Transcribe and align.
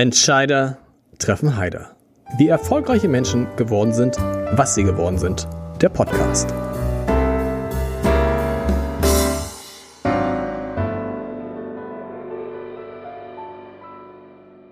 Entscheider 0.00 0.78
treffen 1.18 1.58
Heider. 1.58 1.94
Wie 2.38 2.48
erfolgreiche 2.48 3.06
Menschen 3.06 3.46
geworden 3.56 3.92
sind, 3.92 4.16
was 4.52 4.74
sie 4.74 4.82
geworden 4.82 5.18
sind. 5.18 5.46
Der 5.82 5.90
Podcast. 5.90 6.48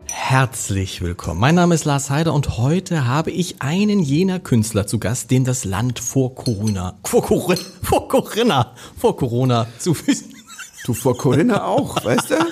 Herzlich 0.07 1.03
willkommen. 1.03 1.39
Mein 1.39 1.57
Name 1.57 1.75
ist 1.75 1.85
Lars 1.85 2.09
Heider 2.09 2.33
und 2.33 2.57
heute 2.57 3.07
habe 3.07 3.31
ich 3.31 3.61
einen 3.61 4.01
jener 4.01 4.39
Künstler 4.39 4.87
zu 4.87 4.99
Gast, 4.99 5.31
den 5.31 5.45
das 5.45 5.67
Land 5.67 5.99
vor 5.99 6.35
Corona, 6.35 6.95
vor 7.05 7.21
Corona, 7.23 7.61
vor 7.83 8.09
Corona, 8.09 8.73
vor 8.97 9.15
Corona 9.15 9.67
zu 9.79 9.93
Füßen 9.93 10.39
Du 10.85 10.95
vor 10.95 11.19
Corinna 11.19 11.65
auch, 11.65 12.03
weißt 12.03 12.31
du? 12.31 12.37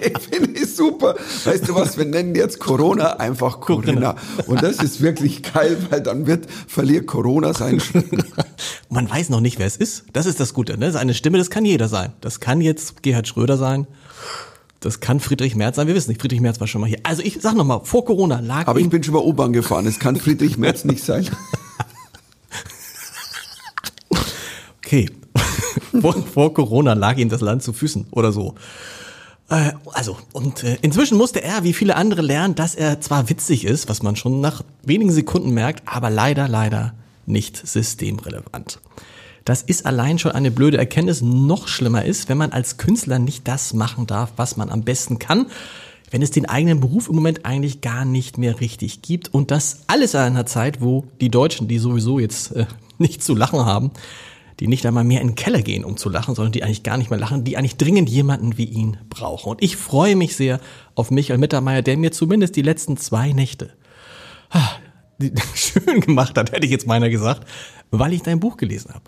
ich 0.00 0.30
es 0.30 0.55
super. 0.76 1.16
Weißt 1.44 1.68
du 1.68 1.74
was, 1.74 1.96
wir 1.98 2.04
nennen 2.04 2.34
jetzt 2.34 2.60
Corona 2.60 3.16
einfach 3.16 3.60
Corinna. 3.60 4.16
Und 4.46 4.62
das 4.62 4.76
ist 4.76 5.00
wirklich 5.00 5.42
geil, 5.42 5.76
weil 5.90 6.00
dann 6.00 6.26
wird, 6.26 6.46
verliert 6.68 7.06
Corona 7.06 7.54
seinen 7.54 7.80
Schwung. 7.80 8.04
Man 8.88 9.10
weiß 9.10 9.30
noch 9.30 9.40
nicht, 9.40 9.58
wer 9.58 9.66
es 9.66 9.76
ist. 9.76 10.04
Das 10.12 10.26
ist 10.26 10.40
das 10.40 10.54
Gute. 10.54 10.74
Ne? 10.74 10.86
Das 10.86 10.94
ist 10.94 11.00
eine 11.00 11.14
Stimme, 11.14 11.38
das 11.38 11.50
kann 11.50 11.64
jeder 11.64 11.88
sein. 11.88 12.12
Das 12.20 12.40
kann 12.40 12.60
jetzt 12.60 13.02
Gerhard 13.02 13.26
Schröder 13.26 13.56
sein. 13.56 13.86
Das 14.80 15.00
kann 15.00 15.20
Friedrich 15.20 15.56
Merz 15.56 15.76
sein. 15.76 15.86
Wir 15.86 15.94
wissen 15.94 16.10
nicht, 16.10 16.20
Friedrich 16.20 16.40
Merz 16.40 16.60
war 16.60 16.66
schon 16.66 16.80
mal 16.80 16.86
hier. 16.86 17.00
Also 17.02 17.22
ich 17.22 17.38
sag 17.40 17.54
noch 17.54 17.64
mal, 17.64 17.80
vor 17.84 18.04
Corona 18.04 18.40
lag 18.40 18.68
Aber 18.68 18.78
ich 18.78 18.88
bin 18.88 19.02
schon 19.02 19.14
mal 19.14 19.22
U-Bahn 19.22 19.52
gefahren. 19.52 19.86
Es 19.86 19.98
kann 19.98 20.16
Friedrich 20.16 20.58
Merz 20.58 20.84
nicht 20.84 21.02
sein. 21.02 21.28
okay, 24.78 25.10
vor, 26.00 26.14
vor 26.22 26.54
Corona 26.54 26.92
lag 26.92 27.16
ihm 27.16 27.28
das 27.28 27.40
Land 27.40 27.62
zu 27.62 27.72
Füßen 27.72 28.06
oder 28.10 28.32
so. 28.32 28.54
Äh, 29.48 29.72
also, 29.92 30.18
und 30.32 30.64
äh, 30.64 30.78
inzwischen 30.82 31.18
musste 31.18 31.42
er, 31.42 31.64
wie 31.64 31.72
viele 31.72 31.96
andere, 31.96 32.22
lernen, 32.22 32.54
dass 32.54 32.74
er 32.74 33.00
zwar 33.00 33.28
witzig 33.28 33.64
ist, 33.64 33.88
was 33.88 34.02
man 34.02 34.16
schon 34.16 34.40
nach 34.40 34.62
wenigen 34.82 35.12
Sekunden 35.12 35.50
merkt, 35.50 35.82
aber 35.86 36.10
leider, 36.10 36.48
leider 36.48 36.94
nicht 37.26 37.56
systemrelevant. 37.66 38.80
Das 39.44 39.62
ist 39.62 39.86
allein 39.86 40.18
schon 40.18 40.32
eine 40.32 40.50
blöde 40.50 40.76
Erkenntnis. 40.76 41.22
Noch 41.22 41.68
schlimmer 41.68 42.04
ist, 42.04 42.28
wenn 42.28 42.38
man 42.38 42.50
als 42.50 42.78
Künstler 42.78 43.20
nicht 43.20 43.46
das 43.46 43.74
machen 43.74 44.06
darf, 44.06 44.32
was 44.36 44.56
man 44.56 44.70
am 44.70 44.82
besten 44.82 45.20
kann, 45.20 45.46
wenn 46.10 46.22
es 46.22 46.32
den 46.32 46.48
eigenen 46.48 46.80
Beruf 46.80 47.08
im 47.08 47.14
Moment 47.14 47.44
eigentlich 47.46 47.80
gar 47.80 48.04
nicht 48.04 48.38
mehr 48.38 48.60
richtig 48.60 49.02
gibt 49.02 49.32
und 49.32 49.52
das 49.52 49.82
alles 49.86 50.14
in 50.14 50.20
einer 50.20 50.46
Zeit, 50.46 50.80
wo 50.80 51.04
die 51.20 51.30
Deutschen, 51.30 51.68
die 51.68 51.78
sowieso 51.78 52.18
jetzt 52.18 52.56
äh, 52.56 52.66
nicht 52.98 53.22
zu 53.22 53.34
lachen 53.34 53.64
haben, 53.64 53.92
die 54.60 54.68
nicht 54.68 54.86
einmal 54.86 55.04
mehr 55.04 55.20
in 55.20 55.28
den 55.28 55.34
Keller 55.34 55.62
gehen, 55.62 55.84
um 55.84 55.96
zu 55.96 56.08
lachen, 56.08 56.34
sondern 56.34 56.52
die 56.52 56.62
eigentlich 56.62 56.82
gar 56.82 56.96
nicht 56.96 57.10
mehr 57.10 57.18
lachen, 57.18 57.44
die 57.44 57.56
eigentlich 57.56 57.76
dringend 57.76 58.08
jemanden 58.08 58.56
wie 58.56 58.64
ihn 58.64 58.96
brauchen. 59.10 59.50
Und 59.50 59.62
ich 59.62 59.76
freue 59.76 60.16
mich 60.16 60.36
sehr 60.36 60.60
auf 60.94 61.10
Michael 61.10 61.38
Mittermeier, 61.38 61.82
der 61.82 61.96
mir 61.96 62.12
zumindest 62.12 62.56
die 62.56 62.62
letzten 62.62 62.96
zwei 62.96 63.32
Nächte 63.32 63.70
ah, 64.50 64.68
schön 65.54 66.00
gemacht 66.00 66.36
hat, 66.36 66.52
hätte 66.52 66.66
ich 66.66 66.72
jetzt 66.72 66.86
meiner 66.86 67.08
gesagt, 67.08 67.46
weil 67.90 68.12
ich 68.12 68.22
dein 68.22 68.40
Buch 68.40 68.56
gelesen 68.56 68.92
habe. 68.92 69.04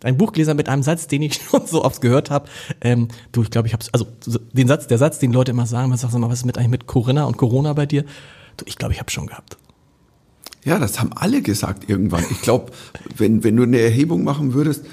Dein 0.00 0.18
Buch 0.18 0.32
gelesen 0.32 0.56
mit 0.56 0.68
einem 0.68 0.82
Satz, 0.82 1.06
den 1.06 1.22
ich 1.22 1.34
schon 1.50 1.66
so 1.66 1.84
oft 1.84 2.00
gehört 2.00 2.30
habe. 2.30 2.48
Ähm, 2.80 3.08
du, 3.32 3.42
ich 3.42 3.50
glaube, 3.50 3.68
ich 3.68 3.74
habe 3.74 3.84
also 3.92 4.06
den 4.52 4.68
Satz, 4.68 4.86
der 4.86 4.98
Satz, 4.98 5.18
den 5.18 5.32
Leute 5.32 5.52
immer 5.52 5.66
sagen, 5.66 5.88
man 5.88 5.98
sagt 5.98 6.14
mal, 6.14 6.28
was 6.28 6.40
ist 6.40 6.44
mit 6.44 6.58
eigentlich 6.58 6.70
mit 6.70 6.86
Corinna 6.86 7.24
und 7.24 7.36
Corona 7.36 7.72
bei 7.72 7.86
dir? 7.86 8.04
Du, 8.56 8.64
ich 8.66 8.76
glaube, 8.76 8.94
ich 8.94 9.00
habe 9.00 9.10
schon 9.10 9.26
gehabt. 9.26 9.56
Ja, 10.66 10.80
das 10.80 10.98
haben 10.98 11.12
alle 11.14 11.42
gesagt 11.42 11.88
irgendwann. 11.88 12.24
Ich 12.28 12.42
glaube, 12.42 12.72
wenn, 13.16 13.44
wenn 13.44 13.56
du 13.56 13.62
eine 13.62 13.78
Erhebung 13.78 14.24
machen 14.24 14.52
würdest, 14.52 14.84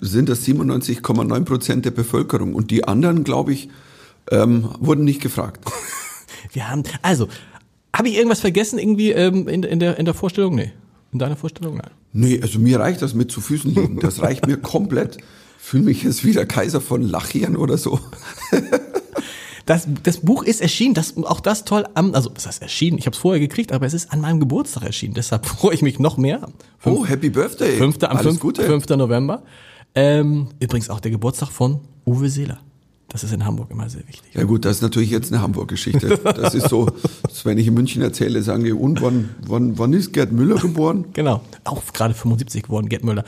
sind 0.00 0.28
das 0.28 0.44
97,9 0.44 1.44
Prozent 1.44 1.84
der 1.84 1.92
Bevölkerung. 1.92 2.52
Und 2.52 2.72
die 2.72 2.82
anderen, 2.84 3.22
glaube 3.22 3.52
ich, 3.52 3.68
ähm, 4.32 4.68
wurden 4.80 5.04
nicht 5.04 5.22
gefragt. 5.22 5.64
Wir 6.52 6.68
haben, 6.68 6.82
also, 7.00 7.28
habe 7.94 8.08
ich 8.08 8.16
irgendwas 8.16 8.40
vergessen 8.40 8.76
irgendwie 8.80 9.12
ähm, 9.12 9.46
in, 9.46 9.62
in, 9.62 9.78
der, 9.78 9.98
in 9.98 10.04
der 10.04 10.14
Vorstellung? 10.14 10.56
Nee. 10.56 10.72
In 11.12 11.20
deiner 11.20 11.36
Vorstellung? 11.36 11.76
Nein. 11.76 11.90
Nee, 12.12 12.40
also 12.42 12.58
mir 12.58 12.80
reicht 12.80 13.00
das 13.00 13.14
mit 13.14 13.30
zu 13.30 13.40
Füßen 13.40 13.72
liegen. 13.72 14.00
Das 14.00 14.20
reicht 14.20 14.48
mir 14.48 14.56
komplett. 14.56 15.18
Fühle 15.58 15.84
mich 15.84 16.02
jetzt 16.02 16.24
wieder 16.24 16.44
Kaiser 16.44 16.80
von 16.80 17.02
Lachieren 17.02 17.56
oder 17.56 17.78
so. 17.78 18.00
Das, 19.66 19.88
das 20.02 20.18
Buch 20.18 20.42
ist 20.42 20.60
erschienen, 20.60 20.94
das, 20.94 21.16
auch 21.16 21.40
das 21.40 21.64
toll 21.64 21.86
am, 21.94 22.14
also 22.14 22.28
das 22.30 22.46
heißt 22.46 22.62
erschienen, 22.62 22.98
ich 22.98 23.06
habe 23.06 23.14
es 23.14 23.18
vorher 23.18 23.40
gekriegt, 23.40 23.72
aber 23.72 23.86
es 23.86 23.94
ist 23.94 24.12
an 24.12 24.20
meinem 24.20 24.40
Geburtstag 24.40 24.84
erschienen, 24.84 25.14
deshalb 25.14 25.46
freue 25.46 25.74
ich 25.74 25.82
mich 25.82 25.98
noch 25.98 26.16
mehr. 26.16 26.48
Fünf, 26.78 26.98
oh, 26.98 27.06
Happy 27.06 27.30
Birthday. 27.30 27.76
5. 27.76 28.02
am 28.02 28.16
Alles 28.16 28.22
5, 28.22 28.40
Gute. 28.40 28.62
5. 28.62 28.88
November. 28.90 29.42
Ähm, 29.94 30.48
übrigens 30.60 30.90
auch 30.90 31.00
der 31.00 31.10
Geburtstag 31.10 31.50
von 31.50 31.80
Uwe 32.04 32.28
Seeler. 32.28 32.58
Das 33.08 33.22
ist 33.22 33.32
in 33.32 33.44
Hamburg 33.44 33.70
immer 33.70 33.88
sehr 33.88 34.06
wichtig. 34.08 34.34
Ja 34.34 34.42
gut, 34.42 34.64
das 34.64 34.76
ist 34.76 34.82
natürlich 34.82 35.10
jetzt 35.10 35.32
eine 35.32 35.40
Hamburg-Geschichte. 35.40 36.18
Das 36.18 36.52
ist 36.52 36.68
so, 36.68 36.88
wenn 37.44 37.58
ich 37.58 37.68
in 37.68 37.74
München 37.74 38.02
erzähle, 38.02 38.42
sagen 38.42 38.64
die, 38.64 38.72
und 38.72 39.02
wann, 39.02 39.30
wann, 39.46 39.78
wann 39.78 39.92
ist 39.92 40.12
Gerd 40.12 40.32
Müller 40.32 40.56
geboren? 40.56 41.04
Genau, 41.12 41.40
auch 41.62 41.80
gerade 41.92 42.12
75 42.12 42.64
geworden, 42.64 42.88
Gerd 42.88 43.04
Müller 43.04 43.24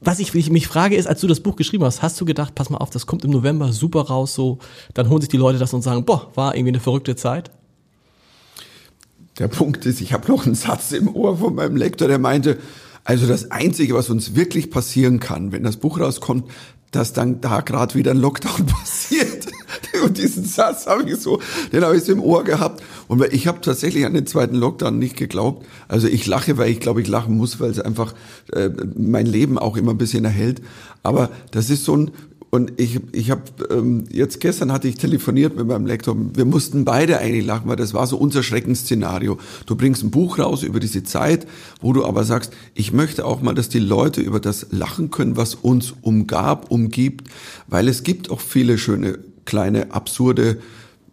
was 0.00 0.18
ich, 0.18 0.34
ich 0.34 0.50
mich 0.50 0.66
frage 0.66 0.96
ist, 0.96 1.06
als 1.06 1.20
du 1.20 1.26
das 1.26 1.40
Buch 1.40 1.56
geschrieben 1.56 1.84
hast, 1.84 2.02
hast 2.02 2.20
du 2.20 2.24
gedacht, 2.24 2.54
pass 2.54 2.70
mal 2.70 2.78
auf, 2.78 2.90
das 2.90 3.06
kommt 3.06 3.24
im 3.24 3.30
November 3.30 3.72
super 3.72 4.02
raus, 4.02 4.34
so, 4.34 4.58
dann 4.92 5.08
holen 5.08 5.20
sich 5.20 5.30
die 5.30 5.36
Leute 5.36 5.58
das 5.58 5.72
und 5.72 5.82
sagen, 5.82 6.04
boah, 6.04 6.30
war 6.34 6.54
irgendwie 6.54 6.72
eine 6.72 6.80
verrückte 6.80 7.16
Zeit? 7.16 7.50
Der 9.38 9.48
Punkt 9.48 9.84
ist, 9.86 10.00
ich 10.00 10.12
habe 10.12 10.30
noch 10.30 10.46
einen 10.46 10.54
Satz 10.54 10.92
im 10.92 11.14
Ohr 11.14 11.38
von 11.38 11.54
meinem 11.54 11.76
Lektor, 11.76 12.06
der 12.06 12.18
meinte, 12.18 12.58
also 13.02 13.26
das 13.26 13.50
Einzige, 13.50 13.94
was 13.94 14.10
uns 14.10 14.34
wirklich 14.34 14.70
passieren 14.70 15.20
kann, 15.20 15.52
wenn 15.52 15.62
das 15.62 15.76
Buch 15.76 16.00
rauskommt, 16.00 16.50
dass 16.90 17.12
dann 17.12 17.40
da 17.40 17.60
gerade 17.60 17.94
wieder 17.94 18.12
ein 18.12 18.18
Lockdown 18.18 18.66
passiert. 18.66 19.33
Und 20.04 20.18
diesen 20.18 20.44
Satz 20.44 20.86
habe 20.86 21.08
ich 21.08 21.16
so, 21.16 21.40
den 21.72 21.84
habe 21.84 21.96
ich 21.96 22.04
so 22.04 22.12
im 22.12 22.22
Ohr 22.22 22.44
gehabt. 22.44 22.82
Und 23.08 23.24
ich 23.32 23.46
habe 23.46 23.60
tatsächlich 23.60 24.04
an 24.04 24.14
den 24.14 24.26
zweiten 24.26 24.56
Lockdown 24.56 24.98
nicht 24.98 25.16
geglaubt. 25.16 25.66
Also 25.88 26.08
ich 26.08 26.26
lache, 26.26 26.58
weil 26.58 26.70
ich 26.70 26.80
glaube, 26.80 27.00
ich 27.00 27.08
lachen 27.08 27.36
muss, 27.36 27.60
weil 27.60 27.70
es 27.70 27.80
einfach 27.80 28.14
äh, 28.52 28.70
mein 28.96 29.26
Leben 29.26 29.58
auch 29.58 29.76
immer 29.76 29.92
ein 29.92 29.98
bisschen 29.98 30.24
erhält. 30.24 30.60
Aber 31.02 31.30
das 31.50 31.70
ist 31.70 31.84
so 31.84 31.96
ein 31.96 32.10
und 32.54 32.74
ich, 32.76 33.00
ich 33.10 33.32
habe 33.32 33.42
ähm, 33.68 34.04
jetzt 34.12 34.38
gestern 34.38 34.70
hatte 34.70 34.86
ich 34.86 34.94
telefoniert 34.94 35.56
mit 35.56 35.66
meinem 35.66 35.86
Lektor. 35.86 36.14
Wir 36.34 36.44
mussten 36.44 36.84
beide 36.84 37.18
eigentlich 37.18 37.44
lachen, 37.44 37.68
weil 37.68 37.74
das 37.74 37.94
war 37.94 38.06
so 38.06 38.16
unser 38.16 38.44
Schreckensszenario. 38.44 39.38
Du 39.66 39.74
bringst 39.74 40.04
ein 40.04 40.12
Buch 40.12 40.38
raus 40.38 40.62
über 40.62 40.78
diese 40.78 41.02
Zeit, 41.02 41.48
wo 41.80 41.92
du 41.92 42.04
aber 42.04 42.22
sagst, 42.22 42.52
ich 42.74 42.92
möchte 42.92 43.24
auch 43.24 43.42
mal, 43.42 43.56
dass 43.56 43.70
die 43.70 43.80
Leute 43.80 44.20
über 44.20 44.38
das 44.38 44.68
lachen 44.70 45.10
können, 45.10 45.36
was 45.36 45.56
uns 45.56 45.94
umgab, 46.00 46.70
umgibt, 46.70 47.26
weil 47.66 47.88
es 47.88 48.04
gibt 48.04 48.30
auch 48.30 48.40
viele 48.40 48.78
schöne 48.78 49.18
kleine 49.44 49.92
absurde, 49.92 50.58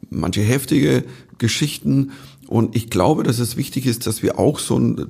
manche 0.10 0.42
heftige 0.42 1.04
Geschichten. 1.38 2.12
Und 2.48 2.76
ich 2.76 2.90
glaube, 2.90 3.24
dass 3.24 3.40
es 3.40 3.56
wichtig 3.56 3.86
ist, 3.86 4.08
dass 4.08 4.22
wir 4.24 4.38
auch 4.38 4.60
so 4.60 4.78
ein 4.78 5.08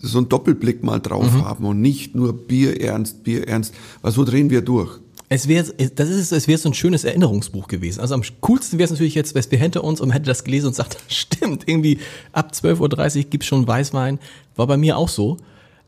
so 0.00 0.18
ein 0.18 0.28
Doppelblick 0.28 0.82
mal 0.82 1.00
drauf 1.00 1.32
mhm. 1.32 1.44
haben 1.44 1.64
und 1.64 1.80
nicht 1.80 2.14
nur 2.14 2.32
Bier 2.32 2.80
ernst, 2.80 3.24
Bier 3.24 3.48
ernst, 3.48 3.74
weil 4.02 4.12
so 4.12 4.24
drehen 4.24 4.50
wir 4.50 4.62
durch. 4.62 5.00
Es 5.28 5.48
wäre, 5.48 5.64
das 5.64 6.08
ist, 6.10 6.32
es 6.32 6.46
wäre 6.46 6.58
so 6.58 6.68
ein 6.68 6.74
schönes 6.74 7.02
Erinnerungsbuch 7.02 7.66
gewesen. 7.66 8.00
Also 8.00 8.14
am 8.14 8.22
coolsten 8.40 8.78
wäre 8.78 8.84
es 8.84 8.90
natürlich 8.90 9.14
jetzt, 9.14 9.34
wäre 9.34 9.56
hinter 9.56 9.82
uns 9.82 10.00
und 10.00 10.08
man 10.08 10.14
hätte 10.14 10.26
das 10.26 10.44
gelesen 10.44 10.68
und 10.68 10.74
sagt, 10.74 10.98
stimmt, 11.08 11.66
irgendwie 11.66 11.98
ab 12.32 12.52
12.30 12.54 13.16
Uhr 13.16 13.24
gibt's 13.24 13.46
schon 13.46 13.66
Weißwein. 13.66 14.18
War 14.54 14.66
bei 14.66 14.76
mir 14.76 14.96
auch 14.96 15.08
so. 15.08 15.38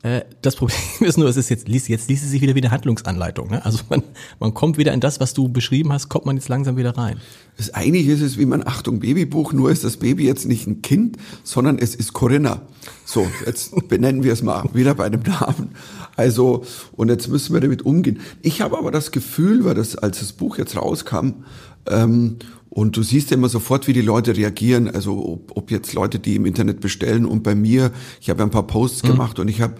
Äh, 0.06 0.24
das 0.40 0.54
Problem 0.54 0.78
ist 1.00 1.18
nur, 1.18 1.28
es 1.28 1.36
ist 1.36 1.48
jetzt, 1.48 1.66
liest, 1.66 1.88
jetzt 1.88 2.08
liest 2.08 2.22
es 2.22 2.30
sich 2.30 2.40
wieder 2.40 2.54
wie 2.54 2.60
eine 2.62 2.70
Handlungsanleitung. 2.70 3.50
Ne? 3.50 3.64
Also 3.64 3.80
man, 3.88 4.04
man 4.38 4.54
kommt 4.54 4.78
wieder 4.78 4.92
in 4.92 5.00
das, 5.00 5.18
was 5.18 5.34
du 5.34 5.48
beschrieben 5.48 5.92
hast, 5.92 6.08
kommt 6.08 6.26
man 6.26 6.36
jetzt 6.36 6.48
langsam 6.48 6.76
wieder 6.76 6.96
rein. 6.96 7.16
Das 7.56 7.74
eigentlich 7.74 8.06
ist 8.06 8.20
es 8.20 8.38
wie 8.38 8.46
mein 8.46 8.64
Achtung 8.64 9.00
Babybuch, 9.00 9.52
nur 9.52 9.70
ist 9.70 9.82
das 9.82 9.96
Baby 9.96 10.24
jetzt 10.24 10.46
nicht 10.46 10.68
ein 10.68 10.80
Kind, 10.80 11.16
sondern 11.42 11.78
es 11.78 11.96
ist 11.96 12.12
Corinna. 12.12 12.62
So, 13.04 13.26
jetzt 13.44 13.74
benennen 13.88 14.22
wir 14.22 14.32
es 14.32 14.42
mal 14.42 14.68
wieder 14.72 14.94
bei 14.94 15.08
dem 15.08 15.22
Namen. 15.22 15.70
Also, 16.14 16.64
und 16.92 17.08
jetzt 17.08 17.26
müssen 17.26 17.52
wir 17.52 17.60
damit 17.60 17.82
umgehen. 17.82 18.20
Ich 18.42 18.60
habe 18.60 18.78
aber 18.78 18.92
das 18.92 19.10
Gefühl, 19.10 19.64
weil 19.64 19.74
das, 19.74 19.96
als 19.96 20.20
das 20.20 20.32
Buch 20.32 20.56
jetzt 20.56 20.76
rauskam, 20.76 21.44
ähm, 21.88 22.36
und 22.76 22.94
du 22.94 23.02
siehst 23.02 23.30
ja 23.30 23.38
immer 23.38 23.48
sofort, 23.48 23.86
wie 23.86 23.94
die 23.94 24.02
Leute 24.02 24.36
reagieren. 24.36 24.86
Also 24.90 25.16
ob, 25.26 25.56
ob 25.56 25.70
jetzt 25.70 25.94
Leute, 25.94 26.18
die 26.18 26.36
im 26.36 26.44
Internet 26.44 26.80
bestellen 26.80 27.24
und 27.24 27.42
bei 27.42 27.54
mir, 27.54 27.90
ich 28.20 28.28
habe 28.28 28.40
ja 28.40 28.44
ein 28.44 28.50
paar 28.50 28.66
Posts 28.66 29.02
mhm. 29.02 29.08
gemacht 29.08 29.38
und 29.38 29.48
ich 29.48 29.62
habe, 29.62 29.76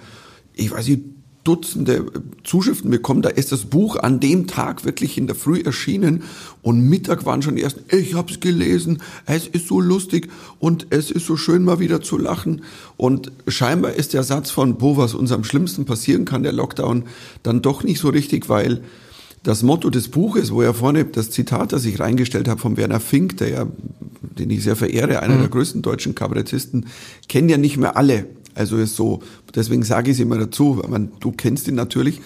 ich 0.57 0.73
weiß 0.73 0.89
nicht, 0.89 1.03
Dutzende 1.47 2.05
Zuschriften 2.43 2.91
bekommen. 2.91 3.23
Da 3.23 3.29
ist 3.29 3.53
das 3.53 3.67
Buch 3.67 3.95
an 3.95 4.19
dem 4.19 4.49
Tag 4.49 4.85
wirklich 4.85 5.17
in 5.17 5.29
der 5.29 5.37
Früh 5.37 5.61
erschienen 5.61 6.25
und 6.61 6.81
Mittag 6.81 7.25
waren 7.25 7.41
schon 7.41 7.57
erst, 7.57 7.79
ich 7.93 8.15
habe 8.15 8.33
es 8.33 8.41
gelesen, 8.41 9.01
es 9.27 9.47
ist 9.47 9.69
so 9.69 9.81
lustig 9.81 10.29
und 10.59 10.89
es 10.91 11.13
ist 11.13 11.25
so 11.25 11.37
schön 11.37 11.63
mal 11.63 11.79
wieder 11.79 12.01
zu 12.01 12.19
lachen. 12.19 12.63
Und 12.97 13.31
scheinbar 13.47 13.93
ist 13.93 14.13
der 14.13 14.25
Satz 14.25 14.51
von, 14.51 14.81
wo 14.81 14.97
was 14.97 15.15
uns 15.15 15.31
am 15.31 15.45
schlimmsten 15.45 15.85
passieren 15.85 16.25
kann, 16.25 16.43
der 16.43 16.53
Lockdown, 16.53 17.05
dann 17.45 17.63
doch 17.63 17.85
nicht 17.85 18.01
so 18.01 18.09
richtig, 18.09 18.49
weil 18.49 18.83
das 19.45 19.63
Motto 19.63 19.89
des 19.89 20.09
Buches, 20.09 20.51
wo 20.51 20.63
er 20.63 20.75
vorne 20.75 21.05
das 21.05 21.31
Zitat, 21.31 21.73
das 21.73 21.85
ich 21.85 22.01
reingestellt 22.01 22.49
habe 22.49 22.61
von 22.61 22.77
Werner 22.77 22.99
Fink, 22.99 23.37
der 23.37 23.51
ja, 23.51 23.67
den 24.37 24.51
ich 24.51 24.65
sehr 24.65 24.75
verehre, 24.75 25.23
einer 25.23 25.37
mhm. 25.37 25.43
der 25.43 25.49
größten 25.51 25.83
deutschen 25.83 26.17
Kabarettisten, 26.17 26.87
kennen 27.29 27.49
ja 27.49 27.57
nicht 27.57 27.77
mehr 27.77 27.97
alle. 27.97 28.27
Also 28.57 28.79
ist 28.79 28.97
so, 28.97 29.21
deswegen 29.55 29.83
sage 29.83 30.11
ich 30.11 30.17
es 30.17 30.21
immer 30.21 30.39
dazu, 30.39 30.83
man, 30.89 31.13
du 31.21 31.31
kennst 31.31 31.69
ihn 31.69 31.75
natürlich. 31.75 32.21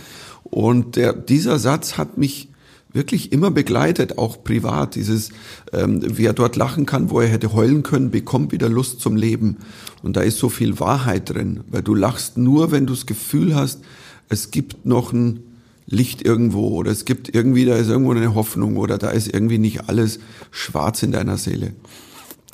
Und 0.44 0.96
der, 0.96 1.12
dieser 1.12 1.58
Satz 1.58 1.98
hat 1.98 2.16
mich 2.16 2.48
wirklich 2.92 3.32
immer 3.32 3.50
begleitet, 3.50 4.18
auch 4.18 4.42
privat. 4.42 4.94
Dieses, 4.94 5.30
ähm, 5.72 6.00
wer 6.04 6.32
dort 6.32 6.56
lachen 6.56 6.86
kann, 6.86 7.10
wo 7.10 7.20
er 7.20 7.28
hätte 7.28 7.52
heulen 7.52 7.82
können, 7.82 8.10
bekommt 8.10 8.52
wieder 8.52 8.68
Lust 8.68 9.00
zum 9.00 9.16
Leben. 9.16 9.58
Und 10.02 10.16
da 10.16 10.22
ist 10.22 10.38
so 10.38 10.48
viel 10.48 10.80
Wahrheit 10.80 11.30
drin, 11.30 11.60
weil 11.68 11.82
du 11.82 11.94
lachst 11.94 12.38
nur, 12.38 12.72
wenn 12.72 12.86
du 12.86 12.94
das 12.94 13.06
Gefühl 13.06 13.54
hast, 13.54 13.80
es 14.28 14.50
gibt 14.50 14.86
noch 14.86 15.12
ein 15.12 15.40
Licht 15.86 16.22
irgendwo 16.22 16.68
oder 16.68 16.92
es 16.92 17.04
gibt 17.04 17.34
irgendwie, 17.34 17.64
da 17.64 17.74
ist 17.74 17.88
irgendwo 17.88 18.12
eine 18.12 18.34
Hoffnung 18.34 18.76
oder 18.76 18.96
da 18.96 19.10
ist 19.10 19.32
irgendwie 19.32 19.58
nicht 19.58 19.88
alles 19.88 20.20
schwarz 20.52 21.02
in 21.02 21.10
deiner 21.10 21.36
Seele. 21.36 21.72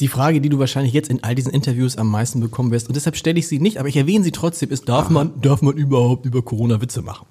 Die 0.00 0.08
Frage, 0.08 0.40
die 0.40 0.48
du 0.48 0.58
wahrscheinlich 0.58 0.92
jetzt 0.92 1.08
in 1.08 1.22
all 1.24 1.34
diesen 1.34 1.52
Interviews 1.52 1.96
am 1.96 2.10
meisten 2.10 2.40
bekommen 2.40 2.70
wirst, 2.70 2.88
und 2.88 2.96
deshalb 2.96 3.16
stelle 3.16 3.38
ich 3.38 3.48
sie 3.48 3.58
nicht, 3.58 3.78
aber 3.78 3.88
ich 3.88 3.96
erwähne 3.96 4.24
sie 4.24 4.32
trotzdem, 4.32 4.70
ist, 4.70 4.88
darf 4.88 5.08
man, 5.08 5.40
darf 5.40 5.62
man 5.62 5.74
überhaupt 5.76 6.26
über 6.26 6.42
Corona 6.42 6.80
Witze 6.80 7.02
machen? 7.02 7.26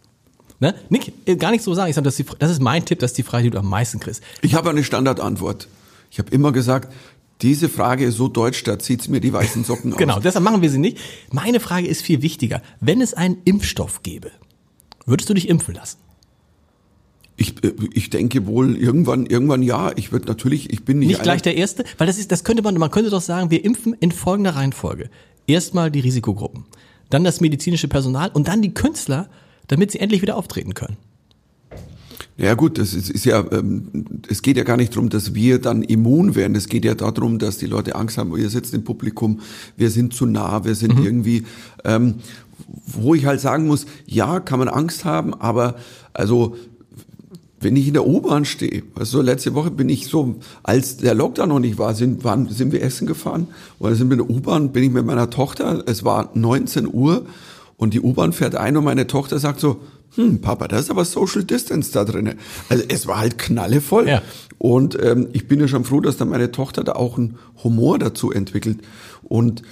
Ne? 0.59 0.73
Nick, 0.89 1.11
äh, 1.25 1.35
gar 1.35 1.51
nicht 1.51 1.63
so 1.63 1.73
sagen, 1.73 1.89
ich 1.89 1.95
sage, 1.95 2.05
das, 2.05 2.21
das 2.39 2.49
ist 2.49 2.61
mein 2.61 2.85
Tipp, 2.85 2.99
das 2.99 3.11
ist 3.11 3.17
die 3.17 3.23
Frage, 3.23 3.45
die 3.45 3.49
du 3.51 3.59
am 3.59 3.69
meisten 3.69 3.99
kriegst. 3.99 4.23
Ich 4.41 4.55
habe 4.55 4.69
eine 4.69 4.83
Standardantwort. 4.83 5.67
Ich 6.09 6.19
habe 6.19 6.31
immer 6.31 6.51
gesagt, 6.51 6.93
diese 7.41 7.67
Frage 7.67 8.05
ist 8.05 8.15
so 8.15 8.29
deutsch, 8.29 8.63
da 8.63 8.79
zieht's 8.79 9.09
mir 9.09 9.19
die 9.19 9.33
weißen 9.33 9.65
Socken 9.65 9.91
aus. 9.93 9.99
Genau, 9.99 10.19
deshalb 10.19 10.43
machen 10.43 10.61
wir 10.61 10.69
sie 10.69 10.77
nicht. 10.77 10.97
Meine 11.31 11.59
Frage 11.59 11.87
ist 11.87 12.01
viel 12.01 12.21
wichtiger. 12.21 12.61
Wenn 12.79 13.01
es 13.01 13.13
einen 13.13 13.37
Impfstoff 13.43 14.01
gäbe, 14.03 14.31
würdest 15.05 15.29
du 15.29 15.33
dich 15.33 15.49
impfen 15.49 15.75
lassen? 15.75 15.97
Ich, 17.37 17.63
äh, 17.63 17.73
ich 17.93 18.09
denke 18.09 18.47
wohl 18.47 18.75
irgendwann, 18.77 19.25
irgendwann 19.25 19.61
ja. 19.61 19.91
Ich 19.95 20.11
würde 20.11 20.27
natürlich, 20.27 20.71
ich 20.71 20.85
bin 20.85 20.99
nicht. 20.99 21.09
Nicht 21.09 21.23
gleich 21.23 21.41
der 21.41 21.55
Erste, 21.55 21.83
weil 21.97 22.07
das 22.07 22.17
ist, 22.17 22.31
das 22.31 22.43
könnte 22.43 22.63
man, 22.63 22.75
man 22.75 22.91
könnte 22.91 23.09
doch 23.09 23.21
sagen, 23.21 23.51
wir 23.51 23.63
impfen 23.63 23.95
in 23.99 24.11
folgender 24.11 24.55
Reihenfolge. 24.55 25.09
Erstmal 25.47 25.91
die 25.91 25.99
Risikogruppen, 25.99 26.65
dann 27.09 27.23
das 27.23 27.41
medizinische 27.41 27.87
Personal 27.87 28.31
und 28.33 28.47
dann 28.47 28.61
die 28.61 28.73
Künstler, 28.73 29.29
damit 29.67 29.91
sie 29.91 29.99
endlich 29.99 30.21
wieder 30.21 30.37
auftreten 30.37 30.73
können. 30.73 30.97
Ja 32.37 32.53
gut, 32.53 32.77
das 32.77 32.93
ist, 32.93 33.09
ist 33.09 33.25
ja, 33.25 33.45
ähm, 33.51 33.87
es 34.27 34.41
geht 34.41 34.57
ja 34.57 34.63
gar 34.63 34.75
nicht 34.75 34.93
darum, 34.93 35.09
dass 35.09 35.33
wir 35.33 35.59
dann 35.59 35.83
immun 35.83 36.35
werden. 36.35 36.55
Es 36.55 36.67
geht 36.67 36.83
ja 36.83 36.93
darum, 36.93 37.39
dass 37.39 37.57
die 37.57 37.65
Leute 37.65 37.95
Angst 37.95 38.17
haben, 38.17 38.35
ihr 38.37 38.49
sitzt 38.49 38.73
im 38.73 38.83
Publikum, 38.83 39.39
wir 39.77 39.89
sind 39.89 40.13
zu 40.13 40.25
nah, 40.25 40.65
wir 40.65 40.75
sind 40.75 40.99
mhm. 40.99 41.05
irgendwie, 41.05 41.43
ähm, 41.85 42.15
wo 42.85 43.15
ich 43.15 43.25
halt 43.25 43.39
sagen 43.39 43.67
muss, 43.67 43.85
ja, 44.05 44.41
kann 44.41 44.59
man 44.59 44.67
Angst 44.67 45.05
haben, 45.05 45.33
aber 45.33 45.75
also 46.13 46.57
wenn 47.59 47.75
ich 47.75 47.87
in 47.87 47.93
der 47.93 48.05
U-Bahn 48.05 48.45
stehe, 48.45 48.83
also 48.95 49.21
letzte 49.21 49.53
Woche 49.53 49.71
bin 49.71 49.89
ich 49.89 50.07
so, 50.07 50.35
als 50.63 50.97
der 50.97 51.13
Lockdown 51.13 51.49
noch 51.49 51.59
nicht 51.59 51.77
war, 51.77 51.95
sind, 51.95 52.23
waren, 52.23 52.49
sind 52.49 52.71
wir 52.71 52.81
essen 52.83 53.07
gefahren 53.07 53.47
oder 53.79 53.95
sind 53.95 54.09
wir 54.09 54.19
in 54.19 54.27
der 54.27 54.35
U-Bahn, 54.35 54.71
bin 54.71 54.83
ich 54.83 54.91
mit 54.91 55.05
meiner 55.05 55.29
Tochter, 55.29 55.83
es 55.85 56.03
war 56.03 56.29
19 56.33 56.93
Uhr 56.93 57.25
und 57.77 57.93
die 57.93 58.01
U-Bahn 58.01 58.33
fährt 58.33 58.55
ein 58.55 58.77
und 58.77 58.83
meine 58.83 59.07
Tochter 59.07 59.39
sagt 59.39 59.59
so, 59.59 59.79
hm, 60.15 60.41
Papa, 60.41 60.67
da 60.67 60.77
ist 60.77 60.89
aber 60.89 61.03
Social 61.03 61.43
Distance 61.43 61.91
da 61.91 62.05
drinnen. 62.05 62.35
Also 62.69 62.83
es 62.87 63.05
war 63.05 63.17
halt 63.19 63.37
knallevoll. 63.37 64.07
Ja. 64.07 64.21
Und 64.57 64.97
ähm, 65.03 65.27
ich 65.33 65.47
bin 65.47 65.59
ja 65.59 65.67
schon 65.67 65.83
froh, 65.83 65.99
dass 65.99 66.17
da 66.17 66.23
meine 66.23 66.51
Tochter 66.51 66.83
da 66.83 66.93
auch 66.93 67.17
einen 67.17 67.37
Humor 67.63 67.99
dazu 67.99 68.31
entwickelt. 68.31 68.79
Und 69.23 69.63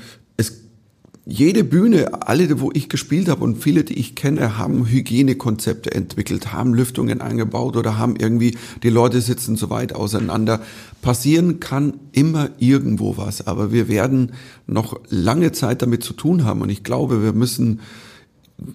jede 1.25 1.63
Bühne, 1.63 2.27
alle, 2.27 2.59
wo 2.59 2.71
ich 2.73 2.89
gespielt 2.89 3.29
habe 3.29 3.43
und 3.43 3.55
viele, 3.55 3.85
die 3.85 3.97
ich 3.97 4.13
kenne, 4.13 4.57
haben 4.57 4.85
Hygienekonzepte 4.85 5.93
entwickelt, 5.93 6.51
haben 6.51 6.73
Lüftungen 6.73 7.21
eingebaut 7.21 7.77
oder 7.77 7.97
haben 7.97 8.17
irgendwie, 8.17 8.57
die 8.83 8.89
Leute 8.89 9.21
sitzen 9.21 9.55
so 9.55 9.69
weit 9.69 9.93
auseinander. 9.93 10.61
Passieren 11.01 11.61
kann 11.61 11.93
immer 12.11 12.49
irgendwo 12.57 13.15
was, 13.15 13.47
aber 13.47 13.71
wir 13.71 13.87
werden 13.87 14.33
noch 14.67 14.99
lange 15.09 15.53
Zeit 15.53 15.81
damit 15.81 16.03
zu 16.03 16.13
tun 16.13 16.43
haben 16.43 16.61
und 16.61 16.69
ich 16.69 16.83
glaube, 16.83 17.23
wir 17.23 17.33
müssen 17.33 17.79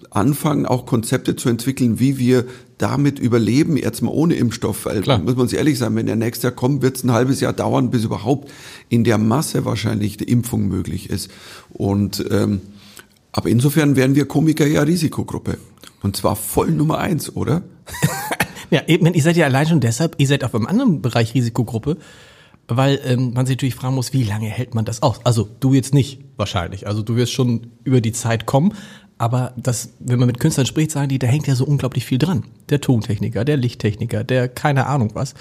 anfangen, 0.09 0.65
auch 0.65 0.87
Konzepte 0.87 1.35
zu 1.35 1.49
entwickeln, 1.49 1.99
wie 1.99 2.17
wir 2.17 2.45
damit 2.79 3.19
überleben, 3.19 3.77
jetzt 3.77 4.01
mal 4.01 4.11
ohne 4.11 4.35
Impfstoff. 4.35 4.85
Weil, 4.85 5.01
Klar. 5.01 5.19
muss 5.19 5.33
man 5.33 5.41
uns 5.43 5.53
ehrlich 5.53 5.77
sein, 5.77 5.95
wenn 5.95 6.07
der 6.07 6.15
nächste 6.15 6.47
Jahr 6.47 6.55
kommt, 6.55 6.81
wird 6.81 6.97
es 6.97 7.03
ein 7.03 7.11
halbes 7.11 7.39
Jahr 7.41 7.53
dauern, 7.53 7.91
bis 7.91 8.05
überhaupt 8.05 8.49
in 8.87 9.03
der 9.03 9.19
Masse 9.19 9.65
wahrscheinlich 9.65 10.17
die 10.17 10.23
Impfung 10.23 10.67
möglich 10.67 11.09
ist. 11.09 11.29
Und 11.69 12.25
ähm, 12.31 12.61
aber 13.31 13.49
insofern 13.49 13.95
wären 13.95 14.15
wir 14.15 14.25
Komiker 14.25 14.65
ja 14.65 14.81
Risikogruppe. 14.81 15.57
Und 16.01 16.15
zwar 16.15 16.35
voll 16.35 16.71
Nummer 16.71 16.97
eins, 16.97 17.35
oder? 17.35 17.61
ja, 18.69 18.81
eben, 18.87 19.13
ihr 19.13 19.21
seid 19.21 19.37
ja 19.37 19.45
allein 19.45 19.67
schon 19.67 19.81
deshalb, 19.81 20.15
ihr 20.17 20.27
seid 20.27 20.43
auf 20.43 20.55
einem 20.55 20.65
anderen 20.65 21.01
Bereich 21.01 21.33
Risikogruppe, 21.35 21.97
weil 22.67 22.99
ähm, 23.03 23.33
man 23.33 23.45
sich 23.45 23.57
natürlich 23.57 23.75
fragen 23.75 23.95
muss, 23.95 24.13
wie 24.13 24.23
lange 24.23 24.47
hält 24.47 24.73
man 24.73 24.85
das 24.85 25.03
aus? 25.03 25.19
Also 25.25 25.47
du 25.59 25.73
jetzt 25.73 25.93
nicht 25.93 26.21
wahrscheinlich. 26.37 26.87
Also 26.87 27.01
du 27.01 27.15
wirst 27.15 27.33
schon 27.33 27.67
über 27.83 28.01
die 28.01 28.13
Zeit 28.13 28.45
kommen, 28.45 28.73
aber 29.19 29.53
das, 29.57 29.89
wenn 29.99 30.17
man 30.17 30.27
mit 30.27 30.39
Künstlern 30.39 30.65
spricht, 30.65 30.91
sagen 30.91 31.09
die, 31.09 31.19
da 31.19 31.27
hängt 31.27 31.45
ja 31.45 31.53
so 31.53 31.65
unglaublich 31.65 32.05
viel 32.05 32.17
dran. 32.17 32.45
Der 32.69 32.79
Tontechniker, 32.79 33.43
der 33.43 33.57
Lichttechniker, 33.57 34.23
der 34.23 34.47
keine 34.47 34.87
Ahnung 34.87 35.11
was. 35.13 35.35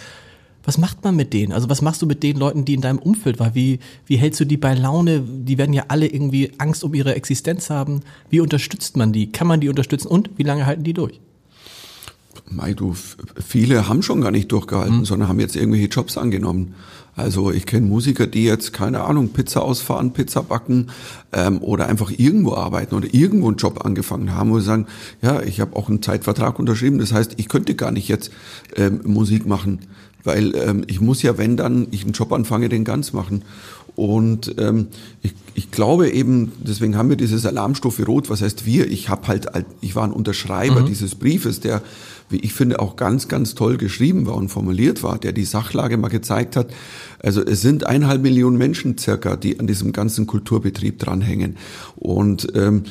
Was 0.65 0.77
macht 0.77 1.03
man 1.05 1.15
mit 1.15 1.33
denen? 1.33 1.53
Also 1.53 1.71
was 1.71 1.81
machst 1.81 2.03
du 2.03 2.07
mit 2.07 2.25
den 2.25 2.37
Leuten, 2.37 2.65
die 2.65 2.75
in 2.75 2.81
deinem 2.81 2.99
Umfeld 2.99 3.39
waren? 3.39 3.55
Wie, 3.55 3.79
wie 4.05 4.17
hältst 4.17 4.41
du 4.41 4.45
die 4.45 4.57
bei 4.57 4.75
Laune? 4.75 5.21
Die 5.21 5.57
werden 5.57 5.73
ja 5.73 5.85
alle 5.89 6.09
irgendwie 6.09 6.51
Angst 6.59 6.83
um 6.83 6.93
ihre 6.93 7.15
Existenz 7.15 7.71
haben. 7.71 8.01
Wie 8.29 8.41
unterstützt 8.41 8.97
man 8.97 9.13
die? 9.13 9.31
Kann 9.31 9.47
man 9.47 9.61
die 9.61 9.69
unterstützen? 9.69 10.09
Und 10.09 10.31
wie 10.37 10.43
lange 10.43 10.67
halten 10.67 10.83
die 10.83 10.93
durch? 10.93 11.21
Mei, 12.51 12.75
du, 12.75 12.95
viele 13.37 13.89
haben 13.89 14.03
schon 14.03 14.21
gar 14.21 14.31
nicht 14.33 14.51
durchgehalten, 14.51 14.99
mhm. 14.99 15.05
sondern 15.05 15.29
haben 15.29 15.41
jetzt 15.41 15.57
irgendwelche 15.57 15.87
Jobs 15.87 16.19
angenommen. 16.19 16.75
Also 17.19 17.51
ich 17.51 17.67
kenne 17.67 17.87
Musiker, 17.87 18.29
die 18.29 18.45
jetzt, 18.45 18.73
keine 18.73 19.03
Ahnung, 19.03 19.31
Pizza 19.31 19.63
ausfahren, 19.63 20.13
Pizza 20.13 20.43
backen 20.43 20.87
ähm, 21.33 21.61
oder 21.61 21.87
einfach 21.87 22.13
irgendwo 22.17 22.55
arbeiten 22.55 22.95
oder 22.95 23.13
irgendwo 23.13 23.49
einen 23.49 23.57
Job 23.57 23.85
angefangen 23.85 24.35
haben, 24.35 24.51
wo 24.51 24.61
sie 24.61 24.67
sagen, 24.67 24.87
ja, 25.21 25.43
ich 25.43 25.61
habe 25.61 25.75
auch 25.75 25.89
einen 25.89 26.01
Zeitvertrag 26.01 26.61
unterschrieben, 26.61 26.99
das 26.99 27.13
heißt, 27.13 27.35
ich 27.37 27.49
könnte 27.49 27.75
gar 27.75 27.91
nicht 27.91 28.07
jetzt 28.07 28.31
ähm, 28.77 29.01
Musik 29.05 29.47
machen, 29.47 29.81
weil 30.23 30.55
ähm, 30.55 30.85
ich 30.87 31.01
muss 31.01 31.23
ja, 31.23 31.39
wenn 31.39 31.57
dann 31.57 31.89
ich 31.91 32.05
einen 32.05 32.13
Job 32.13 32.33
anfange, 32.33 32.69
den 32.69 32.85
ganz 32.85 33.13
machen. 33.13 33.43
Und 33.97 34.55
ähm, 34.59 34.87
ich, 35.23 35.35
ich 35.55 35.73
glaube 35.73 36.09
eben, 36.11 36.53
deswegen 36.61 36.97
haben 36.97 37.09
wir 37.09 37.17
dieses 37.17 37.45
Alarmstufe 37.45 38.05
Rot. 38.07 38.31
Was 38.31 38.43
heißt 38.43 38.65
wir? 38.65 38.89
Ich 38.89 39.09
habe 39.09 39.27
halt, 39.27 39.49
ich 39.81 39.97
war 39.97 40.05
ein 40.05 40.13
Unterschreiber 40.13 40.83
mhm. 40.83 40.87
dieses 40.87 41.17
Briefes, 41.17 41.59
der, 41.59 41.83
wie 42.31 42.39
ich 42.39 42.53
finde, 42.53 42.81
auch 42.81 42.97
ganz, 42.97 43.29
ganz 43.29 43.55
toll 43.55 43.77
geschrieben 43.77 44.27
war 44.27 44.35
und 44.35 44.49
formuliert 44.49 45.03
war, 45.03 45.19
der 45.19 45.33
die 45.33 45.45
Sachlage 45.45 45.97
mal 45.97 46.09
gezeigt 46.09 46.57
hat. 46.57 46.73
Also 47.21 47.45
es 47.45 47.61
sind 47.61 47.85
eineinhalb 47.85 48.23
Millionen 48.23 48.59
Menschen 48.59 48.99
circa, 48.99 49.37
die 49.37 49.59
an 49.59 49.67
diesem 49.67 49.93
ganzen 49.93 50.27
Kulturbetrieb 50.27 50.99
dranhängen. 50.99 51.57
Und 51.97 52.49
ähm, 52.55 52.85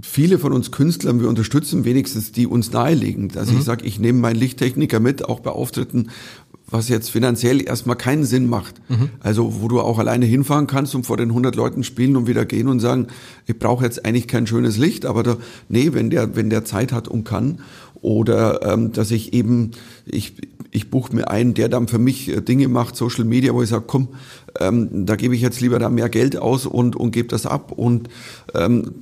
viele 0.00 0.38
von 0.38 0.52
uns 0.52 0.70
Künstlern, 0.70 1.20
wir 1.20 1.28
unterstützen 1.28 1.84
wenigstens 1.84 2.32
die 2.32 2.46
uns 2.46 2.72
naheliegen. 2.72 3.32
Also 3.36 3.52
mhm. 3.52 3.58
ich 3.58 3.64
sage, 3.64 3.84
ich 3.84 3.98
nehme 3.98 4.20
meinen 4.20 4.36
Lichttechniker 4.36 5.00
mit, 5.00 5.24
auch 5.24 5.40
bei 5.40 5.50
Auftritten, 5.50 6.08
was 6.68 6.88
jetzt 6.88 7.10
finanziell 7.10 7.62
erstmal 7.62 7.96
keinen 7.96 8.24
Sinn 8.24 8.48
macht. 8.48 8.74
Mhm. 8.88 9.10
Also 9.20 9.62
wo 9.62 9.68
du 9.68 9.80
auch 9.80 9.98
alleine 9.98 10.26
hinfahren 10.26 10.66
kannst 10.66 10.94
und 10.94 11.06
vor 11.06 11.16
den 11.16 11.28
100 11.28 11.54
Leuten 11.54 11.84
spielen 11.84 12.16
und 12.16 12.26
wieder 12.26 12.44
gehen 12.44 12.68
und 12.68 12.80
sagen, 12.80 13.06
ich 13.46 13.58
brauche 13.58 13.84
jetzt 13.84 14.04
eigentlich 14.04 14.26
kein 14.26 14.46
schönes 14.46 14.76
Licht, 14.76 15.06
aber 15.06 15.22
da, 15.22 15.36
nee, 15.68 15.90
wenn 15.92 16.10
der 16.10 16.34
wenn 16.34 16.50
der 16.50 16.64
Zeit 16.64 16.92
hat 16.92 17.06
und 17.06 17.24
kann 17.24 17.60
oder 18.02 18.62
ähm, 18.62 18.92
dass 18.92 19.10
ich 19.10 19.32
eben 19.32 19.72
ich 20.04 20.34
ich 20.70 20.90
buche 20.90 21.14
mir 21.14 21.30
einen, 21.30 21.54
der 21.54 21.68
dann 21.68 21.88
für 21.88 21.98
mich 21.98 22.28
äh, 22.28 22.42
Dinge 22.42 22.68
macht, 22.68 22.96
Social 22.96 23.24
Media, 23.24 23.54
wo 23.54 23.62
ich 23.62 23.70
sage, 23.70 23.84
komm, 23.86 24.08
ähm, 24.60 25.06
da 25.06 25.16
gebe 25.16 25.34
ich 25.34 25.40
jetzt 25.40 25.60
lieber 25.60 25.78
da 25.78 25.88
mehr 25.88 26.08
Geld 26.08 26.36
aus 26.36 26.66
und 26.66 26.96
und 26.96 27.12
gebe 27.12 27.28
das 27.28 27.46
ab 27.46 27.72
und 27.72 28.08
ähm, 28.54 28.92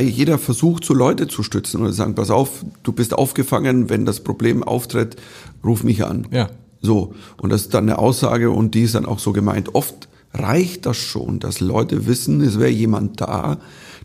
jeder 0.00 0.38
versucht, 0.38 0.84
so 0.84 0.94
Leute 0.94 1.28
zu 1.28 1.42
stützen 1.42 1.82
und 1.82 1.92
sagen, 1.92 2.14
pass 2.14 2.30
auf, 2.30 2.64
du 2.82 2.92
bist 2.92 3.14
aufgefangen, 3.14 3.88
wenn 3.88 4.04
das 4.04 4.20
Problem 4.20 4.62
auftritt, 4.62 5.16
ruf 5.64 5.84
mich 5.84 6.04
an. 6.04 6.26
Ja. 6.30 6.48
So. 6.80 7.14
Und 7.40 7.50
das 7.50 7.62
ist 7.62 7.74
dann 7.74 7.84
eine 7.84 7.98
Aussage 7.98 8.50
und 8.50 8.74
die 8.74 8.82
ist 8.82 8.94
dann 8.94 9.06
auch 9.06 9.18
so 9.18 9.32
gemeint. 9.32 9.74
Oft 9.74 10.08
reicht 10.32 10.86
das 10.86 10.96
schon, 10.96 11.40
dass 11.40 11.60
Leute 11.60 12.06
wissen, 12.06 12.40
es 12.40 12.58
wäre 12.58 12.70
jemand 12.70 13.20
da, 13.20 13.58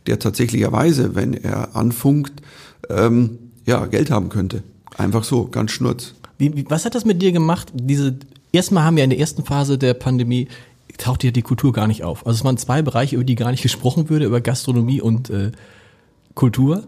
der 0.08 0.20
tatsächlicherweise, 0.20 1.16
wenn 1.16 1.34
er 1.34 1.76
anfunkt, 1.76 2.42
ähm, 2.90 3.40
ja, 3.66 3.86
Geld 3.86 4.12
haben 4.12 4.30
könnte. 4.30 4.64
Einfach 4.98 5.24
so, 5.24 5.48
ganz 5.48 5.72
schnurz. 5.72 6.14
Wie, 6.38 6.56
wie, 6.56 6.66
was 6.70 6.86
hat 6.86 6.96
das 6.96 7.06
mit 7.06 7.22
dir 7.22 7.32
gemacht? 7.32 7.72
Diese, 7.74 8.18
erstmal 8.52 8.84
haben 8.84 8.98
wir 8.98 9.04
in 9.04 9.10
der 9.10 9.20
ersten 9.20 9.44
Phase 9.44 9.78
der 9.78 9.94
Pandemie 9.94 10.48
taucht 10.98 11.24
ja 11.24 11.32
die 11.32 11.42
Kultur 11.42 11.74
gar 11.74 11.88
nicht 11.88 12.04
auf. 12.04 12.26
Also 12.26 12.38
es 12.38 12.46
waren 12.46 12.58
zwei 12.58 12.82
Bereiche, 12.82 13.16
über 13.16 13.26
die 13.26 13.36
gar 13.36 13.52
nicht 13.52 13.64
gesprochen 13.64 14.10
würde, 14.10 14.26
über 14.26 14.42
Gastronomie 14.42 15.02
und 15.02 15.30
äh, 15.30 15.52
Kultur. 16.36 16.84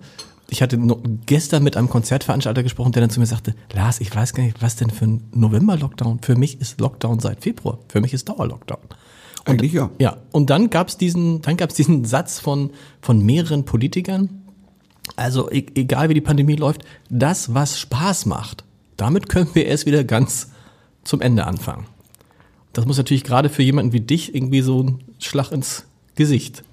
Ich 0.47 0.61
hatte 0.61 0.77
gestern 1.25 1.63
mit 1.63 1.75
einem 1.75 1.89
Konzertveranstalter 1.89 2.61
gesprochen, 2.61 2.91
der 2.91 3.01
dann 3.01 3.09
zu 3.09 3.19
mir 3.19 3.25
sagte, 3.25 3.55
Lars, 3.73 3.99
ich 3.99 4.15
weiß 4.15 4.33
gar 4.33 4.43
nicht, 4.43 4.61
was 4.61 4.75
denn 4.75 4.91
für 4.91 5.05
ein 5.05 5.23
November-Lockdown? 5.33 6.19
Für 6.21 6.35
mich 6.35 6.61
ist 6.61 6.79
Lockdown 6.79 7.19
seit 7.19 7.41
Februar. 7.41 7.79
Für 7.87 7.99
mich 7.99 8.13
ist 8.13 8.29
Dauerlockdown. 8.29 8.79
Und, 8.81 9.49
Eigentlich 9.49 9.73
ja. 9.73 9.89
Ja, 9.99 10.17
und 10.31 10.51
dann 10.51 10.69
gab's 10.69 10.97
diesen, 10.97 11.41
dann 11.41 11.57
gab's 11.57 11.73
diesen 11.73 12.05
Satz 12.05 12.39
von, 12.39 12.71
von 13.01 13.25
mehreren 13.25 13.65
Politikern, 13.65 14.44
also 15.15 15.49
e 15.51 15.65
egal 15.75 16.09
wie 16.09 16.13
die 16.13 16.21
Pandemie 16.21 16.55
läuft, 16.55 16.83
das, 17.09 17.53
was 17.53 17.79
Spaß 17.79 18.25
macht, 18.25 18.63
damit 18.97 19.29
können 19.29 19.49
wir 19.53 19.65
erst 19.65 19.85
wieder 19.85 20.03
ganz 20.03 20.51
zum 21.03 21.21
Ende 21.21 21.45
anfangen. 21.45 21.85
Das 22.73 22.85
muss 22.85 22.97
natürlich 22.97 23.23
gerade 23.23 23.49
für 23.49 23.63
jemanden 23.63 23.93
wie 23.93 24.01
dich 24.01 24.35
irgendwie 24.35 24.61
so 24.61 24.83
ein 24.83 24.99
Schlag 25.19 25.51
ins 25.51 25.85
Gesicht 26.15 26.63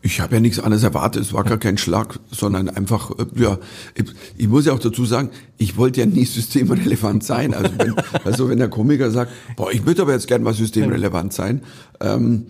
Ich 0.00 0.20
habe 0.20 0.36
ja 0.36 0.40
nichts 0.40 0.58
anderes 0.58 0.84
erwartet. 0.84 1.22
Es 1.22 1.32
war 1.32 1.44
gar 1.44 1.58
kein 1.58 1.76
Schlag, 1.76 2.20
sondern 2.30 2.68
einfach, 2.68 3.10
äh, 3.18 3.26
ja, 3.34 3.58
ich, 3.94 4.04
ich 4.36 4.48
muss 4.48 4.66
ja 4.66 4.72
auch 4.72 4.78
dazu 4.78 5.04
sagen, 5.04 5.30
ich 5.58 5.76
wollte 5.76 6.00
ja 6.00 6.06
nie 6.06 6.24
systemrelevant 6.24 7.24
sein. 7.24 7.52
Also 7.52 7.70
wenn, 7.76 7.94
also 8.24 8.48
wenn 8.48 8.58
der 8.58 8.68
Komiker 8.68 9.10
sagt, 9.10 9.32
boah, 9.56 9.72
ich 9.72 9.84
würde 9.84 10.02
aber 10.02 10.12
jetzt 10.12 10.28
gern 10.28 10.42
mal 10.42 10.54
systemrelevant 10.54 11.32
sein. 11.32 11.62
Ähm, 12.00 12.46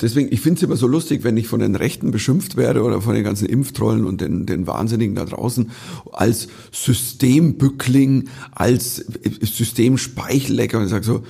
deswegen, 0.00 0.32
ich 0.32 0.40
finde 0.40 0.58
es 0.58 0.62
immer 0.62 0.76
so 0.76 0.86
lustig, 0.86 1.24
wenn 1.24 1.36
ich 1.36 1.48
von 1.48 1.60
den 1.60 1.74
Rechten 1.74 2.10
beschimpft 2.10 2.56
werde 2.56 2.82
oder 2.82 3.00
von 3.00 3.14
den 3.14 3.24
ganzen 3.24 3.46
Impftrollen 3.46 4.04
und 4.04 4.20
den, 4.20 4.46
den 4.46 4.66
Wahnsinnigen 4.66 5.14
da 5.14 5.24
draußen 5.24 5.70
als 6.12 6.48
Systembückling, 6.72 8.28
als 8.52 9.04
Systemspeichellecker 9.40 10.78
und 10.78 10.84
ich 10.84 10.90
sage 10.90 11.04
so, 11.04 11.22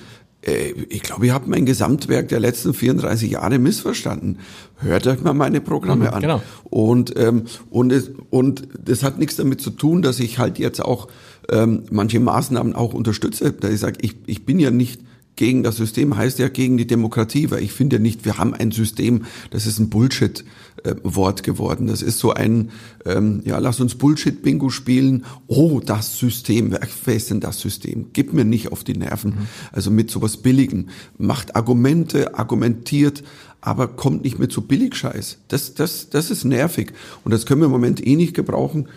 äh, 0.42 0.72
ich 0.88 1.02
glaube, 1.02 1.26
ihr 1.26 1.34
habt 1.34 1.48
mein 1.48 1.66
Gesamtwerk 1.66 2.28
der 2.28 2.40
letzten 2.40 2.74
34 2.74 3.30
Jahre 3.30 3.58
missverstanden. 3.58 4.38
Hört 4.76 5.06
euch 5.06 5.20
mal 5.22 5.34
meine 5.34 5.60
Programme 5.60 6.06
mhm, 6.06 6.14
an. 6.14 6.20
Genau. 6.22 6.42
Und, 6.64 7.14
ähm, 7.16 7.44
und, 7.70 7.92
es, 7.92 8.10
und 8.30 8.68
das 8.82 9.02
hat 9.02 9.18
nichts 9.18 9.36
damit 9.36 9.60
zu 9.60 9.70
tun, 9.70 10.02
dass 10.02 10.20
ich 10.20 10.38
halt 10.38 10.58
jetzt 10.58 10.84
auch 10.84 11.08
ähm, 11.50 11.84
manche 11.90 12.20
Maßnahmen 12.20 12.74
auch 12.74 12.94
unterstütze. 12.94 13.52
Da 13.52 13.68
ich 13.68 13.80
sage, 13.80 13.98
ich, 14.00 14.16
ich 14.26 14.44
bin 14.44 14.60
ja 14.60 14.70
nicht 14.70 15.00
gegen 15.38 15.62
das 15.62 15.76
System 15.76 16.16
heißt 16.16 16.40
ja 16.40 16.48
gegen 16.48 16.76
die 16.76 16.86
Demokratie, 16.86 17.50
weil 17.52 17.62
ich 17.62 17.72
finde 17.72 17.96
ja 17.96 18.02
nicht, 18.02 18.24
wir 18.24 18.38
haben 18.38 18.54
ein 18.54 18.72
System, 18.72 19.24
das 19.50 19.66
ist 19.66 19.78
ein 19.78 19.88
Bullshit-Wort 19.88 21.44
geworden. 21.44 21.86
Das 21.86 22.02
ist 22.02 22.18
so 22.18 22.34
ein, 22.34 22.70
ähm, 23.06 23.40
ja, 23.44 23.58
lass 23.58 23.78
uns 23.78 23.94
Bullshit-Bingo 23.94 24.68
spielen. 24.70 25.24
Oh, 25.46 25.78
das 25.78 26.18
System, 26.18 26.72
wer 26.72 27.14
ist 27.14 27.30
denn 27.30 27.38
das 27.38 27.60
System? 27.60 28.06
Gib 28.12 28.32
mir 28.32 28.44
nicht 28.44 28.72
auf 28.72 28.82
die 28.82 28.96
Nerven. 28.96 29.30
Mhm. 29.30 29.46
Also 29.70 29.92
mit 29.92 30.10
sowas 30.10 30.38
Billigen. 30.38 30.88
Macht 31.18 31.54
Argumente, 31.54 32.34
argumentiert, 32.36 33.22
aber 33.60 33.86
kommt 33.86 34.24
nicht 34.24 34.40
mehr 34.40 34.48
zu 34.48 34.62
Billigscheiß. 34.62 35.38
Das, 35.46 35.74
das, 35.74 36.10
das 36.10 36.32
ist 36.32 36.44
nervig. 36.44 36.92
Und 37.24 37.30
das 37.30 37.46
können 37.46 37.60
wir 37.60 37.66
im 37.66 37.72
Moment 37.72 38.04
eh 38.04 38.16
nicht 38.16 38.34
gebrauchen. 38.34 38.88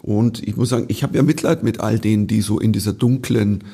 Und 0.00 0.42
ich 0.48 0.56
muss 0.56 0.70
sagen, 0.70 0.86
ich 0.88 1.02
habe 1.02 1.16
ja 1.16 1.22
Mitleid 1.22 1.62
mit 1.62 1.80
all 1.80 1.98
denen, 1.98 2.26
die 2.26 2.40
so 2.40 2.58
in 2.58 2.72
dieser 2.72 2.94
dunklen 2.94 3.64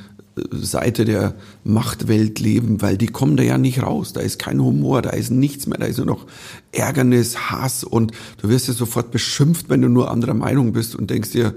Seite 0.50 1.07
der 1.07 1.35
Machtwelt 1.64 2.40
leben, 2.40 2.83
weil 2.83 2.99
die 2.99 3.07
kommen 3.07 3.37
da 3.37 3.43
ja 3.43 3.57
nicht 3.57 3.83
raus. 3.83 4.12
Da 4.12 4.21
ist 4.21 4.38
kein 4.38 4.61
Humor, 4.61 5.00
da 5.00 5.11
ist 5.11 5.31
nichts 5.31 5.66
mehr, 5.66 5.78
da 5.78 5.87
ist 5.87 5.97
nur 5.97 6.07
noch 6.07 6.26
Ärgernis, 6.73 7.50
Hass 7.50 7.85
und 7.85 8.12
du 8.43 8.49
wirst 8.49 8.69
ja 8.69 8.75
sofort 8.75 9.11
beschimpft, 9.11 9.71
wenn 9.71 9.81
du 9.81 9.88
nur 9.88 10.11
anderer 10.11 10.35
Meinung 10.35 10.73
bist 10.73 10.95
und 10.95 11.11
denkst 11.11 11.31
dir, 11.31 11.55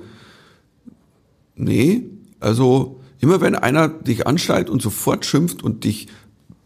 nee, 1.56 2.04
also 2.40 3.02
immer 3.20 3.42
wenn 3.42 3.56
einer 3.56 3.90
dich 3.90 4.26
anschreit 4.28 4.70
und 4.70 4.82
sofort 4.82 5.26
schimpft 5.26 5.62
und 5.62 5.84
dich 5.84 6.08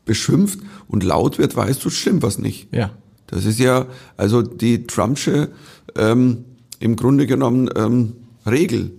beschimpft 0.05 0.59
und 0.87 1.03
laut 1.03 1.39
wird, 1.39 1.55
weißt 1.55 1.83
du, 1.83 1.89
stimmt 1.89 2.21
was 2.21 2.37
nicht. 2.37 2.67
Ja. 2.71 2.91
Das 3.25 3.45
ist 3.45 3.59
ja 3.59 3.87
also 4.17 4.43
die 4.43 4.85
Trumpsche 4.85 5.49
ähm, 5.95 6.45
im 6.79 6.95
Grunde 6.95 7.25
genommen 7.25 7.69
ähm, 7.75 8.13
Regel. 8.45 8.91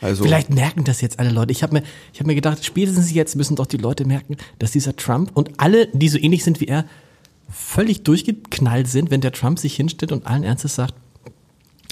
Also 0.00 0.24
Vielleicht 0.24 0.50
merken 0.50 0.84
das 0.84 1.00
jetzt 1.00 1.18
alle 1.18 1.30
Leute. 1.30 1.52
Ich 1.52 1.62
habe 1.62 1.74
mir, 1.74 1.82
ich 2.12 2.20
hab 2.20 2.26
mir 2.26 2.34
gedacht, 2.34 2.64
spätestens 2.64 3.12
jetzt 3.12 3.34
müssen 3.36 3.56
doch 3.56 3.66
die 3.66 3.78
Leute 3.78 4.04
merken, 4.04 4.36
dass 4.58 4.70
dieser 4.70 4.94
Trump 4.94 5.32
und 5.34 5.58
alle, 5.58 5.88
die 5.88 6.08
so 6.08 6.18
ähnlich 6.18 6.44
sind 6.44 6.60
wie 6.60 6.68
er, 6.68 6.84
völlig 7.50 8.04
durchgeknallt 8.04 8.88
sind, 8.88 9.10
wenn 9.10 9.20
der 9.20 9.32
Trump 9.32 9.58
sich 9.58 9.74
hinstellt 9.74 10.12
und 10.12 10.26
allen 10.26 10.44
Ernstes 10.44 10.74
sagt, 10.74 10.94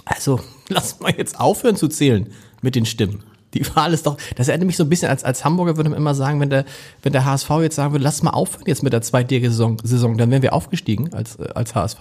also 0.04 0.40
lass 0.68 1.00
mal 1.00 1.14
jetzt 1.16 1.40
aufhören 1.40 1.76
zu 1.76 1.88
zählen 1.88 2.28
mit 2.62 2.75
den 2.75 2.86
Stimmen. 2.86 3.25
Die 3.54 3.66
Wahl 3.75 3.92
ist 3.94 4.06
doch, 4.06 4.18
das 4.34 4.48
erinnert 4.48 4.66
mich 4.66 4.76
so 4.76 4.84
ein 4.84 4.88
bisschen 4.88 5.08
als, 5.08 5.25
als 5.25 5.44
Hamburger 5.44 5.76
würde 5.76 5.88
man 5.88 5.98
immer 5.98 6.14
sagen, 6.14 6.40
wenn 6.40 6.50
der, 6.50 6.64
wenn 7.02 7.12
der 7.12 7.25
HSV 7.25 7.48
jetzt 7.62 7.76
sagen 7.76 7.92
würde, 7.92 8.04
lass 8.04 8.22
mal 8.22 8.30
aufhören 8.30 8.66
jetzt 8.66 8.82
mit 8.82 8.92
der 8.92 9.02
zweitjährigen 9.02 9.50
Saison, 9.50 9.78
Saison, 9.82 10.18
dann 10.18 10.30
wären 10.30 10.42
wir 10.42 10.52
aufgestiegen 10.52 11.12
als, 11.14 11.40
als 11.40 11.75
HSV. 11.75 12.00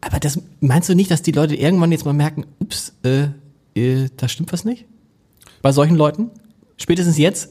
Aber 0.00 0.20
das 0.20 0.40
meinst 0.60 0.88
du 0.88 0.94
nicht, 0.94 1.10
dass 1.10 1.22
die 1.22 1.32
Leute 1.32 1.54
irgendwann 1.54 1.92
jetzt 1.92 2.04
mal 2.04 2.14
merken, 2.14 2.46
ups, 2.60 2.94
äh, 3.02 3.28
äh, 3.78 4.08
da 4.16 4.28
stimmt 4.28 4.52
was 4.52 4.64
nicht? 4.64 4.86
Bei 5.62 5.72
solchen 5.72 5.96
Leuten? 5.96 6.30
Spätestens 6.76 7.18
jetzt? 7.18 7.50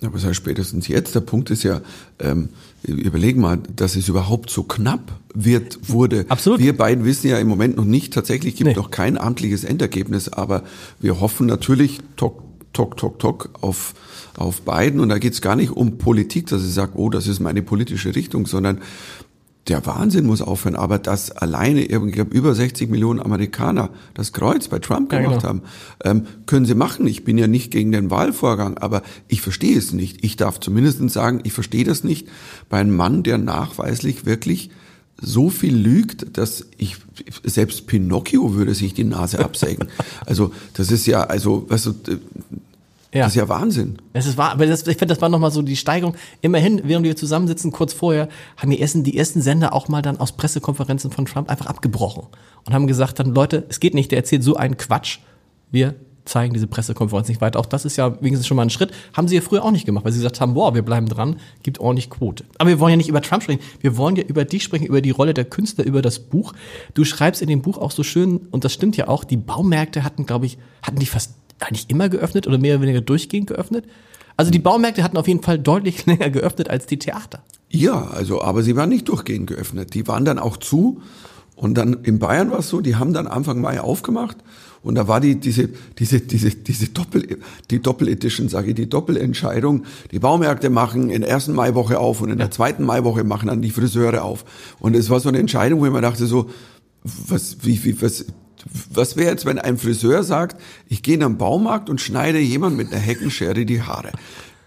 Ja, 0.00 0.12
was 0.12 0.24
heißt 0.24 0.36
spätestens 0.36 0.86
jetzt? 0.86 1.14
Der 1.14 1.20
Punkt 1.20 1.50
ist 1.50 1.64
ja, 1.64 1.80
ähm, 2.20 2.50
überlegen 2.84 3.40
mal, 3.40 3.58
dass 3.74 3.96
es 3.96 4.08
überhaupt 4.08 4.48
so 4.48 4.62
knapp 4.62 5.18
wird, 5.34 5.78
wurde. 5.88 6.24
Absolut. 6.28 6.60
Wir 6.60 6.76
beiden 6.76 7.04
wissen 7.04 7.28
ja 7.28 7.38
im 7.38 7.48
Moment 7.48 7.76
noch 7.76 7.84
nicht, 7.84 8.14
tatsächlich 8.14 8.54
gibt 8.54 8.68
nee. 8.68 8.76
noch 8.76 8.92
kein 8.92 9.18
amtliches 9.18 9.64
Endergebnis, 9.64 10.28
aber 10.28 10.62
wir 11.00 11.20
hoffen 11.20 11.48
natürlich, 11.48 11.98
tok, 12.16 12.42
tok, 12.72 12.96
tok, 12.96 13.18
tok, 13.18 13.50
auf, 13.60 13.94
auf 14.36 14.62
beiden. 14.62 15.00
Und 15.00 15.08
da 15.08 15.18
geht 15.18 15.32
es 15.32 15.40
gar 15.40 15.56
nicht 15.56 15.72
um 15.72 15.98
Politik, 15.98 16.46
dass 16.46 16.64
ich 16.64 16.72
sage, 16.72 16.92
oh, 16.94 17.10
das 17.10 17.26
ist 17.26 17.40
meine 17.40 17.62
politische 17.62 18.14
Richtung, 18.14 18.46
sondern 18.46 18.80
der 19.68 19.84
Wahnsinn 19.86 20.26
muss 20.26 20.42
aufhören, 20.42 20.76
aber 20.76 20.98
dass 20.98 21.30
alleine, 21.30 21.82
ich 21.82 22.12
glaube, 22.12 22.34
über 22.34 22.54
60 22.54 22.88
Millionen 22.88 23.20
Amerikaner 23.20 23.90
das 24.14 24.32
Kreuz 24.32 24.68
bei 24.68 24.78
Trump 24.78 25.10
gemacht 25.10 25.24
ja, 25.24 25.36
genau. 25.36 25.48
haben, 25.48 25.62
ähm, 26.04 26.26
können 26.46 26.66
sie 26.66 26.74
machen. 26.74 27.06
Ich 27.06 27.24
bin 27.24 27.38
ja 27.38 27.46
nicht 27.46 27.70
gegen 27.70 27.92
den 27.92 28.10
Wahlvorgang, 28.10 28.78
aber 28.78 29.02
ich 29.28 29.40
verstehe 29.40 29.76
es 29.76 29.92
nicht. 29.92 30.24
Ich 30.24 30.36
darf 30.36 30.60
zumindest 30.60 31.08
sagen, 31.10 31.40
ich 31.44 31.52
verstehe 31.52 31.84
das 31.84 32.04
nicht 32.04 32.28
bei 32.68 32.78
einem 32.78 32.96
Mann, 32.96 33.22
der 33.22 33.38
nachweislich 33.38 34.24
wirklich 34.24 34.70
so 35.20 35.50
viel 35.50 35.76
lügt, 35.76 36.38
dass 36.38 36.66
ich 36.76 36.96
selbst 37.42 37.86
Pinocchio 37.86 38.54
würde 38.54 38.74
sich 38.74 38.94
die 38.94 39.04
Nase 39.04 39.40
absägen. 39.44 39.88
also 40.26 40.52
das 40.74 40.90
ist 40.90 41.06
ja, 41.06 41.24
also 41.24 41.66
weißt 41.68 41.86
du, 41.86 41.94
ja. 43.12 43.22
Das 43.22 43.32
ist 43.32 43.36
ja 43.36 43.48
Wahnsinn. 43.48 43.98
Es 44.12 44.26
ist 44.26 44.36
wahr, 44.36 44.52
aber 44.52 44.66
das, 44.66 44.80
ich 44.86 44.98
finde, 44.98 45.14
das 45.14 45.22
war 45.22 45.28
nochmal 45.28 45.50
so 45.50 45.62
die 45.62 45.76
Steigerung. 45.76 46.14
Immerhin, 46.42 46.82
während 46.84 47.06
wir 47.06 47.16
zusammensitzen, 47.16 47.72
kurz 47.72 47.92
vorher, 47.94 48.28
haben 48.56 48.70
die 48.70 48.80
ersten, 48.80 49.02
die 49.02 49.16
ersten 49.16 49.40
Sender 49.40 49.72
auch 49.72 49.88
mal 49.88 50.02
dann 50.02 50.18
aus 50.18 50.32
Pressekonferenzen 50.32 51.10
von 51.10 51.24
Trump 51.24 51.48
einfach 51.48 51.66
abgebrochen 51.66 52.24
und 52.66 52.74
haben 52.74 52.86
gesagt 52.86 53.18
dann, 53.18 53.34
Leute, 53.34 53.64
es 53.70 53.80
geht 53.80 53.94
nicht, 53.94 54.10
der 54.10 54.18
erzählt 54.18 54.44
so 54.44 54.56
einen 54.56 54.76
Quatsch. 54.76 55.20
Wir 55.70 55.94
zeigen 56.28 56.52
diese 56.52 56.66
Pressekonferenz 56.66 57.28
nicht 57.28 57.40
weiter. 57.40 57.58
Auch 57.58 57.66
das 57.66 57.84
ist 57.84 57.96
ja 57.96 58.20
wenigstens 58.20 58.46
schon 58.46 58.56
mal 58.56 58.62
ein 58.62 58.70
Schritt. 58.70 58.92
Haben 59.14 59.26
sie 59.26 59.36
ja 59.36 59.40
früher 59.40 59.64
auch 59.64 59.70
nicht 59.70 59.86
gemacht, 59.86 60.04
weil 60.04 60.12
sie 60.12 60.18
gesagt 60.18 60.40
haben, 60.40 60.54
boah, 60.54 60.74
wir 60.74 60.82
bleiben 60.82 61.08
dran, 61.08 61.36
gibt 61.62 61.80
ordentlich 61.80 62.10
Quote. 62.10 62.44
Aber 62.58 62.68
wir 62.68 62.78
wollen 62.78 62.90
ja 62.90 62.96
nicht 62.98 63.08
über 63.08 63.22
Trump 63.22 63.42
sprechen. 63.42 63.60
Wir 63.80 63.96
wollen 63.96 64.16
ja 64.16 64.22
über 64.22 64.44
dich 64.44 64.62
sprechen, 64.62 64.84
über 64.84 65.00
die 65.00 65.10
Rolle 65.10 65.34
der 65.34 65.46
Künstler, 65.46 65.84
über 65.84 66.02
das 66.02 66.18
Buch. 66.18 66.52
Du 66.94 67.04
schreibst 67.04 67.40
in 67.40 67.48
dem 67.48 67.62
Buch 67.62 67.78
auch 67.78 67.90
so 67.90 68.02
schön, 68.02 68.36
und 68.50 68.64
das 68.64 68.72
stimmt 68.74 68.96
ja 68.98 69.08
auch, 69.08 69.24
die 69.24 69.38
Baumärkte 69.38 70.04
hatten, 70.04 70.26
glaube 70.26 70.46
ich, 70.46 70.58
hatten 70.82 70.98
die 70.98 71.06
fast 71.06 71.34
eigentlich 71.60 71.88
immer 71.90 72.08
geöffnet 72.08 72.46
oder 72.46 72.58
mehr 72.58 72.76
oder 72.76 72.82
weniger 72.82 73.00
durchgehend 73.00 73.48
geöffnet? 73.48 73.84
Also 74.36 74.50
die 74.50 74.60
Baumärkte 74.60 75.02
hatten 75.02 75.16
auf 75.16 75.26
jeden 75.26 75.42
Fall 75.42 75.58
deutlich 75.58 76.06
länger 76.06 76.30
geöffnet 76.30 76.70
als 76.70 76.86
die 76.86 76.98
Theater. 76.98 77.42
Ja, 77.70 78.08
also, 78.08 78.40
aber 78.40 78.62
sie 78.62 78.76
waren 78.76 78.88
nicht 78.88 79.08
durchgehend 79.08 79.48
geöffnet. 79.48 79.94
Die 79.94 80.06
waren 80.06 80.24
dann 80.24 80.38
auch 80.38 80.56
zu. 80.56 81.02
Und 81.56 81.74
dann 81.74 82.04
in 82.04 82.20
Bayern 82.20 82.52
war 82.52 82.60
es 82.60 82.68
so, 82.68 82.80
die 82.80 82.96
haben 82.96 83.12
dann 83.12 83.26
Anfang 83.26 83.60
Mai 83.60 83.80
aufgemacht. 83.80 84.36
Und 84.82 84.94
da 84.94 85.08
war 85.08 85.20
die, 85.20 85.40
diese, 85.40 85.68
diese, 85.98 86.20
diese, 86.20 86.50
diese 86.50 86.88
Doppel, 86.88 87.40
die 87.70 87.82
Doppel-Edition, 87.82 88.48
sage 88.48 88.68
ich, 88.68 88.74
die 88.76 88.88
Doppelentscheidung. 88.88 89.84
Die 90.12 90.20
Baumärkte 90.20 90.70
machen 90.70 91.10
in 91.10 91.22
der 91.22 91.30
ersten 91.30 91.52
Maiwoche 91.52 91.98
auf 91.98 92.20
und 92.20 92.30
in 92.30 92.38
der 92.38 92.52
zweiten 92.52 92.84
Maiwoche 92.84 93.24
machen 93.24 93.48
dann 93.48 93.60
die 93.60 93.70
Friseure 93.70 94.22
auf. 94.22 94.44
Und 94.78 94.94
es 94.94 95.10
war 95.10 95.18
so 95.18 95.28
eine 95.28 95.38
Entscheidung, 95.38 95.80
wo 95.80 95.86
ich 95.86 95.92
mir 95.92 96.00
dachte 96.00 96.26
so, 96.26 96.48
was, 97.02 97.58
wie, 97.62 97.84
wie, 97.84 98.00
was, 98.00 98.26
was 98.90 99.16
wäre 99.16 99.30
jetzt, 99.30 99.46
wenn 99.46 99.58
ein 99.58 99.78
Friseur 99.78 100.22
sagt, 100.22 100.60
ich 100.88 101.02
gehe 101.02 101.14
in 101.14 101.20
den 101.20 101.38
Baumarkt 101.38 101.90
und 101.90 102.00
schneide 102.00 102.38
jemand 102.38 102.76
mit 102.76 102.92
einer 102.92 103.00
Heckenschere 103.00 103.64
die 103.64 103.82
Haare? 103.82 104.12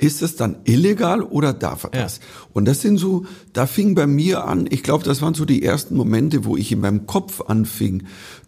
Ist 0.01 0.23
das 0.23 0.35
dann 0.35 0.55
illegal 0.63 1.21
oder 1.21 1.53
darf 1.53 1.83
er 1.83 1.91
das? 1.91 2.17
Ja. 2.17 2.23
Und 2.53 2.65
das 2.65 2.81
sind 2.81 2.97
so, 2.97 3.25
da 3.53 3.67
fing 3.67 3.93
bei 3.93 4.07
mir 4.07 4.45
an, 4.45 4.67
ich 4.67 4.81
glaube, 4.81 5.03
das 5.03 5.21
waren 5.21 5.35
so 5.35 5.45
die 5.45 5.63
ersten 5.63 5.95
Momente, 5.95 6.43
wo 6.43 6.57
ich 6.57 6.71
in 6.71 6.81
meinem 6.81 7.05
Kopf 7.05 7.41
anfing, 7.41 8.03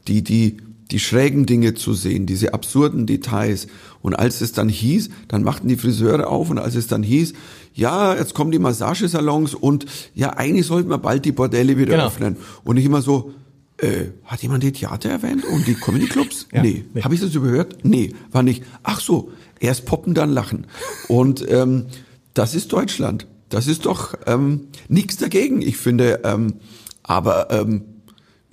die, 0.07 0.23
die, 0.23 0.57
die 0.89 0.99
schrägen 0.99 1.45
Dinge 1.45 1.75
zu 1.75 1.93
sehen, 1.93 2.25
diese 2.25 2.55
absurden 2.55 3.05
Details. 3.05 3.67
Und 4.01 4.15
als 4.15 4.41
es 4.41 4.51
dann 4.51 4.67
hieß, 4.67 5.11
dann 5.27 5.43
machten 5.43 5.67
die 5.67 5.75
Friseure 5.75 6.27
auf 6.27 6.49
und 6.49 6.57
als 6.57 6.73
es 6.73 6.87
dann 6.87 7.03
hieß, 7.03 7.33
ja, 7.75 8.15
jetzt 8.15 8.33
kommen 8.33 8.51
die 8.51 8.59
Massagesalons 8.59 9.53
und 9.53 9.85
ja, 10.15 10.35
eigentlich 10.35 10.65
sollten 10.65 10.89
wir 10.89 10.97
bald 10.97 11.23
die 11.23 11.31
Bordelle 11.31 11.77
wieder 11.77 11.93
genau. 11.93 12.07
öffnen. 12.07 12.37
Und 12.63 12.77
ich 12.77 12.85
immer 12.85 13.03
so, 13.03 13.31
äh, 13.77 14.05
hat 14.25 14.41
jemand 14.41 14.63
die 14.63 14.71
Theater 14.71 15.09
erwähnt 15.09 15.45
und 15.45 15.67
die 15.67 15.75
Comedy-Clubs? 15.75 16.47
ja, 16.51 16.61
nee. 16.61 16.85
nee. 16.93 17.01
Habe 17.01 17.15
ich 17.15 17.21
das 17.21 17.35
überhört? 17.35 17.77
Nee, 17.83 18.13
war 18.31 18.43
nicht. 18.43 18.63
Ach 18.83 18.99
so, 18.99 19.31
erst 19.59 19.85
poppen, 19.85 20.13
dann 20.13 20.29
lachen. 20.29 20.67
Und 21.07 21.45
ähm, 21.49 21.85
das 22.33 22.55
ist 22.55 22.71
Deutschland. 22.71 23.27
Das 23.49 23.67
ist 23.67 23.85
doch 23.85 24.15
ähm, 24.25 24.67
nichts 24.87 25.17
dagegen. 25.17 25.61
Ich 25.61 25.77
finde, 25.77 26.21
ähm, 26.23 26.55
aber 27.03 27.51
ähm, 27.51 27.83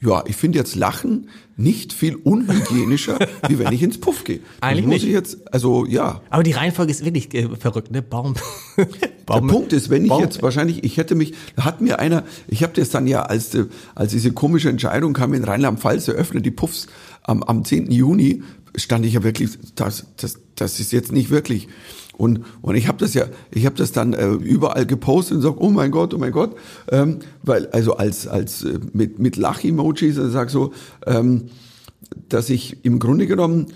ja, 0.02 0.24
ich 0.26 0.36
finde 0.36 0.58
jetzt 0.58 0.76
Lachen 0.76 1.28
nicht 1.56 1.92
viel 1.92 2.16
unhygienischer, 2.16 3.18
wie 3.48 3.58
wenn 3.58 3.72
ich 3.72 3.82
ins 3.82 3.98
Puff 3.98 4.24
gehe. 4.24 4.40
Eigentlich 4.60 4.86
muss 4.86 4.94
nicht. 4.94 5.04
ich 5.04 5.12
jetzt, 5.12 5.52
also 5.52 5.84
ja. 5.84 6.22
Aber 6.30 6.42
die 6.42 6.52
Reihenfolge 6.52 6.90
ist 6.90 7.04
wirklich 7.04 7.34
äh, 7.34 7.48
verrückt, 7.56 7.90
ne? 7.90 8.00
Baum. 8.00 8.34
Baum. 9.26 9.46
Der 9.46 9.54
Punkt 9.54 9.72
ist, 9.74 9.90
wenn 9.90 10.04
ich 10.04 10.08
Baum. 10.08 10.22
jetzt 10.22 10.42
wahrscheinlich, 10.42 10.84
ich 10.84 10.96
hätte 10.96 11.14
mich, 11.14 11.34
hat 11.58 11.82
mir 11.82 11.98
einer, 11.98 12.24
ich 12.48 12.62
habe 12.62 12.72
das 12.74 12.88
dann 12.88 13.06
ja, 13.06 13.22
als, 13.22 13.54
äh, 13.54 13.66
als 13.94 14.12
diese 14.12 14.32
komische 14.32 14.70
Entscheidung 14.70 15.12
kam 15.12 15.34
in 15.34 15.44
Rheinland-Pfalz, 15.44 16.08
eröffnet 16.08 16.46
die 16.46 16.50
Puffs 16.50 16.86
am, 17.22 17.42
am 17.42 17.64
10. 17.64 17.90
Juni, 17.90 18.42
stand 18.74 19.04
ich 19.04 19.12
ja 19.12 19.22
wirklich, 19.22 19.50
das, 19.74 20.06
das, 20.16 20.38
das 20.54 20.80
ist 20.80 20.92
jetzt 20.92 21.12
nicht 21.12 21.28
wirklich. 21.28 21.68
Und, 22.20 22.44
und 22.60 22.74
ich 22.74 22.86
habe 22.86 22.98
das 22.98 23.14
ja, 23.14 23.24
ich 23.50 23.64
habe 23.64 23.76
das 23.76 23.92
dann 23.92 24.12
äh, 24.12 24.28
überall 24.28 24.84
gepostet 24.84 25.38
und 25.38 25.42
sag, 25.42 25.58
oh 25.58 25.70
mein 25.70 25.90
Gott, 25.90 26.12
oh 26.12 26.18
mein 26.18 26.32
Gott, 26.32 26.54
ähm, 26.92 27.20
weil 27.42 27.68
also 27.68 27.96
als 27.96 28.28
als 28.28 28.62
äh, 28.62 28.78
mit 28.92 29.18
mit 29.18 29.36
Lach-Emojis, 29.36 30.18
also 30.18 30.28
sag 30.28 30.50
so, 30.50 30.74
ähm, 31.06 31.44
dass 32.28 32.50
ich 32.50 32.84
im 32.84 32.98
Grunde 32.98 33.26
genommen 33.26 33.68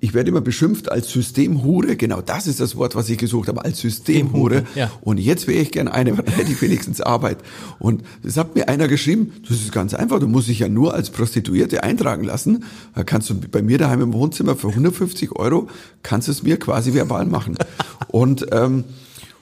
ich 0.00 0.14
werde 0.14 0.30
immer 0.30 0.40
beschimpft 0.40 0.90
als 0.90 1.10
Systemhure, 1.10 1.96
genau 1.96 2.20
das 2.20 2.46
ist 2.46 2.60
das 2.60 2.76
Wort, 2.76 2.94
was 2.94 3.08
ich 3.08 3.18
gesucht 3.18 3.48
habe, 3.48 3.64
als 3.64 3.80
Systemhure. 3.80 4.64
Ja. 4.74 4.90
Und 5.00 5.18
jetzt 5.18 5.46
wäre 5.46 5.62
ich 5.62 5.70
gern 5.70 5.88
eine, 5.88 6.12
dann 6.12 6.26
hätte 6.34 6.50
ich 6.50 6.60
wenigstens 6.60 7.00
Arbeit. 7.00 7.38
Und 7.78 8.02
das 8.22 8.36
hat 8.36 8.54
mir 8.54 8.68
einer 8.68 8.88
geschrieben, 8.88 9.32
das 9.48 9.58
ist 9.58 9.72
ganz 9.72 9.94
einfach, 9.94 10.18
du 10.18 10.26
musst 10.26 10.48
dich 10.48 10.58
ja 10.58 10.68
nur 10.68 10.94
als 10.94 11.10
Prostituierte 11.10 11.82
eintragen 11.82 12.24
lassen. 12.24 12.64
Da 12.94 13.04
kannst 13.04 13.30
du 13.30 13.34
bei 13.34 13.62
mir 13.62 13.78
daheim 13.78 14.00
im 14.00 14.12
Wohnzimmer 14.12 14.56
für 14.56 14.68
150 14.68 15.32
Euro, 15.36 15.68
kannst 16.02 16.28
du 16.28 16.32
es 16.32 16.42
mir 16.42 16.58
quasi 16.58 16.94
verbal 16.94 17.26
machen. 17.26 17.56
Und, 18.08 18.46
ähm, 18.52 18.84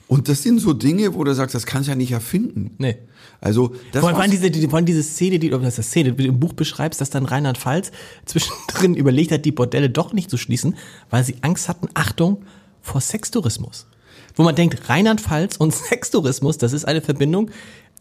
und 0.07 0.29
das 0.29 0.43
sind 0.43 0.59
so 0.59 0.73
Dinge, 0.73 1.15
wo 1.15 1.23
du 1.23 1.35
sagst, 1.35 1.55
das 1.55 1.67
kannst 1.67 1.87
du 1.87 1.93
ja 1.93 1.97
nicht 1.97 2.11
erfinden. 2.13 2.73
Nee. 2.79 2.97
Also 3.41 3.75
das 3.93 4.03
vor 4.03 4.19
allem 4.19 4.31
diese, 4.31 4.51
die, 4.51 4.69
vor 4.69 4.77
allem 4.77 4.87
diese 4.87 5.03
Szene, 5.03 5.39
die 5.39 5.49
du 5.49 5.59
das 5.59 5.79
ist 5.79 5.89
Szene, 5.89 6.13
die 6.13 6.25
du 6.25 6.29
im 6.29 6.41
Buch 6.41 6.53
beschreibst, 6.53 7.01
dass 7.01 7.11
dann 7.11 7.25
Rheinland-Pfalz 7.25 7.91
zwischendrin 8.27 8.95
überlegt 8.95 9.33
hat, 9.33 9.45
die 9.45 9.53
Bordelle 9.53 9.91
doch 9.91 10.13
nicht 10.13 10.31
zu 10.31 10.37
schließen, 10.37 10.77
weil 11.09 11.25
sie 11.25 11.37
Angst 11.41 11.69
hatten, 11.69 11.89
Achtung, 11.95 12.45
vor 12.83 13.01
Sextourismus. 13.01 13.87
Wo 14.35 14.43
man 14.43 14.55
denkt, 14.55 14.89
Rheinland-Pfalz 14.89 15.57
und 15.57 15.75
Sextourismus, 15.75 16.59
das 16.59 16.73
ist 16.73 16.85
eine 16.85 17.01
Verbindung, 17.01 17.51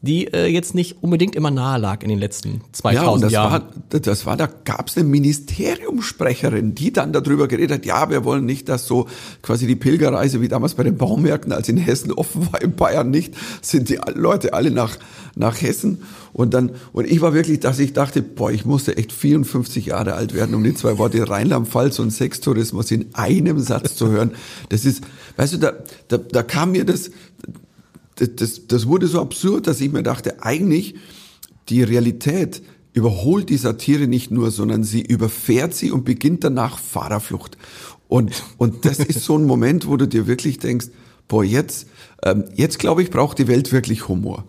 die 0.01 0.33
äh, 0.33 0.45
jetzt 0.45 0.75
nicht 0.75 1.03
unbedingt 1.03 1.35
immer 1.35 1.51
nahe 1.51 1.77
lag 1.77 2.03
in 2.03 2.09
den 2.09 2.19
letzten 2.19 2.61
2000 2.71 2.93
ja, 2.93 3.09
und 3.09 3.21
das 3.21 3.31
Jahren. 3.33 3.63
War, 3.89 3.99
das 3.99 4.25
war, 4.25 4.37
da 4.37 4.47
gab 4.47 4.87
es 4.87 4.97
eine 4.97 5.05
Ministeriumssprecherin, 5.05 6.73
die 6.73 6.93
dann 6.93 7.11
darüber 7.11 7.47
geredet 7.49 7.79
hat, 7.79 7.85
ja, 7.85 8.09
wir 8.09 8.23
wollen 8.23 8.45
nicht, 8.45 8.69
dass 8.69 8.87
so 8.87 9.07
quasi 9.41 9.67
die 9.67 9.75
Pilgerreise 9.75 10.39
wie 10.41 10.47
damals 10.47 10.75
bei 10.75 10.83
den 10.83 10.97
Baumärkten, 10.97 11.51
als 11.51 11.67
in 11.67 11.77
Hessen 11.77 12.13
offen 12.13 12.47
war, 12.51 12.61
in 12.61 12.75
Bayern 12.75 13.09
nicht, 13.09 13.33
sind 13.61 13.89
die 13.89 13.99
Leute 14.13 14.53
alle 14.53 14.71
nach, 14.71 14.97
nach 15.35 15.61
Hessen. 15.61 16.03
Und 16.31 16.53
dann, 16.53 16.71
und 16.93 17.05
ich 17.05 17.19
war 17.19 17.33
wirklich, 17.33 17.59
dass 17.59 17.79
ich 17.79 17.91
dachte, 17.91 18.21
boah, 18.21 18.51
ich 18.51 18.65
musste 18.65 18.95
echt 18.95 19.11
54 19.11 19.87
Jahre 19.87 20.13
alt 20.13 20.33
werden, 20.33 20.55
um 20.55 20.63
die 20.63 20.75
zwei 20.75 20.97
Worte 20.97 21.19
Rheinland-Pfalz 21.29 21.99
und 21.99 22.11
Sextourismus 22.11 22.91
in 22.91 23.13
einem 23.13 23.59
Satz 23.59 23.95
zu 23.95 24.09
hören. 24.09 24.31
Das 24.69 24.85
ist, 24.85 25.03
weißt 25.35 25.53
du, 25.53 25.57
da, 25.57 25.73
da, 26.07 26.17
da 26.17 26.43
kam 26.43 26.71
mir 26.71 26.85
das, 26.85 27.11
das, 28.27 28.67
das 28.67 28.87
wurde 28.87 29.07
so 29.07 29.21
absurd, 29.21 29.67
dass 29.67 29.81
ich 29.81 29.91
mir 29.91 30.03
dachte, 30.03 30.43
eigentlich 30.43 30.95
die 31.69 31.83
Realität 31.83 32.61
überholt 32.93 33.49
die 33.49 33.57
Satire 33.57 34.07
nicht 34.07 34.31
nur, 34.31 34.51
sondern 34.51 34.83
sie 34.83 35.01
überfährt 35.01 35.73
sie 35.73 35.91
und 35.91 36.05
beginnt 36.05 36.43
danach 36.43 36.79
Fahrerflucht. 36.79 37.57
Und, 38.07 38.43
und 38.57 38.85
das 38.85 38.99
ist 38.99 39.23
so 39.23 39.37
ein 39.37 39.45
Moment, 39.45 39.87
wo 39.87 39.97
du 39.97 40.07
dir 40.07 40.27
wirklich 40.27 40.59
denkst, 40.59 40.87
boah, 41.27 41.43
jetzt, 41.43 41.87
ähm, 42.23 42.45
jetzt 42.55 42.79
glaube 42.79 43.03
ich, 43.03 43.11
braucht 43.11 43.37
die 43.37 43.47
Welt 43.47 43.71
wirklich 43.71 44.07
Humor. 44.07 44.45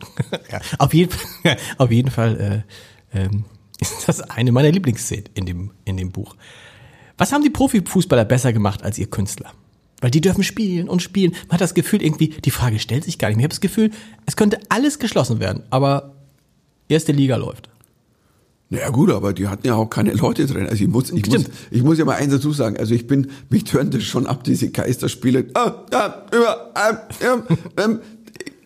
Ja, 0.51 0.61
auf 0.79 0.95
jeden 0.95 1.13
Fall, 1.13 1.57
auf 1.79 1.91
jeden 1.91 2.11
Fall 2.11 2.65
äh, 3.13 3.19
ähm, 3.19 3.45
ist 3.81 4.09
das 4.09 4.23
eine 4.23 4.51
meiner 4.51 4.73
Lieblingsszenen 4.73 5.29
in 5.35 5.47
dem, 5.47 5.71
in 5.85 5.97
dem 5.97 6.11
Buch. 6.11 6.35
Was 7.19 7.33
haben 7.33 7.43
die 7.43 7.51
Profifußballer 7.51 8.25
besser 8.25 8.53
gemacht 8.53 8.83
als 8.83 8.99
ihr 8.99 9.09
Künstler? 9.09 9.53
Weil 10.01 10.11
die 10.11 10.21
dürfen 10.21 10.45
spielen 10.45 10.89
und 10.89 11.03
spielen. 11.03 11.33
Man 11.49 11.53
hat 11.53 11.61
das 11.61 11.75
Gefühl 11.75 12.03
irgendwie, 12.03 12.29
die 12.29 12.51
Frage 12.51 12.79
stellt 12.79 13.05
sich 13.05 13.19
gar 13.19 13.29
nicht. 13.29 13.39
Ich 13.39 13.45
habe 13.45 13.51
das 13.51 13.61
Gefühl, 13.61 13.91
es 14.27 14.37
könnte 14.37 14.59
alles 14.69 14.99
geschlossen 14.99 15.41
werden, 15.41 15.63
aber 15.71 16.15
erste 16.89 17.13
Liga 17.13 17.37
läuft. 17.37 17.71
Naja 18.73 18.89
gut, 18.91 19.11
aber 19.11 19.33
die 19.33 19.49
hatten 19.49 19.67
ja 19.67 19.75
auch 19.75 19.91
keine 19.91 20.13
Leute 20.13 20.47
drin. 20.47 20.69
Also 20.69 20.85
ich 20.85 20.89
muss, 20.89 21.11
ich 21.11 21.27
muss, 21.27 21.45
ich 21.73 21.83
muss 21.83 21.99
ja 21.99 22.05
mal 22.05 22.15
eins 22.15 22.33
dazu 22.33 22.53
sagen. 22.53 22.77
Also 22.77 22.95
ich 22.95 23.09
bin, 23.09 23.27
mich 23.49 23.65
tönt 23.65 23.93
das 23.95 24.05
schon 24.05 24.29
ab, 24.29 24.45
diese 24.45 24.71
Geisterspiele. 24.71 25.47
Ah, 25.55 25.73
ja, 25.93 26.27
über, 26.33 26.71
ah, 26.75 27.09
ähm, 27.77 27.99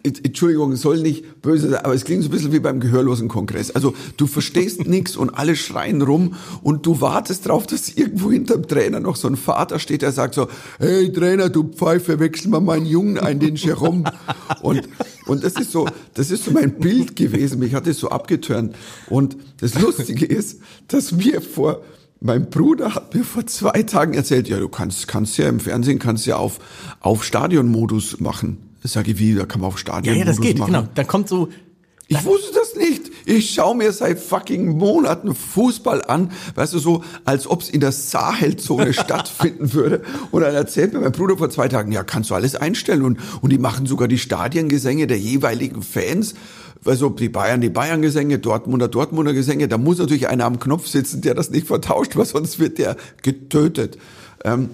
Entschuldigung, 0.05 0.77
soll 0.77 1.01
nicht 1.01 1.41
böse 1.41 1.71
sein, 1.71 1.83
aber 1.83 1.95
es 1.95 2.05
klingt 2.05 2.23
so 2.25 2.29
ein 2.29 2.33
bisschen 2.33 2.53
wie 2.53 2.61
beim 2.61 2.79
gehörlosen 2.79 3.29
Kongress. 3.29 3.71
Also 3.71 3.95
du 4.19 4.27
verstehst 4.27 4.87
nichts 4.87 5.17
und 5.17 5.31
alle 5.31 5.57
schreien 5.57 6.03
rum 6.03 6.35
und 6.63 6.85
du 6.85 7.01
wartest 7.01 7.49
drauf, 7.49 7.67
dass 7.67 7.89
irgendwo 7.89 8.31
hinterm 8.31 8.69
Trainer 8.69 9.01
noch 9.01 9.17
so 9.17 9.29
ein 9.29 9.37
Vater 9.37 9.79
steht, 9.79 10.03
der 10.03 10.13
sagt 10.13 10.35
so, 10.35 10.49
hey 10.79 11.11
Trainer, 11.11 11.49
du 11.49 11.65
Pfeife, 11.65 12.21
wechsel 12.21 12.51
mal 12.51 12.61
meinen 12.61 12.85
Jungen 12.85 13.19
ein, 13.19 13.41
den 13.41 13.57
Jerome. 13.57 14.05
Und, 14.61 14.87
und 15.25 15.43
das 15.43 15.55
ist 15.55 15.73
so, 15.73 15.89
das 16.13 16.31
ist 16.31 16.45
so 16.45 16.51
mein 16.51 16.79
Bild 16.79 17.17
gewesen. 17.17 17.59
Mich 17.59 17.75
hat 17.75 17.87
es 17.87 17.99
so 17.99 18.11
abgetörnt. 18.11 18.77
Und 19.09 19.39
das 19.61 19.81
Lustige 19.81 20.27
ist, 20.27 20.61
dass 20.89 21.13
mir 21.13 21.41
vor, 21.41 21.83
mein 22.21 22.51
Bruder 22.51 22.95
hat 22.95 23.15
mir 23.15 23.25
vor 23.25 23.47
zwei 23.47 23.83
Tagen 23.85 24.13
erzählt, 24.13 24.49
ja, 24.49 24.59
du 24.59 24.69
kannst, 24.69 25.09
kannst 25.09 25.39
ja 25.39 25.49
im 25.49 25.61
Fernsehen, 25.61 25.99
kannst 25.99 26.27
ja 26.27 26.37
auf, 26.37 26.59
auf 27.01 27.25
Stadionmodus 27.25 28.21
machen. 28.21 28.64
Sag 28.87 29.09
ich, 29.09 29.19
wie, 29.19 29.35
da 29.35 29.47
kann 29.47 29.61
man 29.63 29.69
auf 29.69 29.79
Stadion 29.79 30.15
Ja, 30.15 30.21
ja, 30.21 30.27
das 30.27 30.41
geht, 30.41 30.59
machen. 30.59 30.73
genau. 30.73 30.89
Da 30.95 31.05
kommt 31.05 31.29
so, 31.29 31.49
ich 32.07 32.23
wusste 32.25 32.53
das 32.55 32.75
nicht. 32.77 33.11
Ich 33.25 33.55
schaue 33.55 33.75
mir 33.75 33.91
seit 33.93 34.19
fucking 34.19 34.77
Monaten 34.77 35.35
Fußball 35.35 36.05
an, 36.05 36.31
weißt 36.55 36.75
du, 36.75 36.79
so, 36.79 37.03
als 37.25 37.47
ob 37.47 37.63
es 37.63 37.71
in 37.71 37.81
der 37.81 37.93
Sahelzone 37.93 38.93
stattfinden 38.93 39.73
würde. 39.73 40.03
Und 40.31 40.43
dann 40.43 40.55
erzählt 40.55 40.93
mir 40.93 41.01
mein 41.01 41.13
Bruder 41.13 41.39
vor 41.39 41.49
zwei 41.49 41.69
Tagen, 41.69 41.93
ja, 41.93 42.05
kannst 42.05 42.29
du 42.29 42.35
alles 42.35 42.57
einstellen. 42.57 43.03
Und, 43.03 43.19
und 43.41 43.51
die 43.51 43.59
machen 43.59 43.87
sogar 43.87 44.07
die 44.07 44.19
Stadiengesänge 44.19 45.07
der 45.07 45.19
jeweiligen 45.19 45.83
Fans. 45.83 46.35
Also 46.85 47.09
die 47.09 47.31
Bayern, 47.31 47.63
die 47.63 47.71
Bayern-Gesänge, 47.71 48.39
Dortmunder, 48.39 48.89
Dortmunder 48.89 49.33
Gesänge. 49.33 49.69
Da 49.69 49.79
muss 49.79 49.97
natürlich 49.97 50.29
einer 50.29 50.45
am 50.45 50.61
Knopf 50.61 50.87
sitzen, 50.87 51.23
der 51.23 51.35
das 51.35 51.49
nicht 51.49 51.67
vertauscht, 51.67 52.17
weil 52.17 52.27
sonst 52.27 52.59
wird 52.59 52.77
der 52.77 52.97
getötet. 53.23 53.97
Ähm, 54.45 54.69